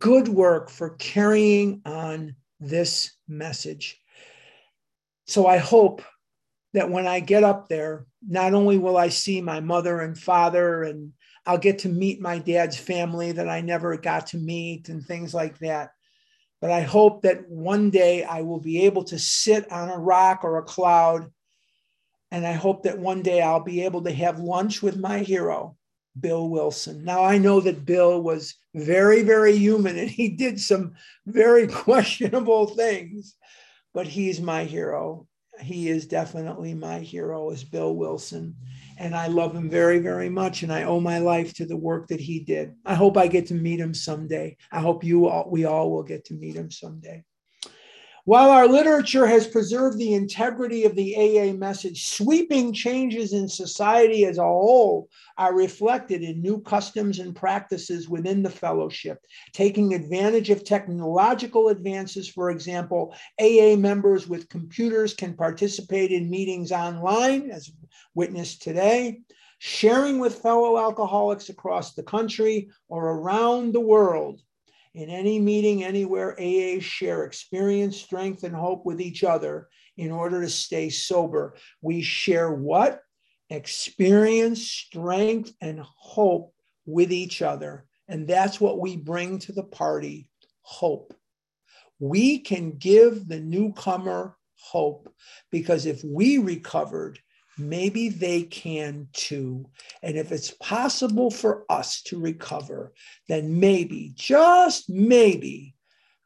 good 0.00 0.26
work 0.26 0.70
for 0.70 0.90
carrying 0.90 1.82
on 1.86 2.34
this 2.58 3.12
message. 3.28 4.00
So 5.26 5.46
I 5.46 5.58
hope 5.58 6.02
that 6.72 6.90
when 6.90 7.06
I 7.06 7.20
get 7.20 7.44
up 7.44 7.68
there, 7.68 8.06
not 8.26 8.54
only 8.54 8.76
will 8.76 8.96
I 8.96 9.08
see 9.08 9.40
my 9.40 9.60
mother 9.60 10.00
and 10.00 10.18
father, 10.18 10.82
and 10.82 11.12
I'll 11.46 11.58
get 11.58 11.80
to 11.80 11.88
meet 11.88 12.20
my 12.20 12.38
dad's 12.38 12.76
family 12.76 13.32
that 13.32 13.48
I 13.48 13.60
never 13.60 13.96
got 13.96 14.28
to 14.28 14.38
meet 14.38 14.88
and 14.88 15.04
things 15.04 15.32
like 15.32 15.58
that. 15.60 15.90
But 16.60 16.70
I 16.70 16.80
hope 16.80 17.22
that 17.22 17.48
one 17.48 17.90
day 17.90 18.22
I 18.22 18.42
will 18.42 18.60
be 18.60 18.82
able 18.84 19.04
to 19.04 19.18
sit 19.18 19.70
on 19.72 19.88
a 19.88 19.98
rock 19.98 20.44
or 20.44 20.58
a 20.58 20.62
cloud. 20.62 21.30
And 22.30 22.46
I 22.46 22.52
hope 22.52 22.82
that 22.82 22.98
one 22.98 23.22
day 23.22 23.40
I'll 23.40 23.64
be 23.64 23.84
able 23.84 24.02
to 24.02 24.12
have 24.12 24.38
lunch 24.38 24.82
with 24.82 24.98
my 24.98 25.20
hero, 25.20 25.76
Bill 26.18 26.48
Wilson. 26.48 27.02
Now, 27.02 27.24
I 27.24 27.38
know 27.38 27.60
that 27.60 27.86
Bill 27.86 28.22
was 28.22 28.54
very, 28.74 29.22
very 29.22 29.56
human 29.56 29.98
and 29.98 30.10
he 30.10 30.28
did 30.28 30.60
some 30.60 30.94
very 31.26 31.66
questionable 31.84 32.66
things, 32.66 33.36
but 33.94 34.06
he's 34.06 34.40
my 34.40 34.64
hero. 34.64 35.26
He 35.60 35.88
is 35.88 36.06
definitely 36.06 36.74
my 36.74 37.00
hero, 37.00 37.50
is 37.50 37.64
Bill 37.64 37.94
Wilson 37.94 38.56
and 39.00 39.16
I 39.16 39.28
love 39.28 39.54
him 39.54 39.70
very, 39.70 39.98
very 39.98 40.28
much. 40.28 40.62
And 40.62 40.70
I 40.70 40.84
owe 40.84 41.00
my 41.00 41.18
life 41.18 41.54
to 41.54 41.64
the 41.64 41.76
work 41.76 42.06
that 42.08 42.20
he 42.20 42.38
did. 42.38 42.74
I 42.84 42.94
hope 42.94 43.16
I 43.16 43.28
get 43.28 43.46
to 43.46 43.54
meet 43.54 43.80
him 43.80 43.94
someday. 43.94 44.58
I 44.70 44.80
hope 44.80 45.02
you 45.02 45.26
all, 45.26 45.48
we 45.50 45.64
all 45.64 45.90
will 45.90 46.02
get 46.02 46.26
to 46.26 46.34
meet 46.34 46.54
him 46.54 46.70
someday. 46.70 47.24
While 48.30 48.50
our 48.50 48.68
literature 48.68 49.26
has 49.26 49.48
preserved 49.48 49.98
the 49.98 50.14
integrity 50.14 50.84
of 50.84 50.94
the 50.94 51.16
AA 51.16 51.52
message, 51.52 52.06
sweeping 52.10 52.72
changes 52.72 53.32
in 53.32 53.48
society 53.48 54.24
as 54.24 54.38
a 54.38 54.42
whole 54.44 55.08
are 55.36 55.52
reflected 55.52 56.22
in 56.22 56.40
new 56.40 56.60
customs 56.60 57.18
and 57.18 57.34
practices 57.34 58.08
within 58.08 58.44
the 58.44 58.48
fellowship. 58.48 59.18
Taking 59.52 59.94
advantage 59.94 60.48
of 60.48 60.62
technological 60.62 61.70
advances, 61.70 62.28
for 62.28 62.50
example, 62.50 63.16
AA 63.40 63.74
members 63.74 64.28
with 64.28 64.48
computers 64.48 65.12
can 65.12 65.34
participate 65.34 66.12
in 66.12 66.30
meetings 66.30 66.70
online, 66.70 67.50
as 67.50 67.72
witnessed 68.14 68.62
today, 68.62 69.22
sharing 69.58 70.20
with 70.20 70.40
fellow 70.40 70.78
alcoholics 70.78 71.48
across 71.48 71.94
the 71.94 72.04
country 72.04 72.68
or 72.88 73.08
around 73.08 73.72
the 73.72 73.80
world 73.80 74.40
in 74.94 75.08
any 75.08 75.38
meeting, 75.38 75.84
anywhere, 75.84 76.32
AA 76.40 76.80
share 76.80 77.24
experience, 77.24 77.96
strength, 77.96 78.42
and 78.42 78.54
hope 78.54 78.84
with 78.84 79.00
each 79.00 79.22
other 79.24 79.68
in 79.96 80.10
order 80.10 80.40
to 80.40 80.48
stay 80.48 80.90
sober. 80.90 81.54
We 81.80 82.02
share 82.02 82.52
what? 82.52 83.02
Experience, 83.50 84.62
strength, 84.62 85.52
and 85.60 85.80
hope 85.80 86.54
with 86.86 87.12
each 87.12 87.42
other. 87.42 87.86
And 88.08 88.26
that's 88.26 88.60
what 88.60 88.80
we 88.80 88.96
bring 88.96 89.38
to 89.40 89.52
the 89.52 89.64
party 89.64 90.28
hope. 90.62 91.14
We 91.98 92.38
can 92.38 92.78
give 92.78 93.28
the 93.28 93.40
newcomer 93.40 94.36
hope 94.56 95.12
because 95.50 95.86
if 95.86 96.02
we 96.04 96.38
recovered, 96.38 97.18
maybe 97.60 98.08
they 98.08 98.42
can 98.42 99.08
too. 99.12 99.66
And 100.02 100.16
if 100.16 100.32
it's 100.32 100.50
possible 100.52 101.30
for 101.30 101.64
us 101.68 102.02
to 102.04 102.20
recover, 102.20 102.92
then 103.28 103.60
maybe, 103.60 104.12
just 104.14 104.88
maybe, 104.88 105.74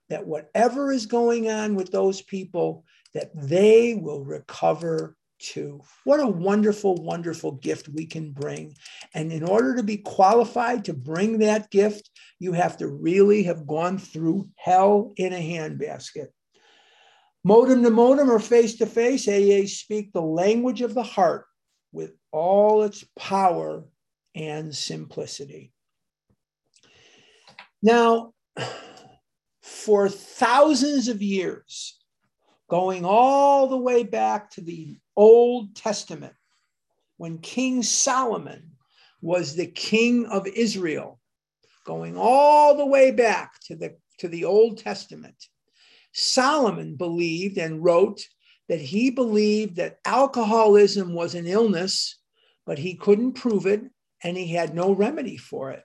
that 0.09 0.27
whatever 0.27 0.93
is 0.93 1.07
going 1.07 1.49
on 1.49 1.75
with 1.75 1.91
those 1.91 2.21
people, 2.23 2.85
that 3.15 3.31
they 3.35 3.95
will 3.95 4.23
recover 4.23 5.17
too. 5.39 5.83
What 6.05 6.21
a 6.21 6.27
wonderful, 6.27 6.95
wonderful 6.97 7.53
gift 7.53 7.89
we 7.89 8.07
can 8.07 8.33
bring. 8.33 8.77
And 9.15 9.33
in 9.33 9.43
order 9.43 9.77
to 9.77 9.83
be 9.83 9.99
qualified 9.99 10.85
to 10.85 10.95
bring 10.95 11.39
that 11.39 11.71
gift, 11.71 12.11
you 12.39 12.53
have 12.53 12.77
to 12.79 12.89
really 12.89 13.45
have 13.45 13.67
gone 13.67 13.99
through 13.99 14.49
hell 14.57 15.13
in 15.17 15.33
a 15.33 15.37
handbasket. 15.37 16.29
Modem 17.47 17.83
to 17.83 17.91
modem 17.91 18.31
or 18.31 18.39
face 18.39 18.77
to 18.77 18.87
face, 18.87 19.29
AA 19.29 19.67
speak 19.67 20.13
the 20.13 20.23
language 20.23 20.81
of 20.81 20.95
the 20.95 21.03
heart 21.03 21.45
with 21.93 22.13
all 22.33 22.83
its 22.83 23.05
power 23.17 23.85
and 24.35 24.75
simplicity. 24.75 25.73
Now, 27.83 28.33
for 29.63 30.09
thousands 30.09 31.09
of 31.09 31.21
years, 31.21 31.99
going 32.71 33.05
all 33.05 33.69
the 33.69 33.77
way 33.77 34.05
back 34.05 34.51
to 34.53 34.63
the 34.63 34.99
Old 35.15 35.77
Testament, 35.77 36.35
when 37.19 37.39
King 37.39 37.83
Solomon 37.83 38.71
was 39.21 39.55
the 39.55 39.67
king 39.67 40.25
of 40.27 40.47
Israel, 40.47 41.21
going 41.85 42.17
all 42.17 42.77
the 42.77 42.87
way 42.87 43.11
back 43.11 43.61
to 43.67 43.77
the, 43.77 43.97
to 44.19 44.29
the 44.29 44.45
Old 44.47 44.79
Testament, 44.79 45.37
Solomon 46.15 46.97
believed 46.97 47.59
and 47.59 47.85
wrote 47.85 48.23
that 48.69 48.81
he 48.81 49.11
believed 49.11 49.77
that 49.77 49.99
alcoholism 50.05 51.13
was 51.13 51.35
an 51.35 51.47
illness, 51.47 52.19
but 52.65 52.79
he 52.79 52.95
couldn't 52.95 53.33
prove 53.33 53.67
it 53.67 53.83
and 54.23 54.37
he 54.37 54.47
had 54.49 54.75
no 54.75 54.93
remedy 54.93 55.37
for 55.37 55.73
it. 55.73 55.83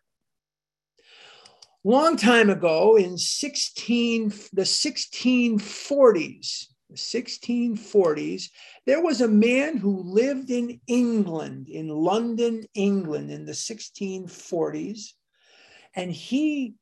Long 1.84 2.18
time 2.18 2.50
ago 2.50 2.96
in 2.96 3.18
16 3.18 4.30
the 4.54 4.64
1640s, 4.64 6.68
the 6.90 6.96
1640s, 6.96 8.50
there 8.86 9.02
was 9.02 9.22
a 9.22 9.28
man 9.28 9.78
who 9.78 10.04
lived 10.04 10.52
in 10.52 10.80
England, 10.88 11.70
in 11.70 11.90
London, 11.90 12.64
England, 12.74 13.32
in 13.32 13.46
the 13.46 13.54
1640s, 13.54 15.14
and 15.96 16.12
he 16.12 16.76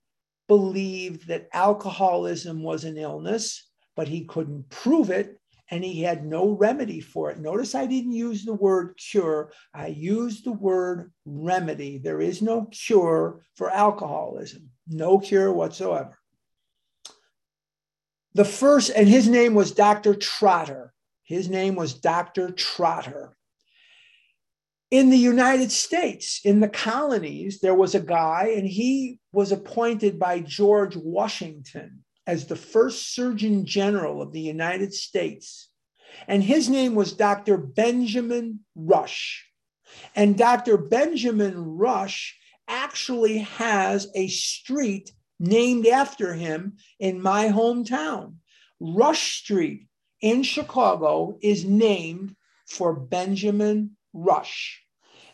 believed 0.48 1.28
that 1.28 1.50
alcoholism 1.54 2.64
was 2.64 2.84
an 2.84 2.98
illness, 2.98 3.68
but 3.96 4.08
he 4.08 4.26
couldn't 4.26 4.70
prove 4.70 5.10
it 5.10 5.40
and 5.70 5.84
he 5.84 6.02
had 6.02 6.26
no 6.26 6.50
remedy 6.50 7.02
for 7.02 7.30
it. 7.30 7.40
Notice 7.40 7.76
I 7.76 7.86
didn't 7.86 8.14
use 8.14 8.46
the 8.46 8.54
word 8.54 8.98
cure, 8.98 9.52
I 9.74 9.88
used 9.88 10.46
the 10.46 10.54
word 10.54 11.12
remedy. 11.26 11.98
There 11.98 12.22
is 12.22 12.42
no 12.42 12.66
cure 12.72 13.44
for 13.56 13.70
alcoholism, 13.70 14.70
no 14.88 15.20
cure 15.20 15.52
whatsoever. 15.52 16.18
The 18.34 18.46
first, 18.46 18.92
and 18.96 19.08
his 19.08 19.28
name 19.28 19.56
was 19.56 19.72
Dr. 19.72 20.16
Trotter. 20.16 20.94
His 21.24 21.50
name 21.50 21.76
was 21.76 21.94
Dr. 21.94 22.52
Trotter 22.52 23.37
in 24.90 25.10
the 25.10 25.18
United 25.18 25.72
States, 25.72 26.40
in 26.46 26.62
the 26.62 26.70
colonies, 26.70 27.60
there 27.60 27.76
was 27.76 27.94
a 27.94 28.00
guy, 28.00 28.54
and 28.56 28.66
he 28.68 29.20
was 29.34 29.52
appointed 29.52 30.18
by 30.18 30.40
George 30.40 30.96
Washington 30.96 32.04
as 32.26 32.46
the 32.46 32.56
first 32.56 33.14
Surgeon 33.14 33.66
General 33.66 34.22
of 34.22 34.32
the 34.32 34.42
United 34.42 34.94
States. 34.94 35.70
And 36.28 36.42
his 36.42 36.70
name 36.70 36.96
was 36.96 37.14
Dr. 37.14 37.58
Benjamin 37.58 38.62
Rush. 38.76 39.46
And 40.16 40.38
Dr. 40.38 40.78
Benjamin 40.78 41.58
Rush 41.58 42.38
actually 42.68 43.40
has 43.40 44.08
a 44.16 44.28
street 44.28 45.12
named 45.40 45.86
after 45.86 46.34
him 46.34 46.78
in 47.00 47.22
my 47.22 47.48
hometown. 47.48 48.36
Rush 48.80 49.40
Street 49.40 49.88
in 50.22 50.44
Chicago 50.44 51.38
is 51.42 51.66
named 51.66 52.36
for 52.68 52.94
Benjamin 52.94 53.97
Rush. 54.18 54.84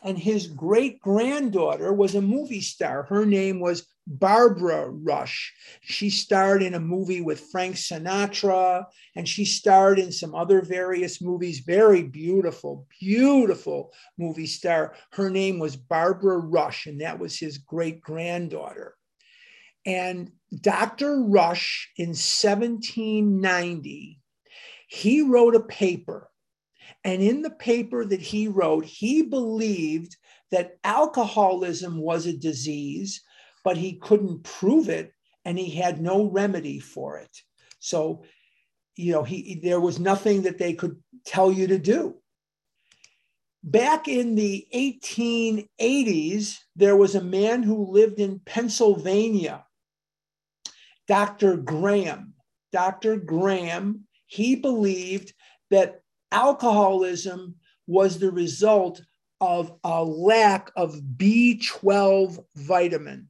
And 0.04 0.18
his 0.18 0.48
great 0.48 1.00
granddaughter 1.00 1.94
was 1.94 2.14
a 2.14 2.22
movie 2.22 2.62
star. 2.62 3.04
Her 3.04 3.26
name 3.26 3.62
was 3.62 3.88
Barbara 4.06 4.90
Rush. 4.90 5.54
She 5.82 6.10
starred 6.10 6.62
in 6.62 6.74
a 6.74 6.80
movie 6.80 7.22
with 7.22 7.48
Frank 7.52 7.78
Sinatra, 7.78 8.86
and 9.16 9.28
she 9.28 9.46
starred 9.46 10.00
in 10.00 10.12
some 10.12 10.36
other 10.36 10.62
various 10.62 11.22
movies. 11.22 11.60
Very 11.60 12.04
beautiful, 12.04 12.86
beautiful 13.00 13.94
movie 14.18 14.46
star. 14.46 14.94
Her 15.14 15.30
name 15.30 15.58
was 15.58 15.78
Barbara 15.78 16.38
Rush, 16.38 16.86
and 16.86 17.00
that 17.00 17.18
was 17.18 17.40
his 17.40 17.58
great 17.58 18.02
granddaughter. 18.02 18.96
And 19.86 20.32
Dr. 20.62 21.24
Rush 21.24 21.90
in 21.98 22.10
1790, 22.10 24.20
he 24.88 25.22
wrote 25.22 25.56
a 25.56 25.62
paper 25.62 26.30
and 27.04 27.22
in 27.22 27.42
the 27.42 27.52
paper 27.52 28.06
that 28.06 28.22
he 28.22 28.48
wrote, 28.48 28.86
he 28.86 29.24
believed 29.24 30.16
that 30.52 30.78
alcoholism 30.84 32.00
was 32.00 32.26
a 32.26 32.38
disease, 32.38 33.22
but 33.64 33.78
he 33.78 33.94
couldn't 33.94 34.44
prove 34.44 34.90
it 34.90 35.12
and 35.46 35.58
he 35.58 35.70
had 35.70 36.02
no 36.02 36.26
remedy 36.26 36.80
for 36.80 37.18
it. 37.18 37.42
So, 37.80 38.24
you 38.96 39.12
know, 39.12 39.24
he 39.24 39.60
there 39.64 39.80
was 39.80 40.00
nothing 40.00 40.44
that 40.44 40.58
they 40.58 40.74
could 40.74 41.02
tell 41.26 41.52
you 41.52 41.68
to 41.68 41.80
do. 41.80 42.16
Back 43.64 44.08
in 44.08 44.36
the 44.36 44.68
1880s, 44.76 46.58
there 46.76 46.98
was 46.98 47.16
a 47.16 47.24
man 47.24 47.64
who 47.64 47.92
lived 47.92 48.20
in 48.20 48.42
Pennsylvania, 48.46 49.66
Dr. 51.08 51.58
Graham. 51.58 52.34
Dr. 52.72 53.18
Graham, 53.18 54.08
he 54.26 54.56
believed 54.56 55.34
that 55.70 56.03
alcoholism 56.34 57.56
was 57.88 58.20
the 58.20 58.32
result 58.32 59.02
of 59.40 59.74
a 59.84 60.04
lack 60.04 60.72
of 60.76 61.00
B12 61.18 62.44
vitamin. 62.56 63.28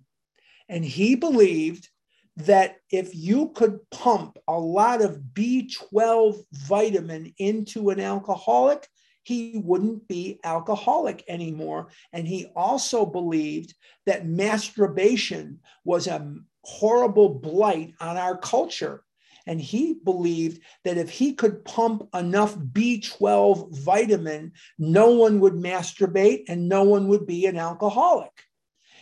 And 0.69 0.85
he 0.85 1.15
believed 1.15 1.89
that 2.37 2.77
if 2.89 3.13
you 3.13 3.49
could 3.49 3.79
pump 3.91 4.37
a 4.47 4.57
lot 4.57 5.01
of 5.01 5.21
B12 5.33 6.43
vitamin 6.51 7.33
into 7.37 7.89
an 7.89 7.99
alcoholic, 7.99 8.87
he 9.23 9.61
wouldn't 9.63 10.07
be 10.07 10.39
alcoholic 10.43 11.23
anymore. 11.27 11.89
And 12.11 12.27
he 12.27 12.47
also 12.55 13.05
believed 13.05 13.73
that 14.05 14.27
masturbation 14.27 15.59
was 15.83 16.07
a 16.07 16.35
horrible 16.63 17.29
blight 17.29 17.93
on 17.99 18.17
our 18.17 18.37
culture. 18.37 19.02
And 19.45 19.59
he 19.59 19.93
believed 19.93 20.61
that 20.83 20.97
if 20.97 21.09
he 21.09 21.33
could 21.33 21.65
pump 21.65 22.07
enough 22.13 22.55
B12 22.55 23.77
vitamin, 23.77 24.53
no 24.77 25.11
one 25.11 25.39
would 25.41 25.53
masturbate 25.53 26.45
and 26.47 26.69
no 26.69 26.83
one 26.83 27.07
would 27.09 27.27
be 27.27 27.45
an 27.45 27.57
alcoholic. 27.57 28.31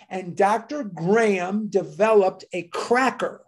And 0.10 0.36
Dr. 0.36 0.84
Graham 0.84 1.68
developed 1.68 2.46
a 2.54 2.64
cracker. 2.64 3.42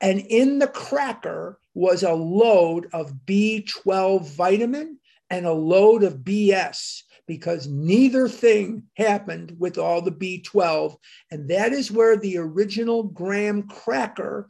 And 0.00 0.20
in 0.20 0.58
the 0.58 0.68
cracker 0.68 1.58
was 1.74 2.02
a 2.02 2.12
load 2.12 2.88
of 2.92 3.14
B12 3.26 4.28
vitamin 4.28 4.98
and 5.30 5.46
a 5.46 5.52
load 5.52 6.04
of 6.04 6.18
BS 6.18 7.02
because 7.26 7.66
neither 7.66 8.28
thing 8.28 8.84
happened 8.96 9.56
with 9.58 9.78
all 9.78 10.02
the 10.02 10.12
B12. 10.12 10.96
And 11.30 11.48
that 11.48 11.72
is 11.72 11.90
where 11.90 12.16
the 12.16 12.38
original 12.38 13.02
Graham 13.02 13.64
cracker 13.64 14.48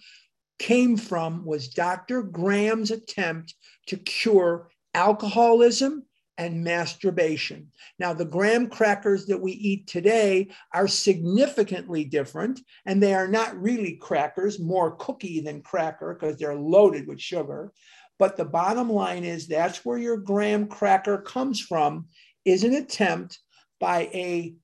came 0.59 0.97
from 0.97 1.45
was 1.45 1.69
Dr. 1.69 2.23
Graham's 2.23 2.91
attempt 2.91 3.55
to 3.87 3.97
cure 3.97 4.71
alcoholism 4.95 6.05
and 6.37 6.65
masturbation. 6.65 7.71
Now, 7.99 8.13
the 8.13 8.25
graham 8.25 8.69
crackers 8.69 9.27
that 9.27 9.41
we 9.41 9.53
eat 9.53 9.87
today 9.87 10.49
are 10.73 10.89
significantly 10.89 12.05
different, 12.05 12.61
and 12.87 13.03
they 13.03 13.15
are 13.15 13.29
not 13.29 13.61
really 13.61 13.97
crackers, 13.97 14.59
more 14.59 14.97
cookie 14.97 15.41
than 15.41 15.63
cracker 15.63 16.15
because 16.15 16.37
they're 16.37 16.57
loaded 16.57 17.07
with 17.07 17.21
sugar. 17.21 17.73
But 18.19 18.37
the 18.37 18.45
bottom 18.45 18.91
line 18.91 19.25
is 19.25 19.47
that's 19.47 19.85
where 19.85 19.99
your 19.99 20.17
graham 20.17 20.67
cracker 20.67 21.19
comes 21.19 21.61
from, 21.61 22.07
is 22.45 22.65
an 22.65 22.75
attempt 22.75 23.39
by 23.81 24.03
a 24.13 24.55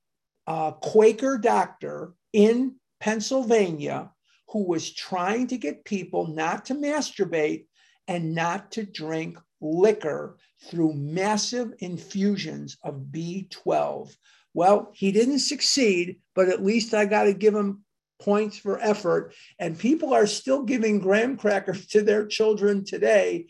uh, 0.47 0.73
Quaker 0.73 1.39
doctor 1.39 2.15
in 2.33 2.77
Pennsylvania 3.01 4.11
who 4.51 4.65
was 4.65 4.93
trying 4.93 5.47
to 5.49 5.57
get 5.57 5.85
people 5.85 6.27
not 6.27 6.67
to 6.67 6.75
masturbate 6.75 7.67
and 8.09 8.35
not 8.35 8.73
to 8.73 8.85
drink 8.85 9.39
liquor 9.61 10.37
through 10.65 10.93
massive 10.95 11.73
infusions 11.79 12.77
of 12.83 13.07
B12. 13.11 14.15
Well, 14.53 14.91
he 14.93 15.13
didn't 15.13 15.41
succeed, 15.41 16.19
but 16.35 16.49
at 16.49 16.65
least 16.65 16.95
I 16.95 17.05
got 17.05 17.25
to 17.25 17.35
give 17.35 17.55
him 17.55 17.85
points 18.21 18.59
for 18.59 18.81
effort. 18.81 19.35
And 19.59 19.79
people 19.79 20.13
are 20.13 20.27
still 20.27 20.65
giving 20.65 20.99
graham 20.99 21.37
crackers 21.37 21.87
to 21.89 22.03
their 22.03 22.27
children 22.27 22.85
today, 22.85 23.47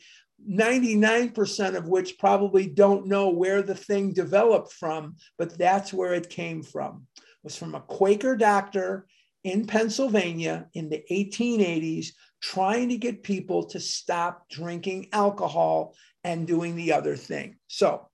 99% 0.48 1.76
of 1.76 1.88
which 1.88 2.18
probably 2.18 2.66
don't 2.66 3.06
know 3.06 3.30
where 3.30 3.62
the 3.62 3.74
thing 3.74 4.12
developed 4.12 4.72
from, 4.72 5.16
but 5.38 5.56
that's 5.58 5.92
where 5.92 6.12
it 6.12 6.30
came 6.30 6.62
from. 6.62 7.06
It 7.16 7.44
was 7.44 7.56
from 7.56 7.74
a 7.74 7.80
Quaker 7.80 8.36
doctor 8.36 9.06
in 9.44 9.66
Pennsylvania 9.66 10.68
in 10.74 10.88
the 10.88 11.02
1880s 11.10 12.08
trying 12.42 12.88
to 12.88 12.96
get 12.96 13.22
people 13.22 13.64
to 13.64 13.80
stop 13.80 14.48
drinking 14.48 15.08
alcohol 15.12 15.94
and 16.24 16.46
doing 16.46 16.76
the 16.76 16.92
other 16.92 17.16
thing. 17.16 17.56
So, 17.66 18.08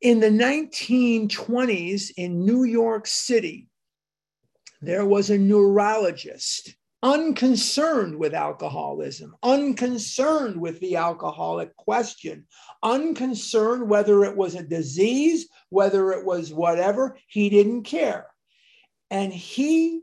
in 0.00 0.20
the 0.20 0.28
1920s 0.28 2.10
in 2.16 2.44
New 2.44 2.64
York 2.64 3.06
City, 3.06 3.68
there 4.82 5.06
was 5.06 5.30
a 5.30 5.38
neurologist 5.38 6.74
unconcerned 7.02 8.16
with 8.16 8.32
alcoholism, 8.32 9.36
unconcerned 9.42 10.58
with 10.58 10.80
the 10.80 10.96
alcoholic 10.96 11.76
question, 11.76 12.46
unconcerned 12.82 13.88
whether 13.88 14.24
it 14.24 14.34
was 14.34 14.54
a 14.54 14.62
disease, 14.62 15.48
whether 15.68 16.12
it 16.12 16.24
was 16.24 16.52
whatever, 16.52 17.18
he 17.28 17.50
didn't 17.50 17.82
care. 17.82 18.26
And 19.14 19.32
he 19.32 20.02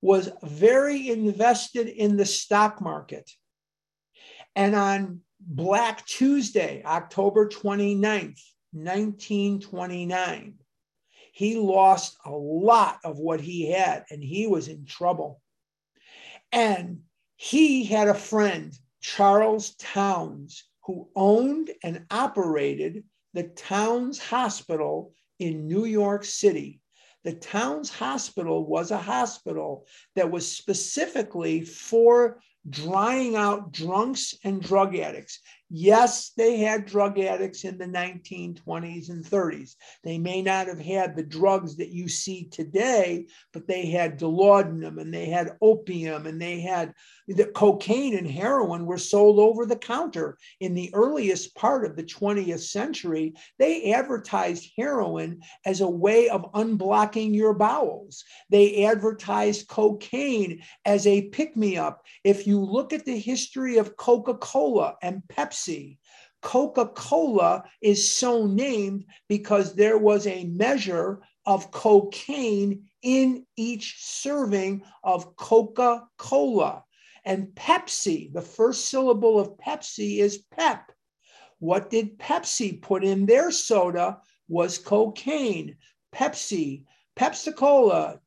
was 0.00 0.30
very 0.40 1.10
invested 1.10 1.88
in 1.88 2.16
the 2.16 2.24
stock 2.24 2.80
market. 2.80 3.28
And 4.54 4.76
on 4.76 5.22
Black 5.40 6.06
Tuesday, 6.06 6.80
October 6.84 7.48
29th, 7.48 8.40
1929, 8.70 10.54
he 11.32 11.56
lost 11.56 12.18
a 12.24 12.30
lot 12.30 13.00
of 13.02 13.18
what 13.18 13.40
he 13.40 13.72
had 13.72 14.04
and 14.12 14.22
he 14.22 14.46
was 14.46 14.68
in 14.68 14.84
trouble. 14.84 15.42
And 16.52 17.00
he 17.34 17.82
had 17.82 18.06
a 18.06 18.14
friend, 18.14 18.72
Charles 19.00 19.74
Towns, 19.74 20.68
who 20.84 21.08
owned 21.16 21.72
and 21.82 22.06
operated 22.12 23.02
the 23.34 23.42
Towns 23.42 24.20
Hospital 24.20 25.12
in 25.40 25.66
New 25.66 25.84
York 25.84 26.24
City 26.24 26.80
the 27.26 27.32
Towns 27.32 27.90
Hospital 27.90 28.64
was 28.64 28.92
a 28.92 28.98
hospital 28.98 29.84
that 30.14 30.30
was 30.30 30.48
specifically 30.48 31.64
for 31.64 32.38
drying 32.70 33.34
out 33.34 33.72
drunks 33.72 34.36
and 34.44 34.62
drug 34.62 34.94
addicts. 34.94 35.40
Yes, 35.68 36.30
they 36.36 36.58
had 36.58 36.86
drug 36.86 37.18
addicts 37.18 37.64
in 37.64 37.76
the 37.76 37.86
1920s 37.86 39.10
and 39.10 39.24
30s. 39.24 39.74
They 40.04 40.16
may 40.16 40.40
not 40.40 40.68
have 40.68 40.78
had 40.78 41.16
the 41.16 41.24
drugs 41.24 41.76
that 41.76 41.88
you 41.88 42.08
see 42.08 42.44
today, 42.44 43.26
but 43.52 43.66
they 43.66 43.86
had 43.86 44.22
laudanum 44.22 45.00
and 45.00 45.12
they 45.12 45.26
had 45.26 45.56
opium 45.60 46.26
and 46.26 46.40
they 46.40 46.60
had 46.60 46.94
the 47.26 47.46
cocaine 47.46 48.16
and 48.16 48.30
heroin 48.30 48.86
were 48.86 48.96
sold 48.96 49.40
over 49.40 49.66
the 49.66 49.74
counter. 49.74 50.38
In 50.60 50.74
the 50.74 50.94
earliest 50.94 51.56
part 51.56 51.84
of 51.84 51.96
the 51.96 52.04
20th 52.04 52.60
century, 52.60 53.34
they 53.58 53.92
advertised 53.92 54.70
heroin 54.76 55.40
as 55.64 55.80
a 55.80 55.90
way 55.90 56.28
of 56.28 56.52
unblocking 56.52 57.34
your 57.34 57.54
bowels. 57.54 58.22
They 58.50 58.84
advertised 58.84 59.66
cocaine 59.66 60.62
as 60.84 61.08
a 61.08 61.22
pick 61.22 61.56
me 61.56 61.76
up. 61.76 62.04
If 62.22 62.46
you 62.46 62.60
look 62.60 62.92
at 62.92 63.04
the 63.04 63.18
history 63.18 63.78
of 63.78 63.96
Coca 63.96 64.34
Cola 64.34 64.94
and 65.02 65.22
Pepsi, 65.28 65.55
Pepsi. 65.56 65.98
Coca 66.42 66.86
Cola 66.86 67.64
is 67.80 68.12
so 68.12 68.46
named 68.46 69.06
because 69.26 69.74
there 69.74 69.96
was 69.98 70.26
a 70.26 70.44
measure 70.44 71.22
of 71.46 71.70
cocaine 71.70 72.84
in 73.02 73.46
each 73.56 73.96
serving 73.98 74.82
of 75.02 75.34
Coca 75.36 76.06
Cola. 76.18 76.84
And 77.24 77.48
Pepsi, 77.54 78.32
the 78.32 78.42
first 78.42 78.86
syllable 78.86 79.40
of 79.40 79.56
Pepsi 79.56 80.18
is 80.18 80.44
pep. 80.50 80.92
What 81.58 81.90
did 81.90 82.18
Pepsi 82.18 82.80
put 82.82 83.02
in 83.02 83.24
their 83.26 83.50
soda 83.50 84.20
was 84.48 84.78
cocaine. 84.78 85.78
Pepsi, 86.14 86.84
Pepsi 87.16 87.56
Cola, 87.56 88.20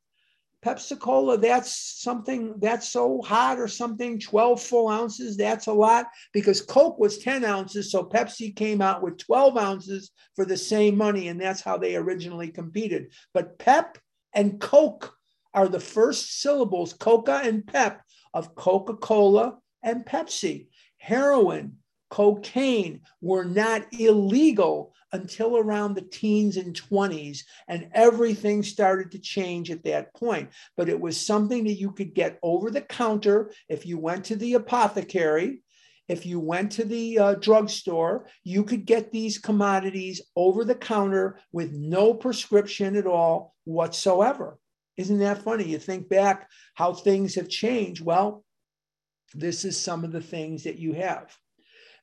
Pepsi 0.65 0.99
Cola, 0.99 1.37
that's 1.37 2.01
something 2.01 2.55
that's 2.59 2.89
so 2.89 3.21
hot 3.21 3.59
or 3.59 3.67
something, 3.67 4.19
12 4.19 4.61
full 4.61 4.89
ounces, 4.89 5.37
that's 5.37 5.67
a 5.67 5.73
lot 5.73 6.07
because 6.33 6.61
Coke 6.61 6.99
was 6.99 7.19
10 7.19 7.45
ounces. 7.45 7.91
So 7.91 8.03
Pepsi 8.03 8.55
came 8.55 8.81
out 8.81 9.01
with 9.01 9.17
12 9.17 9.57
ounces 9.57 10.11
for 10.35 10.45
the 10.45 10.57
same 10.57 10.97
money. 10.97 11.29
And 11.29 11.39
that's 11.39 11.61
how 11.61 11.77
they 11.77 11.95
originally 11.95 12.49
competed. 12.49 13.13
But 13.33 13.57
Pep 13.57 13.97
and 14.33 14.59
Coke 14.59 15.13
are 15.53 15.67
the 15.67 15.79
first 15.79 16.41
syllables, 16.41 16.93
Coca 16.93 17.41
and 17.43 17.65
Pep, 17.65 18.01
of 18.33 18.55
Coca 18.55 18.95
Cola 18.95 19.57
and 19.83 20.05
Pepsi. 20.05 20.67
Heroin, 20.97 21.77
cocaine 22.09 23.01
were 23.21 23.45
not 23.45 23.85
illegal 23.93 24.93
until 25.11 25.57
around 25.57 25.95
the 25.95 26.01
teens 26.01 26.57
and 26.57 26.79
20s. 26.79 27.39
And 27.67 27.89
everything 27.93 28.63
started 28.63 29.11
to 29.11 29.19
change 29.19 29.71
at 29.71 29.83
that 29.83 30.13
point. 30.13 30.49
But 30.77 30.89
it 30.89 30.99
was 30.99 31.19
something 31.19 31.63
that 31.65 31.73
you 31.73 31.91
could 31.91 32.13
get 32.13 32.39
over 32.43 32.69
the 32.69 32.81
counter 32.81 33.51
if 33.67 33.85
you 33.85 33.97
went 33.97 34.25
to 34.25 34.35
the 34.35 34.55
apothecary. 34.55 35.61
If 36.07 36.25
you 36.25 36.39
went 36.39 36.71
to 36.73 36.85
the 36.85 37.19
uh, 37.19 37.33
drugstore, 37.35 38.27
you 38.43 38.63
could 38.63 38.85
get 38.85 39.11
these 39.11 39.37
commodities 39.37 40.21
over 40.35 40.65
the 40.65 40.75
counter 40.75 41.39
with 41.51 41.71
no 41.71 42.15
prescription 42.15 42.95
at 42.95 43.05
all 43.05 43.53
whatsoever. 43.65 44.57
Isn't 44.97 45.19
that 45.19 45.43
funny? 45.43 45.65
You 45.65 45.77
think 45.77 46.09
back 46.09 46.49
how 46.73 46.93
things 46.93 47.35
have 47.35 47.47
changed. 47.47 48.03
Well, 48.03 48.43
this 49.35 49.63
is 49.63 49.77
some 49.77 50.03
of 50.03 50.11
the 50.11 50.21
things 50.21 50.63
that 50.63 50.79
you 50.79 50.93
have. 50.93 51.37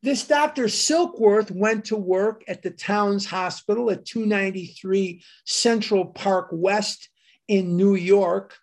This 0.03 0.27
Dr. 0.27 0.65
Silkworth 0.65 1.51
went 1.51 1.87
to 1.87 1.97
work 1.97 2.45
at 2.49 2.63
the 2.63 2.71
Towns 2.71 3.27
Hospital 3.27 3.91
at 3.91 4.05
293 4.05 5.23
Central 5.45 6.07
Park 6.07 6.49
West 6.53 7.09
in 7.49 7.77
New 7.77 7.95
York 7.95 8.55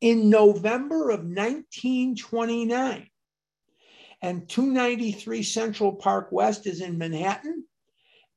in 0.00 0.30
November 0.30 1.10
of 1.10 1.20
1929. 1.20 3.08
And 4.22 4.48
293 4.48 5.42
Central 5.42 5.94
Park 5.94 6.28
West 6.30 6.66
is 6.66 6.80
in 6.80 6.98
Manhattan. 6.98 7.64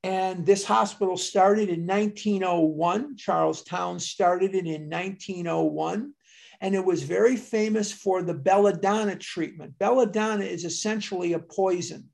And 0.04 0.46
this 0.46 0.64
hospital 0.64 1.18
started 1.18 1.70
in 1.70 1.86
1901. 1.86 3.18
Charles 3.18 3.64
Towns 3.64 4.08
started 4.08 4.56
it 4.56 4.66
in 4.66 4.90
1901. 4.90 6.14
And 6.62 6.76
it 6.76 6.84
was 6.84 7.04
very 7.04 7.38
famous 7.38 7.92
for 7.92 8.22
the 8.22 8.34
belladonna 8.34 9.16
treatment. 9.16 9.78
Belladonna 9.78 10.44
is 10.44 10.66
essentially 10.66 11.34
a 11.34 11.40
poison. 11.40 12.10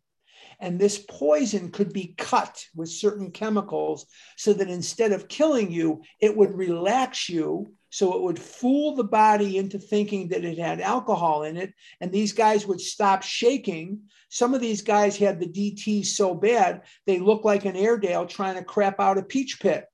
And 0.59 0.79
this 0.79 1.03
poison 1.09 1.71
could 1.71 1.93
be 1.93 2.13
cut 2.17 2.65
with 2.75 2.89
certain 2.89 3.31
chemicals 3.31 4.05
so 4.37 4.53
that 4.53 4.69
instead 4.69 5.11
of 5.11 5.27
killing 5.27 5.71
you, 5.71 6.01
it 6.19 6.35
would 6.35 6.55
relax 6.55 7.29
you. 7.29 7.73
So 7.89 8.15
it 8.15 8.21
would 8.21 8.39
fool 8.39 8.95
the 8.95 9.03
body 9.03 9.57
into 9.57 9.79
thinking 9.79 10.27
that 10.29 10.43
it 10.43 10.57
had 10.57 10.81
alcohol 10.81 11.43
in 11.43 11.55
it. 11.55 11.73
And 12.01 12.11
these 12.11 12.33
guys 12.33 12.67
would 12.67 12.81
stop 12.81 13.23
shaking. 13.23 14.01
Some 14.29 14.53
of 14.53 14.61
these 14.61 14.81
guys 14.81 15.15
had 15.17 15.39
the 15.39 15.47
DT 15.47 16.05
so 16.05 16.35
bad, 16.35 16.81
they 17.05 17.19
looked 17.19 17.45
like 17.45 17.65
an 17.65 17.77
Airedale 17.77 18.25
trying 18.25 18.55
to 18.55 18.63
crap 18.63 18.99
out 18.99 19.17
a 19.17 19.23
peach 19.23 19.59
pit 19.61 19.85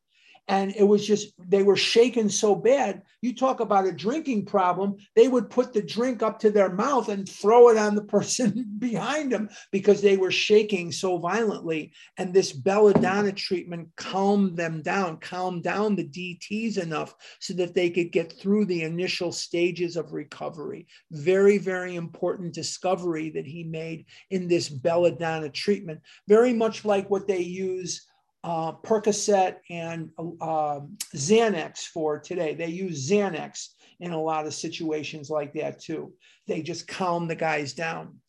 and 0.52 0.76
it 0.76 0.84
was 0.84 1.08
just 1.08 1.32
they 1.40 1.64
were 1.64 1.78
shaken 1.78 2.30
so 2.30 2.54
bad. 2.56 3.04
You 3.22 3.34
talk 3.34 3.62
about 3.62 3.88
a 3.88 3.92
drinking 3.94 4.48
problem 4.48 4.98
they 5.16 5.30
would 5.30 5.50
put 5.50 5.72
the 5.72 5.82
drink 5.82 6.22
up 6.22 6.40
to 6.40 6.52
their 6.52 6.70
mouth 6.70 7.08
and 7.08 7.28
throw 7.28 7.70
it 7.70 7.78
on 7.78 7.96
the 7.96 8.04
person 8.16 8.66
behind 8.78 9.32
them 9.32 9.50
because 9.72 10.02
they 10.02 10.18
were 10.18 10.30
shaking 10.30 10.92
so 10.92 11.18
violently. 11.18 11.94
And 12.18 12.34
this 12.34 12.52
belladonna 12.52 13.32
treatment 13.32 13.88
calmed 13.96 14.58
them 14.58 14.82
down 14.82 15.20
calmed 15.20 15.64
down 15.64 15.96
the 15.96 16.08
dts 16.08 16.78
enough 16.78 17.16
so 17.40 17.54
that 17.54 17.74
they 17.74 17.90
could 17.90 18.12
get 18.12 18.34
through 18.34 18.66
the 18.66 18.84
initial 18.84 19.32
stages 19.32 19.96
of 19.96 20.12
recovery. 20.12 20.86
Very 21.12 21.60
very 21.60 21.96
important 21.96 22.54
discovery 22.54 23.30
that 23.30 23.48
he 23.48 23.64
made 23.64 24.06
in 24.32 24.50
this 24.50 24.68
belladonna 24.68 25.48
treatment. 25.48 26.02
Very 26.28 26.52
much 26.52 26.84
like 26.84 27.10
what 27.10 27.26
they 27.26 27.40
use 27.40 28.06
uh, 28.44 28.74
Percocet 28.74 29.58
and 29.70 30.10
uh, 30.18 30.80
Xanax 31.16 31.80
for 31.86 32.20
today. 32.20 32.56
They 32.56 32.68
use 32.68 33.10
Xanax 33.10 33.68
in 34.00 34.12
a 34.12 34.22
lot 34.22 34.48
of 34.48 34.54
situations 34.54 35.30
like 35.30 35.54
that 35.54 35.80
too. 35.80 36.14
They 36.48 36.62
just 36.62 36.88
calm 36.88 37.28
the 37.28 37.36
guys 37.36 37.74
down. 37.74 38.20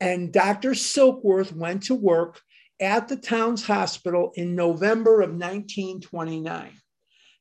And 0.00 0.32
Dr. 0.32 0.70
Silkworth 0.70 1.52
went 1.52 1.84
to 1.84 1.94
work 1.94 2.40
at 2.80 3.08
the 3.08 3.16
Towns 3.16 3.64
Hospital 3.66 4.32
in 4.36 4.54
November 4.54 5.20
of 5.20 5.30
1929. 5.30 6.70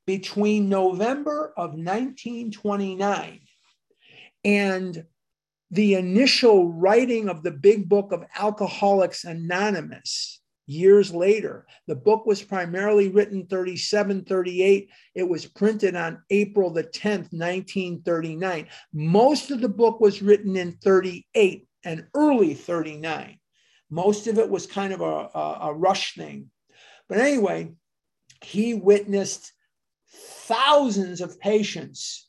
Between 0.06 0.70
November 0.70 1.54
of 1.58 1.72
1929 1.72 3.42
and 4.46 5.06
the 5.70 5.96
initial 5.96 6.72
writing 6.72 7.28
of 7.28 7.44
the 7.44 7.52
big 7.52 7.90
book 7.90 8.14
of 8.14 8.24
Alcoholics 8.38 9.26
Anonymous, 9.26 10.42
years 10.68 11.14
later. 11.14 11.66
The 11.88 11.96
book 11.96 12.26
was 12.26 12.44
primarily 12.44 13.08
written 13.08 13.48
37, 13.48 14.26
38. 14.26 14.90
It 15.16 15.28
was 15.28 15.46
printed 15.46 15.96
on 15.96 16.22
April 16.30 16.70
the 16.70 16.84
10th, 16.84 17.32
1939. 17.32 18.68
Most 18.94 19.50
of 19.50 19.62
the 19.62 19.70
book 19.70 20.00
was 20.00 20.22
written 20.22 20.56
in 20.56 20.74
38 20.74 21.68
and 21.84 22.06
early 22.14 22.54
39. 22.54 23.40
Most 23.90 24.28
of 24.28 24.38
it 24.38 24.50
was 24.50 24.68
kind 24.68 24.94
of 24.94 25.02
a, 25.02 25.30
a, 25.34 25.58
a 25.62 25.74
rush 25.74 26.16
thing. 26.16 26.52
But 27.08 27.20
anyway, 27.20 27.72
he 28.44 28.74
witnessed 28.74 29.54
thousands 30.10 31.22
of 31.22 31.40
patients, 31.40 32.28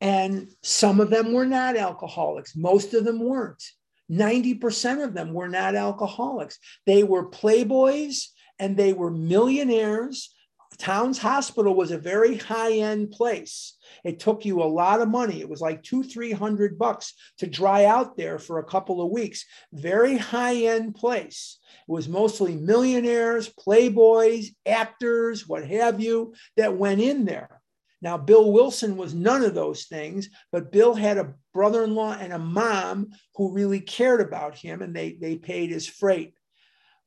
and 0.00 0.48
some 0.62 1.00
of 1.00 1.10
them 1.10 1.32
were 1.32 1.46
not 1.46 1.76
alcoholics, 1.76 2.54
most 2.54 2.94
of 2.94 3.04
them 3.04 3.20
weren't. 3.20 3.62
90% 4.10 5.04
of 5.04 5.14
them 5.14 5.32
were 5.32 5.48
not 5.48 5.74
alcoholics. 5.74 6.58
They 6.86 7.02
were 7.02 7.30
playboys 7.30 8.28
and 8.58 8.76
they 8.76 8.92
were 8.92 9.10
millionaires. 9.10 10.34
Towns 10.78 11.18
Hospital 11.18 11.74
was 11.74 11.90
a 11.90 11.98
very 11.98 12.36
high 12.36 12.72
end 12.74 13.10
place. 13.10 13.76
It 14.04 14.20
took 14.20 14.44
you 14.44 14.62
a 14.62 14.64
lot 14.64 15.00
of 15.00 15.08
money. 15.08 15.40
It 15.40 15.48
was 15.48 15.60
like 15.60 15.82
two, 15.82 16.04
three 16.04 16.30
hundred 16.30 16.78
bucks 16.78 17.14
to 17.38 17.46
dry 17.46 17.84
out 17.84 18.16
there 18.16 18.38
for 18.38 18.58
a 18.58 18.64
couple 18.64 19.00
of 19.00 19.10
weeks. 19.10 19.44
Very 19.72 20.16
high 20.16 20.54
end 20.66 20.94
place. 20.94 21.58
It 21.88 21.92
was 21.92 22.08
mostly 22.08 22.54
millionaires, 22.54 23.48
playboys, 23.48 24.54
actors, 24.66 25.48
what 25.48 25.66
have 25.66 26.00
you, 26.00 26.34
that 26.56 26.76
went 26.76 27.00
in 27.00 27.24
there. 27.24 27.60
Now, 28.00 28.16
Bill 28.16 28.52
Wilson 28.52 28.96
was 28.96 29.14
none 29.14 29.42
of 29.42 29.54
those 29.54 29.84
things, 29.84 30.28
but 30.52 30.70
Bill 30.70 30.94
had 30.94 31.18
a 31.18 31.34
brother 31.52 31.82
in 31.82 31.94
law 31.94 32.12
and 32.12 32.32
a 32.32 32.38
mom 32.38 33.10
who 33.34 33.52
really 33.52 33.80
cared 33.80 34.20
about 34.20 34.56
him 34.56 34.82
and 34.82 34.94
they, 34.94 35.14
they 35.14 35.36
paid 35.36 35.70
his 35.70 35.88
freight. 35.88 36.34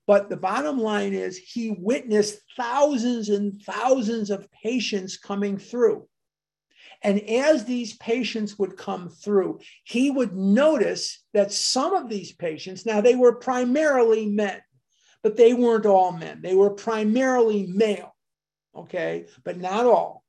But 0.06 0.30
the 0.30 0.38
bottom 0.38 0.80
line 0.80 1.14
is, 1.14 1.38
he 1.38 1.72
witnessed 1.72 2.40
thousands 2.58 3.30
and 3.30 3.62
thousands 3.62 4.30
of 4.30 4.52
patients 4.52 5.18
coming 5.18 5.58
through. 5.58 6.08
And 7.04 7.22
as 7.22 7.64
these 7.64 7.96
patients 7.98 8.60
would 8.60 8.78
come 8.78 9.10
through, 9.10 9.62
he 9.86 10.12
would 10.12 10.36
notice 10.36 11.24
that 11.34 11.54
some 11.54 11.94
of 11.94 12.10
these 12.10 12.34
patients, 12.34 12.86
now 12.86 13.00
they 13.00 13.16
were 13.16 13.36
primarily 13.36 14.26
men, 14.26 14.62
but 15.24 15.38
they 15.38 15.54
weren't 15.54 15.86
all 15.86 16.12
men. 16.12 16.42
They 16.42 16.54
were 16.54 16.72
primarily 16.72 17.66
male, 17.68 18.14
okay, 18.76 19.28
but 19.44 19.58
not 19.58 19.86
all 19.86 20.21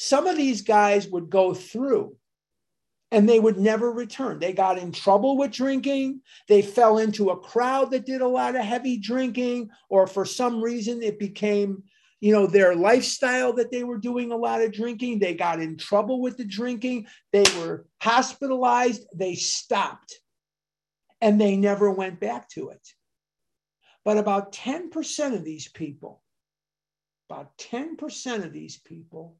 some 0.00 0.28
of 0.28 0.36
these 0.36 0.62
guys 0.62 1.08
would 1.08 1.28
go 1.28 1.52
through 1.52 2.14
and 3.10 3.28
they 3.28 3.40
would 3.40 3.58
never 3.58 3.90
return. 3.90 4.38
They 4.38 4.52
got 4.52 4.78
in 4.78 4.92
trouble 4.92 5.36
with 5.36 5.50
drinking. 5.50 6.20
They 6.46 6.62
fell 6.62 6.98
into 6.98 7.30
a 7.30 7.40
crowd 7.40 7.90
that 7.90 8.06
did 8.06 8.20
a 8.20 8.28
lot 8.28 8.54
of 8.54 8.62
heavy 8.62 8.98
drinking, 8.98 9.70
or 9.88 10.06
for 10.06 10.24
some 10.24 10.62
reason 10.62 11.02
it 11.02 11.18
became, 11.18 11.82
you 12.20 12.32
know, 12.32 12.46
their 12.46 12.76
lifestyle 12.76 13.52
that 13.54 13.72
they 13.72 13.82
were 13.82 13.98
doing 13.98 14.30
a 14.30 14.36
lot 14.36 14.62
of 14.62 14.72
drinking. 14.72 15.18
They 15.18 15.34
got 15.34 15.60
in 15.60 15.76
trouble 15.76 16.20
with 16.20 16.36
the 16.36 16.44
drinking. 16.44 17.08
They 17.32 17.44
were 17.58 17.84
hospitalized. 18.00 19.04
They 19.16 19.34
stopped 19.34 20.20
and 21.20 21.40
they 21.40 21.56
never 21.56 21.90
went 21.90 22.20
back 22.20 22.48
to 22.50 22.68
it. 22.68 22.86
But 24.04 24.16
about 24.16 24.52
10% 24.52 25.34
of 25.34 25.42
these 25.42 25.66
people, 25.66 26.22
about 27.28 27.58
10% 27.58 28.44
of 28.44 28.52
these 28.52 28.78
people 28.78 29.38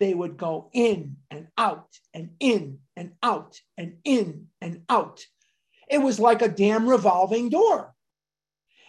they 0.00 0.14
would 0.14 0.36
go 0.36 0.70
in 0.72 1.16
and 1.30 1.46
out 1.56 1.86
and 2.12 2.30
in 2.40 2.78
and 2.96 3.12
out 3.22 3.60
and 3.76 3.98
in 4.02 4.48
and 4.60 4.82
out. 4.88 5.24
It 5.88 5.98
was 5.98 6.18
like 6.18 6.42
a 6.42 6.48
damn 6.48 6.88
revolving 6.88 7.50
door. 7.50 7.94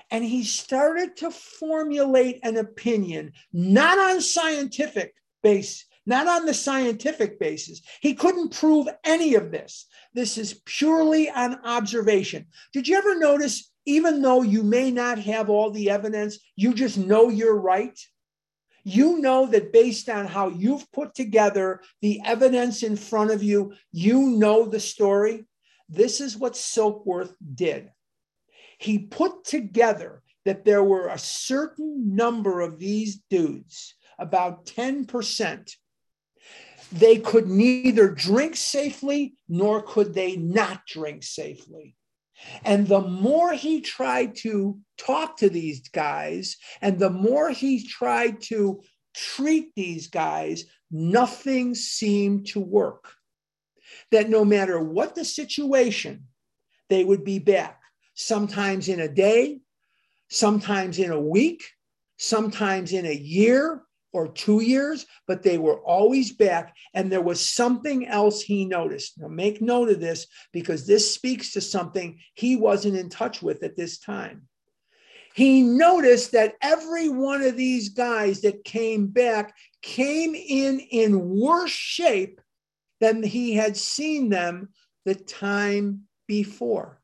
And 0.09 0.23
he 0.23 0.43
started 0.43 1.17
to 1.17 1.31
formulate 1.31 2.39
an 2.43 2.57
opinion, 2.57 3.33
not 3.53 3.97
on 3.97 4.21
scientific 4.21 5.13
base, 5.43 5.85
not 6.05 6.27
on 6.27 6.45
the 6.45 6.53
scientific 6.53 7.39
basis. 7.39 7.81
He 8.01 8.13
couldn't 8.13 8.53
prove 8.53 8.87
any 9.03 9.35
of 9.35 9.51
this. 9.51 9.87
This 10.13 10.37
is 10.37 10.61
purely 10.65 11.29
on 11.29 11.59
observation. 11.63 12.47
Did 12.73 12.87
you 12.87 12.97
ever 12.97 13.17
notice, 13.17 13.71
even 13.85 14.21
though 14.21 14.41
you 14.41 14.63
may 14.63 14.91
not 14.91 15.19
have 15.19 15.49
all 15.49 15.71
the 15.71 15.89
evidence, 15.89 16.39
you 16.55 16.73
just 16.73 16.97
know 16.97 17.29
you're 17.29 17.59
right? 17.59 17.97
You 18.83 19.19
know 19.19 19.45
that 19.47 19.73
based 19.73 20.09
on 20.09 20.25
how 20.25 20.49
you've 20.49 20.91
put 20.91 21.13
together 21.13 21.81
the 22.01 22.21
evidence 22.25 22.83
in 22.83 22.95
front 22.95 23.31
of 23.31 23.43
you, 23.43 23.73
you 23.91 24.29
know 24.31 24.65
the 24.65 24.79
story. 24.79 25.45
This 25.89 26.21
is 26.21 26.37
what 26.37 26.53
Silkworth 26.53 27.33
did. 27.53 27.91
He 28.79 28.99
put 28.99 29.43
together 29.43 30.23
that 30.45 30.65
there 30.65 30.83
were 30.83 31.07
a 31.07 31.17
certain 31.17 32.15
number 32.15 32.61
of 32.61 32.79
these 32.79 33.19
dudes, 33.29 33.95
about 34.17 34.65
10%. 34.65 35.75
They 36.91 37.17
could 37.19 37.47
neither 37.47 38.09
drink 38.09 38.55
safely 38.55 39.35
nor 39.47 39.81
could 39.81 40.13
they 40.13 40.35
not 40.35 40.85
drink 40.87 41.23
safely. 41.23 41.95
And 42.63 42.87
the 42.87 43.01
more 43.01 43.53
he 43.53 43.81
tried 43.81 44.35
to 44.37 44.79
talk 44.97 45.37
to 45.37 45.49
these 45.49 45.87
guys 45.89 46.57
and 46.81 46.99
the 46.99 47.09
more 47.09 47.49
he 47.49 47.85
tried 47.87 48.41
to 48.43 48.81
treat 49.13 49.73
these 49.75 50.07
guys, 50.07 50.65
nothing 50.89 51.75
seemed 51.75 52.47
to 52.47 52.59
work. 52.59 53.13
That 54.11 54.29
no 54.29 54.45
matter 54.45 54.81
what 54.81 55.15
the 55.15 55.25
situation, 55.25 56.27
they 56.89 57.03
would 57.03 57.23
be 57.23 57.39
back, 57.39 57.79
sometimes 58.13 58.87
in 58.87 58.99
a 58.99 59.07
day, 59.07 59.59
sometimes 60.29 60.99
in 60.99 61.11
a 61.11 61.19
week, 61.19 61.63
sometimes 62.17 62.93
in 62.93 63.05
a 63.05 63.13
year, 63.13 63.83
or 64.13 64.27
two 64.27 64.61
years, 64.61 65.05
but 65.27 65.43
they 65.43 65.57
were 65.57 65.79
always 65.81 66.31
back. 66.31 66.75
And 66.93 67.11
there 67.11 67.21
was 67.21 67.45
something 67.45 68.07
else 68.07 68.41
he 68.41 68.65
noticed. 68.65 69.19
Now, 69.19 69.27
make 69.27 69.61
note 69.61 69.89
of 69.89 69.99
this 69.99 70.27
because 70.51 70.85
this 70.85 71.13
speaks 71.13 71.53
to 71.53 71.61
something 71.61 72.19
he 72.33 72.55
wasn't 72.55 72.97
in 72.97 73.09
touch 73.09 73.41
with 73.41 73.63
at 73.63 73.75
this 73.75 73.99
time. 73.99 74.47
He 75.33 75.61
noticed 75.61 76.33
that 76.33 76.55
every 76.61 77.07
one 77.07 77.41
of 77.41 77.55
these 77.55 77.89
guys 77.89 78.41
that 78.41 78.65
came 78.65 79.07
back 79.07 79.55
came 79.81 80.35
in 80.35 80.79
in 80.79 81.39
worse 81.39 81.71
shape 81.71 82.41
than 82.99 83.23
he 83.23 83.55
had 83.55 83.77
seen 83.77 84.29
them 84.29 84.69
the 85.05 85.15
time 85.15 86.01
before. 86.27 87.01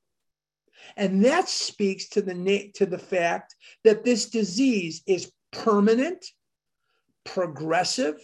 And 0.96 1.24
that 1.26 1.50
speaks 1.50 2.10
to 2.10 2.22
the, 2.22 2.72
to 2.76 2.86
the 2.86 3.00
fact 3.00 3.56
that 3.84 4.04
this 4.04 4.30
disease 4.30 5.02
is 5.08 5.32
permanent, 5.52 6.26
progressive, 7.28 8.20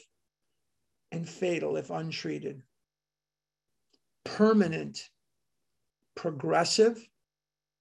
and 1.12 1.30
fatal 1.30 1.78
if 1.78 1.89
untreated. 1.89 2.64
Permanent, 4.24 5.10
progressive, 6.16 7.06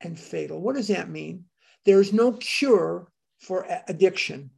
and 0.01 0.19
fatal. 0.19 0.61
What 0.61 0.77
does 0.77 0.89
that 0.89 1.09
mean? 1.09 1.45
There's 1.87 2.13
no 2.13 2.33
cure 2.33 3.09
for 3.41 3.67
addiction. 3.89 4.51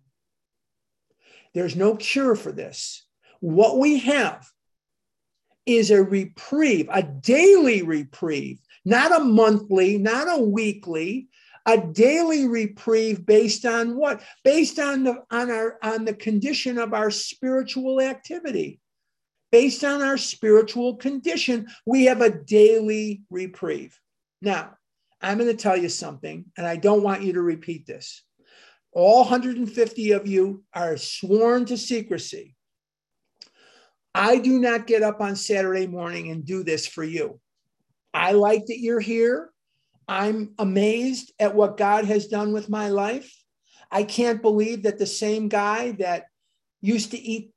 There's 1.53 1.77
no 1.77 1.95
cure 1.97 2.35
for 2.35 2.51
this. 2.51 3.07
What 3.41 3.79
we 3.79 3.99
have 4.01 4.51
is 5.67 5.91
a 5.91 6.03
reprieve, 6.03 6.89
a 6.91 7.03
daily 7.03 7.83
reprieve, 7.83 8.59
not 8.85 9.19
a 9.19 9.25
monthly, 9.25 9.99
not 9.99 10.27
a 10.29 10.43
weekly, 10.43 11.29
a 11.67 11.79
daily 11.79 12.47
reprieve 12.47 13.25
based 13.25 13.65
on 13.65 13.97
what? 13.97 14.23
Based 14.43 14.79
on 14.79 15.05
the 15.05 15.23
on 15.31 15.51
our 15.51 15.79
on 15.83 16.05
the 16.05 16.15
condition 16.15 16.79
of 16.79 16.93
our 16.93 17.11
spiritual 17.11 18.01
activity. 18.01 18.81
Based 19.51 19.85
on 19.85 20.03
our 20.03 20.19
spiritual 20.19 20.97
condition, 20.97 21.69
we 21.87 22.07
have 22.07 22.21
a 22.21 22.31
daily 22.31 23.23
reprieve. 23.31 23.99
Now, 24.43 24.75
I'm 25.23 25.39
going 25.39 25.49
to 25.49 25.57
tell 25.57 25.77
you 25.77 25.89
something, 25.89 26.45
and 26.59 26.67
I 26.67 26.77
don't 26.77 27.05
want 27.05 27.23
you 27.23 27.35
to 27.35 27.41
repeat 27.41 27.87
this. 27.87 28.23
All 28.93 29.21
150 29.21 30.11
of 30.13 30.27
you 30.27 30.65
are 30.75 30.97
sworn 30.97 31.67
to 31.67 31.77
secrecy. 31.79 32.57
I 34.15 34.39
do 34.39 34.61
not 34.61 34.87
get 34.87 35.03
up 35.03 35.21
on 35.21 35.35
Saturday 35.35 35.87
morning 35.87 36.31
and 36.31 36.45
do 36.45 36.63
this 36.63 36.87
for 36.87 37.03
you. 37.03 37.41
I 38.13 38.33
like 38.33 38.67
that 38.67 38.79
you're 38.79 39.01
here. 39.01 39.51
I'm 40.09 40.55
amazed 40.59 41.33
at 41.39 41.55
what 41.55 41.77
God 41.77 42.05
has 42.05 42.27
done 42.27 42.53
with 42.53 42.69
my 42.69 42.89
life. 42.89 43.33
I 43.91 44.03
can't 44.03 44.43
believe 44.43 44.83
that 44.83 44.99
the 44.99 45.07
same 45.07 45.49
guy 45.49 45.93
that 45.93 46.27
used 46.81 47.13
to 47.13 47.19
eat 47.19 47.53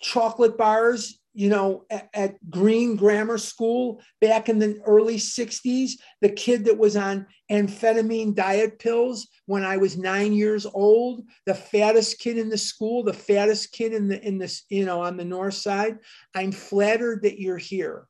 chocolate 0.00 0.56
bars, 0.56 1.20
you 1.34 1.48
know, 1.48 1.84
at, 1.90 2.08
at, 2.14 2.50
Green 2.50 2.96
Grammar 2.96 3.38
School 3.38 4.00
back 4.20 4.48
in 4.48 4.58
the 4.58 4.80
early 4.86 5.16
60s, 5.16 5.92
the 6.20 6.30
kid 6.30 6.64
that 6.64 6.78
was 6.78 6.96
on 6.96 7.26
amphetamine 7.50 8.34
diet 8.34 8.78
pills 8.78 9.28
when 9.46 9.62
I 9.62 9.76
was 9.76 9.96
nine 9.96 10.32
years 10.32 10.66
old, 10.66 11.24
the 11.44 11.54
fattest 11.54 12.18
kid 12.18 12.38
in 12.38 12.48
the 12.48 12.58
school, 12.58 13.04
the 13.04 13.12
fattest 13.12 13.72
kid 13.72 13.92
in 13.92 14.08
the 14.08 14.26
in 14.26 14.38
this, 14.38 14.64
you 14.68 14.84
know, 14.84 15.02
on 15.02 15.16
the 15.16 15.24
north 15.24 15.54
side. 15.54 15.98
I'm 16.34 16.52
flattered 16.52 17.22
that 17.22 17.40
you're 17.40 17.58
here. 17.58 18.08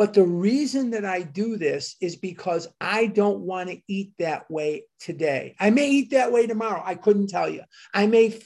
But 0.00 0.14
the 0.14 0.24
reason 0.24 0.92
that 0.92 1.04
I 1.04 1.20
do 1.20 1.58
this 1.58 1.96
is 2.00 2.16
because 2.16 2.66
I 2.80 3.08
don't 3.08 3.40
want 3.40 3.68
to 3.68 3.82
eat 3.86 4.14
that 4.18 4.50
way 4.50 4.84
today. 4.98 5.54
I 5.60 5.68
may 5.68 5.90
eat 5.90 6.12
that 6.12 6.32
way 6.32 6.46
tomorrow. 6.46 6.82
I 6.82 6.94
couldn't 6.94 7.26
tell 7.26 7.50
you. 7.50 7.64
I 7.92 8.06
may 8.06 8.40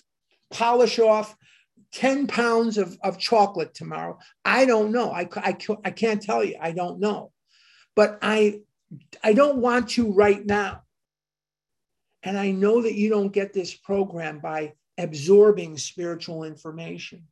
polish 0.51 0.99
off 0.99 1.37
10 1.93 2.27
pounds 2.27 2.77
of, 2.77 2.99
of 3.05 3.21
chocolate 3.21 3.73
tomorrow. 3.73 4.19
I 4.45 4.65
don't 4.65 4.91
know. 4.91 5.13
I, 5.13 5.29
I, 5.37 5.57
I 5.85 5.91
can't 5.93 6.21
tell 6.21 6.43
you. 6.43 6.57
I 6.61 6.73
don't 6.73 6.99
know. 6.99 7.31
But 7.95 8.19
I, 8.21 8.63
I 9.23 9.33
don't 9.33 9.59
want 9.59 9.97
you 9.97 10.11
right 10.11 10.45
now. 10.45 10.83
And 12.25 12.37
I 12.37 12.51
know 12.51 12.83
that 12.83 12.95
you 12.95 13.11
don't 13.11 13.33
get 13.33 13.53
this 13.53 13.73
program 13.73 14.41
by 14.41 14.73
absorbing 14.99 15.79
spiritual 15.79 16.43
information. 16.43 17.29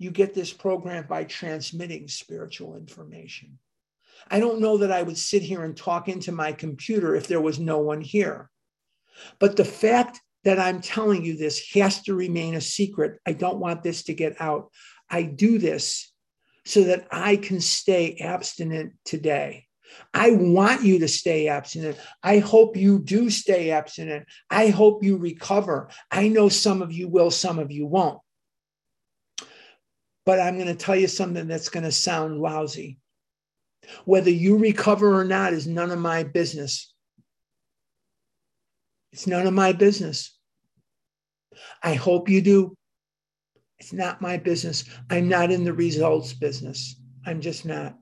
You 0.00 0.10
get 0.10 0.34
this 0.34 0.50
program 0.50 1.04
by 1.06 1.24
transmitting 1.24 2.08
spiritual 2.08 2.74
information. 2.74 3.58
I 4.30 4.40
don't 4.40 4.60
know 4.60 4.78
that 4.78 4.90
I 4.90 5.02
would 5.02 5.18
sit 5.18 5.42
here 5.42 5.62
and 5.62 5.76
talk 5.76 6.08
into 6.08 6.32
my 6.32 6.52
computer 6.52 7.14
if 7.14 7.28
there 7.28 7.40
was 7.40 7.60
no 7.60 7.78
one 7.80 8.00
here. 8.00 8.50
But 9.38 9.56
the 9.56 9.64
fact 9.64 10.18
that 10.44 10.58
I'm 10.58 10.80
telling 10.80 11.22
you 11.22 11.36
this 11.36 11.70
has 11.74 12.02
to 12.04 12.14
remain 12.14 12.54
a 12.54 12.62
secret. 12.62 13.20
I 13.26 13.34
don't 13.34 13.58
want 13.58 13.82
this 13.82 14.04
to 14.04 14.14
get 14.14 14.40
out. 14.40 14.70
I 15.10 15.22
do 15.22 15.58
this 15.58 16.10
so 16.64 16.84
that 16.84 17.06
I 17.10 17.36
can 17.36 17.60
stay 17.60 18.16
abstinent 18.20 18.94
today. 19.04 19.66
I 20.14 20.30
want 20.30 20.82
you 20.82 21.00
to 21.00 21.08
stay 21.08 21.48
abstinent. 21.48 21.98
I 22.22 22.38
hope 22.38 22.74
you 22.74 23.00
do 23.00 23.28
stay 23.28 23.70
abstinent. 23.70 24.26
I 24.48 24.68
hope 24.68 25.04
you 25.04 25.18
recover. 25.18 25.90
I 26.10 26.28
know 26.28 26.48
some 26.48 26.80
of 26.80 26.90
you 26.90 27.08
will, 27.08 27.30
some 27.30 27.58
of 27.58 27.70
you 27.70 27.86
won't. 27.86 28.20
But 30.26 30.40
I'm 30.40 30.56
going 30.56 30.68
to 30.68 30.74
tell 30.74 30.96
you 30.96 31.08
something 31.08 31.48
that's 31.48 31.68
going 31.68 31.84
to 31.84 31.92
sound 31.92 32.40
lousy. 32.40 32.98
Whether 34.04 34.30
you 34.30 34.58
recover 34.58 35.18
or 35.18 35.24
not 35.24 35.52
is 35.52 35.66
none 35.66 35.90
of 35.90 35.98
my 35.98 36.22
business. 36.22 36.92
It's 39.12 39.26
none 39.26 39.46
of 39.46 39.54
my 39.54 39.72
business. 39.72 40.36
I 41.82 41.94
hope 41.94 42.28
you 42.28 42.40
do. 42.40 42.76
It's 43.78 43.92
not 43.92 44.20
my 44.20 44.36
business. 44.36 44.84
I'm 45.08 45.28
not 45.28 45.50
in 45.50 45.64
the 45.64 45.72
results 45.72 46.32
business. 46.34 47.00
I'm 47.26 47.40
just 47.40 47.64
not. 47.64 47.96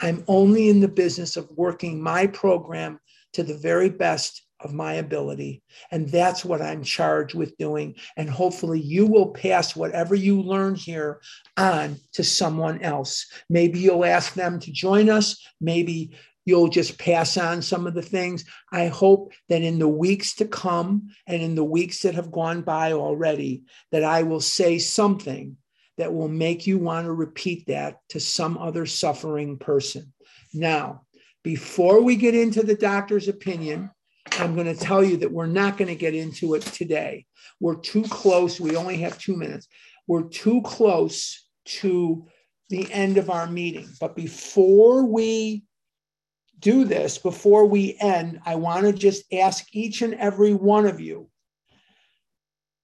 I'm 0.00 0.24
only 0.28 0.68
in 0.68 0.80
the 0.80 0.88
business 0.88 1.36
of 1.36 1.50
working 1.56 2.00
my 2.00 2.26
program 2.26 3.00
to 3.32 3.42
the 3.42 3.56
very 3.56 3.88
best 3.88 4.46
of 4.64 4.74
my 4.74 4.94
ability. 4.94 5.62
And 5.90 6.08
that's 6.08 6.44
what 6.44 6.62
I'm 6.62 6.82
charged 6.82 7.34
with 7.34 7.56
doing. 7.58 7.94
And 8.16 8.28
hopefully, 8.28 8.80
you 8.80 9.06
will 9.06 9.28
pass 9.28 9.76
whatever 9.76 10.14
you 10.14 10.42
learn 10.42 10.74
here 10.74 11.20
on 11.56 11.96
to 12.14 12.24
someone 12.24 12.82
else. 12.82 13.26
Maybe 13.48 13.78
you'll 13.78 14.04
ask 14.04 14.34
them 14.34 14.58
to 14.60 14.72
join 14.72 15.10
us. 15.10 15.46
Maybe 15.60 16.16
you'll 16.46 16.68
just 16.68 16.98
pass 16.98 17.36
on 17.36 17.62
some 17.62 17.86
of 17.86 17.94
the 17.94 18.02
things. 18.02 18.44
I 18.72 18.88
hope 18.88 19.32
that 19.48 19.62
in 19.62 19.78
the 19.78 19.88
weeks 19.88 20.34
to 20.36 20.46
come 20.46 21.10
and 21.26 21.40
in 21.40 21.54
the 21.54 21.64
weeks 21.64 22.02
that 22.02 22.14
have 22.14 22.32
gone 22.32 22.62
by 22.62 22.92
already, 22.92 23.64
that 23.92 24.04
I 24.04 24.22
will 24.24 24.40
say 24.40 24.78
something 24.78 25.56
that 25.96 26.12
will 26.12 26.28
make 26.28 26.66
you 26.66 26.78
want 26.78 27.06
to 27.06 27.12
repeat 27.12 27.66
that 27.68 27.98
to 28.10 28.20
some 28.20 28.58
other 28.58 28.84
suffering 28.84 29.58
person. 29.58 30.12
Now, 30.52 31.02
before 31.42 32.02
we 32.02 32.16
get 32.16 32.34
into 32.34 32.62
the 32.62 32.74
doctor's 32.74 33.28
opinion, 33.28 33.90
I'm 34.38 34.54
going 34.54 34.66
to 34.66 34.74
tell 34.74 35.04
you 35.04 35.18
that 35.18 35.32
we're 35.32 35.46
not 35.46 35.76
going 35.76 35.88
to 35.88 35.94
get 35.94 36.14
into 36.14 36.54
it 36.54 36.62
today. 36.62 37.26
We're 37.60 37.76
too 37.76 38.02
close. 38.02 38.60
We 38.60 38.76
only 38.76 38.98
have 38.98 39.18
two 39.18 39.36
minutes. 39.36 39.68
We're 40.06 40.28
too 40.28 40.60
close 40.62 41.46
to 41.66 42.26
the 42.68 42.90
end 42.92 43.18
of 43.18 43.30
our 43.30 43.46
meeting. 43.46 43.88
But 44.00 44.16
before 44.16 45.06
we 45.06 45.64
do 46.58 46.84
this, 46.84 47.18
before 47.18 47.66
we 47.66 47.96
end, 48.00 48.40
I 48.44 48.56
want 48.56 48.86
to 48.86 48.92
just 48.92 49.24
ask 49.32 49.66
each 49.72 50.02
and 50.02 50.14
every 50.14 50.54
one 50.54 50.86
of 50.86 51.00
you 51.00 51.28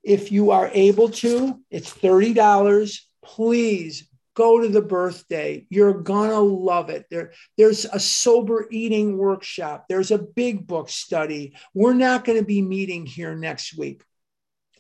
if 0.03 0.33
you 0.33 0.51
are 0.51 0.71
able 0.73 1.11
to, 1.11 1.61
it's 1.71 1.93
$30. 1.93 3.01
Please 3.23 4.09
go 4.41 4.59
to 4.59 4.69
the 4.69 4.81
birthday. 4.81 5.67
You're 5.69 6.01
gonna 6.01 6.41
love 6.41 6.89
it. 6.89 7.05
There, 7.11 7.33
there's 7.59 7.85
a 7.85 8.01
sober 8.01 8.67
eating 8.71 9.19
workshop. 9.19 9.85
There's 9.89 10.11
a 10.11 10.19
big 10.19 10.67
book 10.67 10.89
study. 10.89 11.53
We're 11.75 11.93
not 11.93 12.25
going 12.25 12.39
to 12.39 12.45
be 12.45 12.63
meeting 12.63 13.05
here 13.05 13.35
next 13.35 13.77
week. 13.77 14.03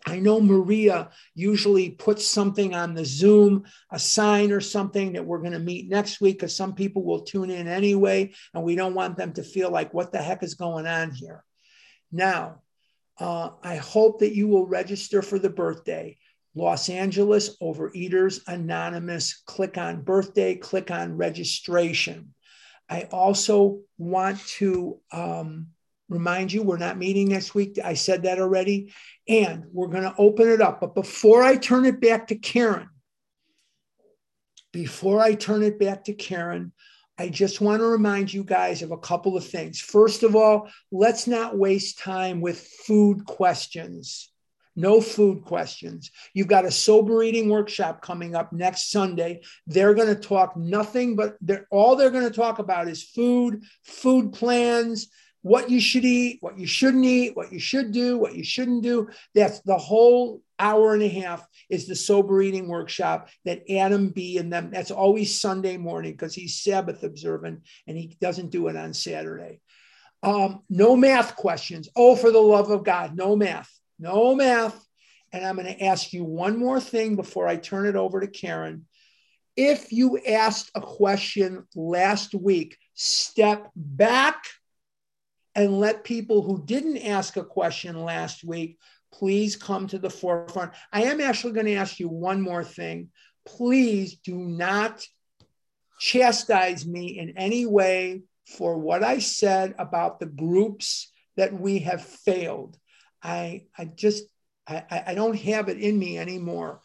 I 0.06 0.18
know 0.18 0.40
Maria 0.40 1.10
usually 1.34 1.90
puts 1.90 2.26
something 2.26 2.74
on 2.74 2.94
the 2.94 3.04
Zoom, 3.04 3.64
a 3.90 3.98
sign 3.98 4.50
or 4.50 4.60
something 4.60 5.12
that 5.12 5.26
we're 5.26 5.40
going 5.40 5.52
to 5.52 5.58
meet 5.58 5.90
next 5.90 6.22
week 6.22 6.38
because 6.38 6.56
some 6.56 6.74
people 6.74 7.04
will 7.04 7.20
tune 7.20 7.50
in 7.50 7.68
anyway, 7.68 8.32
and 8.54 8.64
we 8.64 8.76
don't 8.76 8.94
want 8.94 9.18
them 9.18 9.34
to 9.34 9.42
feel 9.42 9.70
like, 9.70 9.92
what 9.92 10.10
the 10.10 10.22
heck 10.22 10.42
is 10.42 10.54
going 10.54 10.86
on 10.86 11.10
here? 11.10 11.44
Now, 12.10 12.62
uh, 13.18 13.50
I 13.62 13.76
hope 13.76 14.20
that 14.20 14.34
you 14.34 14.48
will 14.48 14.66
register 14.66 15.20
for 15.20 15.38
the 15.38 15.50
birthday. 15.50 16.16
Los 16.54 16.88
Angeles 16.88 17.56
Overeaters 17.58 18.40
Anonymous. 18.46 19.42
Click 19.46 19.78
on 19.78 20.02
birthday, 20.02 20.56
click 20.56 20.90
on 20.90 21.16
registration. 21.16 22.34
I 22.88 23.02
also 23.12 23.80
want 23.98 24.44
to 24.58 24.98
um, 25.12 25.68
remind 26.08 26.52
you 26.52 26.62
we're 26.62 26.76
not 26.76 26.98
meeting 26.98 27.28
next 27.28 27.54
week. 27.54 27.78
I 27.82 27.94
said 27.94 28.24
that 28.24 28.40
already. 28.40 28.92
And 29.28 29.66
we're 29.72 29.88
going 29.88 30.02
to 30.02 30.14
open 30.18 30.48
it 30.48 30.60
up. 30.60 30.80
But 30.80 30.94
before 30.94 31.42
I 31.42 31.56
turn 31.56 31.84
it 31.84 32.00
back 32.00 32.26
to 32.28 32.34
Karen, 32.34 32.88
before 34.72 35.20
I 35.20 35.34
turn 35.34 35.62
it 35.62 35.78
back 35.78 36.04
to 36.04 36.12
Karen, 36.12 36.72
I 37.16 37.28
just 37.28 37.60
want 37.60 37.80
to 37.80 37.86
remind 37.86 38.32
you 38.32 38.42
guys 38.42 38.82
of 38.82 38.92
a 38.92 38.98
couple 38.98 39.36
of 39.36 39.46
things. 39.46 39.78
First 39.78 40.22
of 40.22 40.34
all, 40.34 40.68
let's 40.90 41.26
not 41.26 41.56
waste 41.56 41.98
time 41.98 42.40
with 42.40 42.60
food 42.86 43.24
questions 43.26 44.29
no 44.76 45.00
food 45.00 45.44
questions. 45.44 46.10
You've 46.34 46.46
got 46.46 46.64
a 46.64 46.70
sober 46.70 47.22
eating 47.22 47.48
workshop 47.48 48.02
coming 48.02 48.34
up 48.34 48.52
next 48.52 48.90
Sunday. 48.90 49.42
They're 49.66 49.94
going 49.94 50.14
to 50.14 50.20
talk 50.20 50.56
nothing 50.56 51.16
but 51.16 51.36
they're, 51.40 51.66
all 51.70 51.96
they're 51.96 52.10
going 52.10 52.28
to 52.28 52.34
talk 52.34 52.58
about 52.58 52.88
is 52.88 53.02
food, 53.02 53.62
food 53.84 54.32
plans, 54.32 55.08
what 55.42 55.70
you 55.70 55.80
should 55.80 56.04
eat, 56.04 56.38
what 56.40 56.58
you 56.58 56.66
shouldn't 56.66 57.04
eat, 57.04 57.36
what 57.36 57.52
you 57.52 57.58
should 57.58 57.92
do, 57.92 58.18
what 58.18 58.34
you 58.34 58.44
shouldn't 58.44 58.82
do. 58.82 59.08
That's 59.34 59.60
the 59.60 59.78
whole 59.78 60.42
hour 60.58 60.92
and 60.92 61.02
a 61.02 61.08
half 61.08 61.46
is 61.70 61.86
the 61.86 61.96
sober 61.96 62.42
eating 62.42 62.68
workshop 62.68 63.28
that 63.46 63.62
Adam 63.70 64.10
B 64.10 64.36
and 64.36 64.52
them. 64.52 64.70
That's 64.70 64.90
always 64.90 65.40
Sunday 65.40 65.78
morning 65.78 66.12
because 66.12 66.34
he's 66.34 66.60
Sabbath 66.62 67.02
observant 67.02 67.62
and 67.86 67.96
he 67.96 68.16
doesn't 68.20 68.50
do 68.50 68.68
it 68.68 68.76
on 68.76 68.92
Saturday. 68.92 69.60
Um, 70.22 70.60
no 70.68 70.96
math 70.96 71.36
questions. 71.36 71.88
Oh, 71.96 72.14
for 72.14 72.30
the 72.30 72.38
love 72.38 72.70
of 72.70 72.84
God, 72.84 73.16
no 73.16 73.34
math, 73.34 73.70
no 74.00 74.34
math. 74.34 74.84
And 75.32 75.44
I'm 75.44 75.56
going 75.56 75.66
to 75.66 75.84
ask 75.84 76.12
you 76.12 76.24
one 76.24 76.58
more 76.58 76.80
thing 76.80 77.14
before 77.14 77.46
I 77.46 77.56
turn 77.56 77.86
it 77.86 77.96
over 77.96 78.20
to 78.20 78.26
Karen. 78.26 78.86
If 79.56 79.92
you 79.92 80.18
asked 80.18 80.70
a 80.74 80.80
question 80.80 81.66
last 81.74 82.34
week, 82.34 82.78
step 82.94 83.70
back 83.76 84.44
and 85.54 85.78
let 85.78 86.04
people 86.04 86.42
who 86.42 86.64
didn't 86.64 86.98
ask 86.98 87.36
a 87.36 87.44
question 87.44 88.04
last 88.04 88.42
week 88.42 88.78
please 89.12 89.56
come 89.56 89.86
to 89.88 89.98
the 89.98 90.10
forefront. 90.10 90.72
I 90.92 91.02
am 91.04 91.20
actually 91.20 91.52
going 91.52 91.66
to 91.66 91.74
ask 91.74 91.98
you 91.98 92.08
one 92.08 92.40
more 92.40 92.64
thing. 92.64 93.08
Please 93.46 94.16
do 94.16 94.36
not 94.36 95.04
chastise 95.98 96.86
me 96.86 97.18
in 97.18 97.36
any 97.36 97.66
way 97.66 98.22
for 98.46 98.78
what 98.78 99.02
I 99.02 99.18
said 99.18 99.74
about 99.78 100.18
the 100.18 100.26
groups 100.26 101.12
that 101.36 101.52
we 101.52 101.80
have 101.80 102.02
failed. 102.02 102.78
I, 103.22 103.64
I 103.76 103.84
just, 103.84 104.24
I, 104.66 105.04
I 105.08 105.14
don't 105.14 105.36
have 105.36 105.68
it 105.68 105.78
in 105.78 105.98
me 105.98 106.18
anymore. 106.18 106.80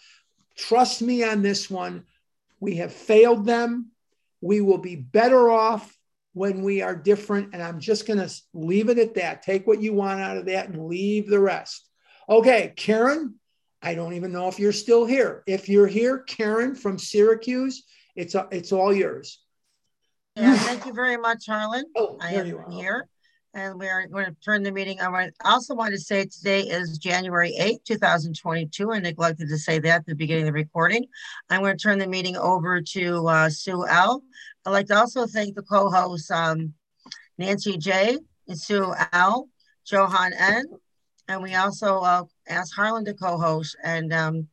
Trust 0.57 1.01
me 1.01 1.23
on 1.23 1.41
this 1.41 1.69
one. 1.69 2.05
We 2.59 2.75
have 2.77 2.93
failed 2.93 3.45
them. 3.45 3.91
We 4.41 4.61
will 4.61 4.77
be 4.77 4.95
better 4.95 5.49
off 5.49 5.95
when 6.33 6.63
we 6.63 6.81
are 6.81 6.95
different. 6.95 7.53
And 7.53 7.61
I'm 7.61 7.79
just 7.79 8.07
going 8.07 8.19
to 8.19 8.33
leave 8.53 8.89
it 8.89 8.97
at 8.97 9.15
that. 9.15 9.43
Take 9.43 9.67
what 9.67 9.81
you 9.81 9.93
want 9.93 10.21
out 10.21 10.37
of 10.37 10.45
that 10.45 10.69
and 10.69 10.87
leave 10.87 11.29
the 11.29 11.39
rest. 11.39 11.87
Okay, 12.27 12.73
Karen, 12.75 13.35
I 13.81 13.95
don't 13.95 14.13
even 14.13 14.31
know 14.31 14.47
if 14.47 14.59
you're 14.59 14.71
still 14.71 15.05
here. 15.05 15.43
If 15.45 15.69
you're 15.69 15.87
here, 15.87 16.19
Karen 16.19 16.75
from 16.75 16.97
Syracuse, 16.97 17.83
it's, 18.15 18.35
it's 18.51 18.71
all 18.71 18.93
yours. 18.93 19.41
Yeah, 20.35 20.57
thank 20.57 20.85
you 20.85 20.93
very 20.93 21.17
much, 21.17 21.45
Harlan. 21.45 21.85
Oh, 21.95 22.17
I 22.19 22.33
am 22.33 22.71
here. 22.71 23.07
And 23.55 23.79
we 23.79 23.87
are 23.87 24.05
going 24.05 24.25
to 24.25 24.35
turn 24.43 24.63
the 24.63 24.71
meeting. 24.71 24.99
I 24.99 25.31
also 25.45 25.75
want 25.75 25.93
to 25.93 25.97
say 25.97 26.25
today 26.25 26.63
is 26.63 26.97
January 26.97 27.55
8, 27.57 27.85
2022. 27.85 28.91
I 28.91 28.99
neglected 28.99 29.47
to 29.47 29.57
say 29.57 29.79
that 29.79 29.99
at 30.01 30.05
the 30.05 30.13
beginning 30.13 30.43
of 30.43 30.47
the 30.47 30.51
recording. 30.51 31.05
I'm 31.49 31.61
going 31.61 31.77
to 31.77 31.81
turn 31.81 31.97
the 31.97 32.05
meeting 32.05 32.35
over 32.35 32.81
to 32.81 33.27
uh, 33.29 33.49
Sue 33.49 33.87
L. 33.87 34.21
I'd 34.65 34.71
like 34.71 34.87
to 34.87 34.97
also 34.97 35.25
thank 35.25 35.55
the 35.55 35.61
co-hosts 35.61 36.29
um, 36.31 36.73
Nancy 37.37 37.77
J. 37.77 38.17
and 38.49 38.59
Sue 38.59 38.93
L. 39.13 39.47
Johan 39.89 40.33
N. 40.37 40.65
And 41.29 41.41
we 41.41 41.55
also 41.55 41.99
uh, 41.99 42.23
asked 42.49 42.75
Harlan 42.75 43.05
to 43.05 43.13
co-host. 43.13 43.77
And 43.81 44.11
um, 44.11 44.49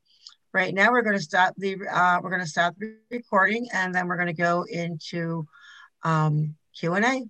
right 0.53 0.73
now 0.73 0.93
we're 0.93 1.03
going 1.03 1.19
to 1.19 1.23
stop 1.23 1.55
the 1.57 1.75
uh, 1.93 2.21
we're 2.23 2.31
going 2.31 2.41
to 2.41 2.47
stop 2.47 2.77
the 2.79 2.95
recording 3.11 3.67
and 3.73 3.93
then 3.93 4.07
we're 4.07 4.17
going 4.17 4.29
to 4.29 4.33
go 4.33 4.65
into 4.71 5.45
um, 6.05 6.55
Q&A. 6.79 7.25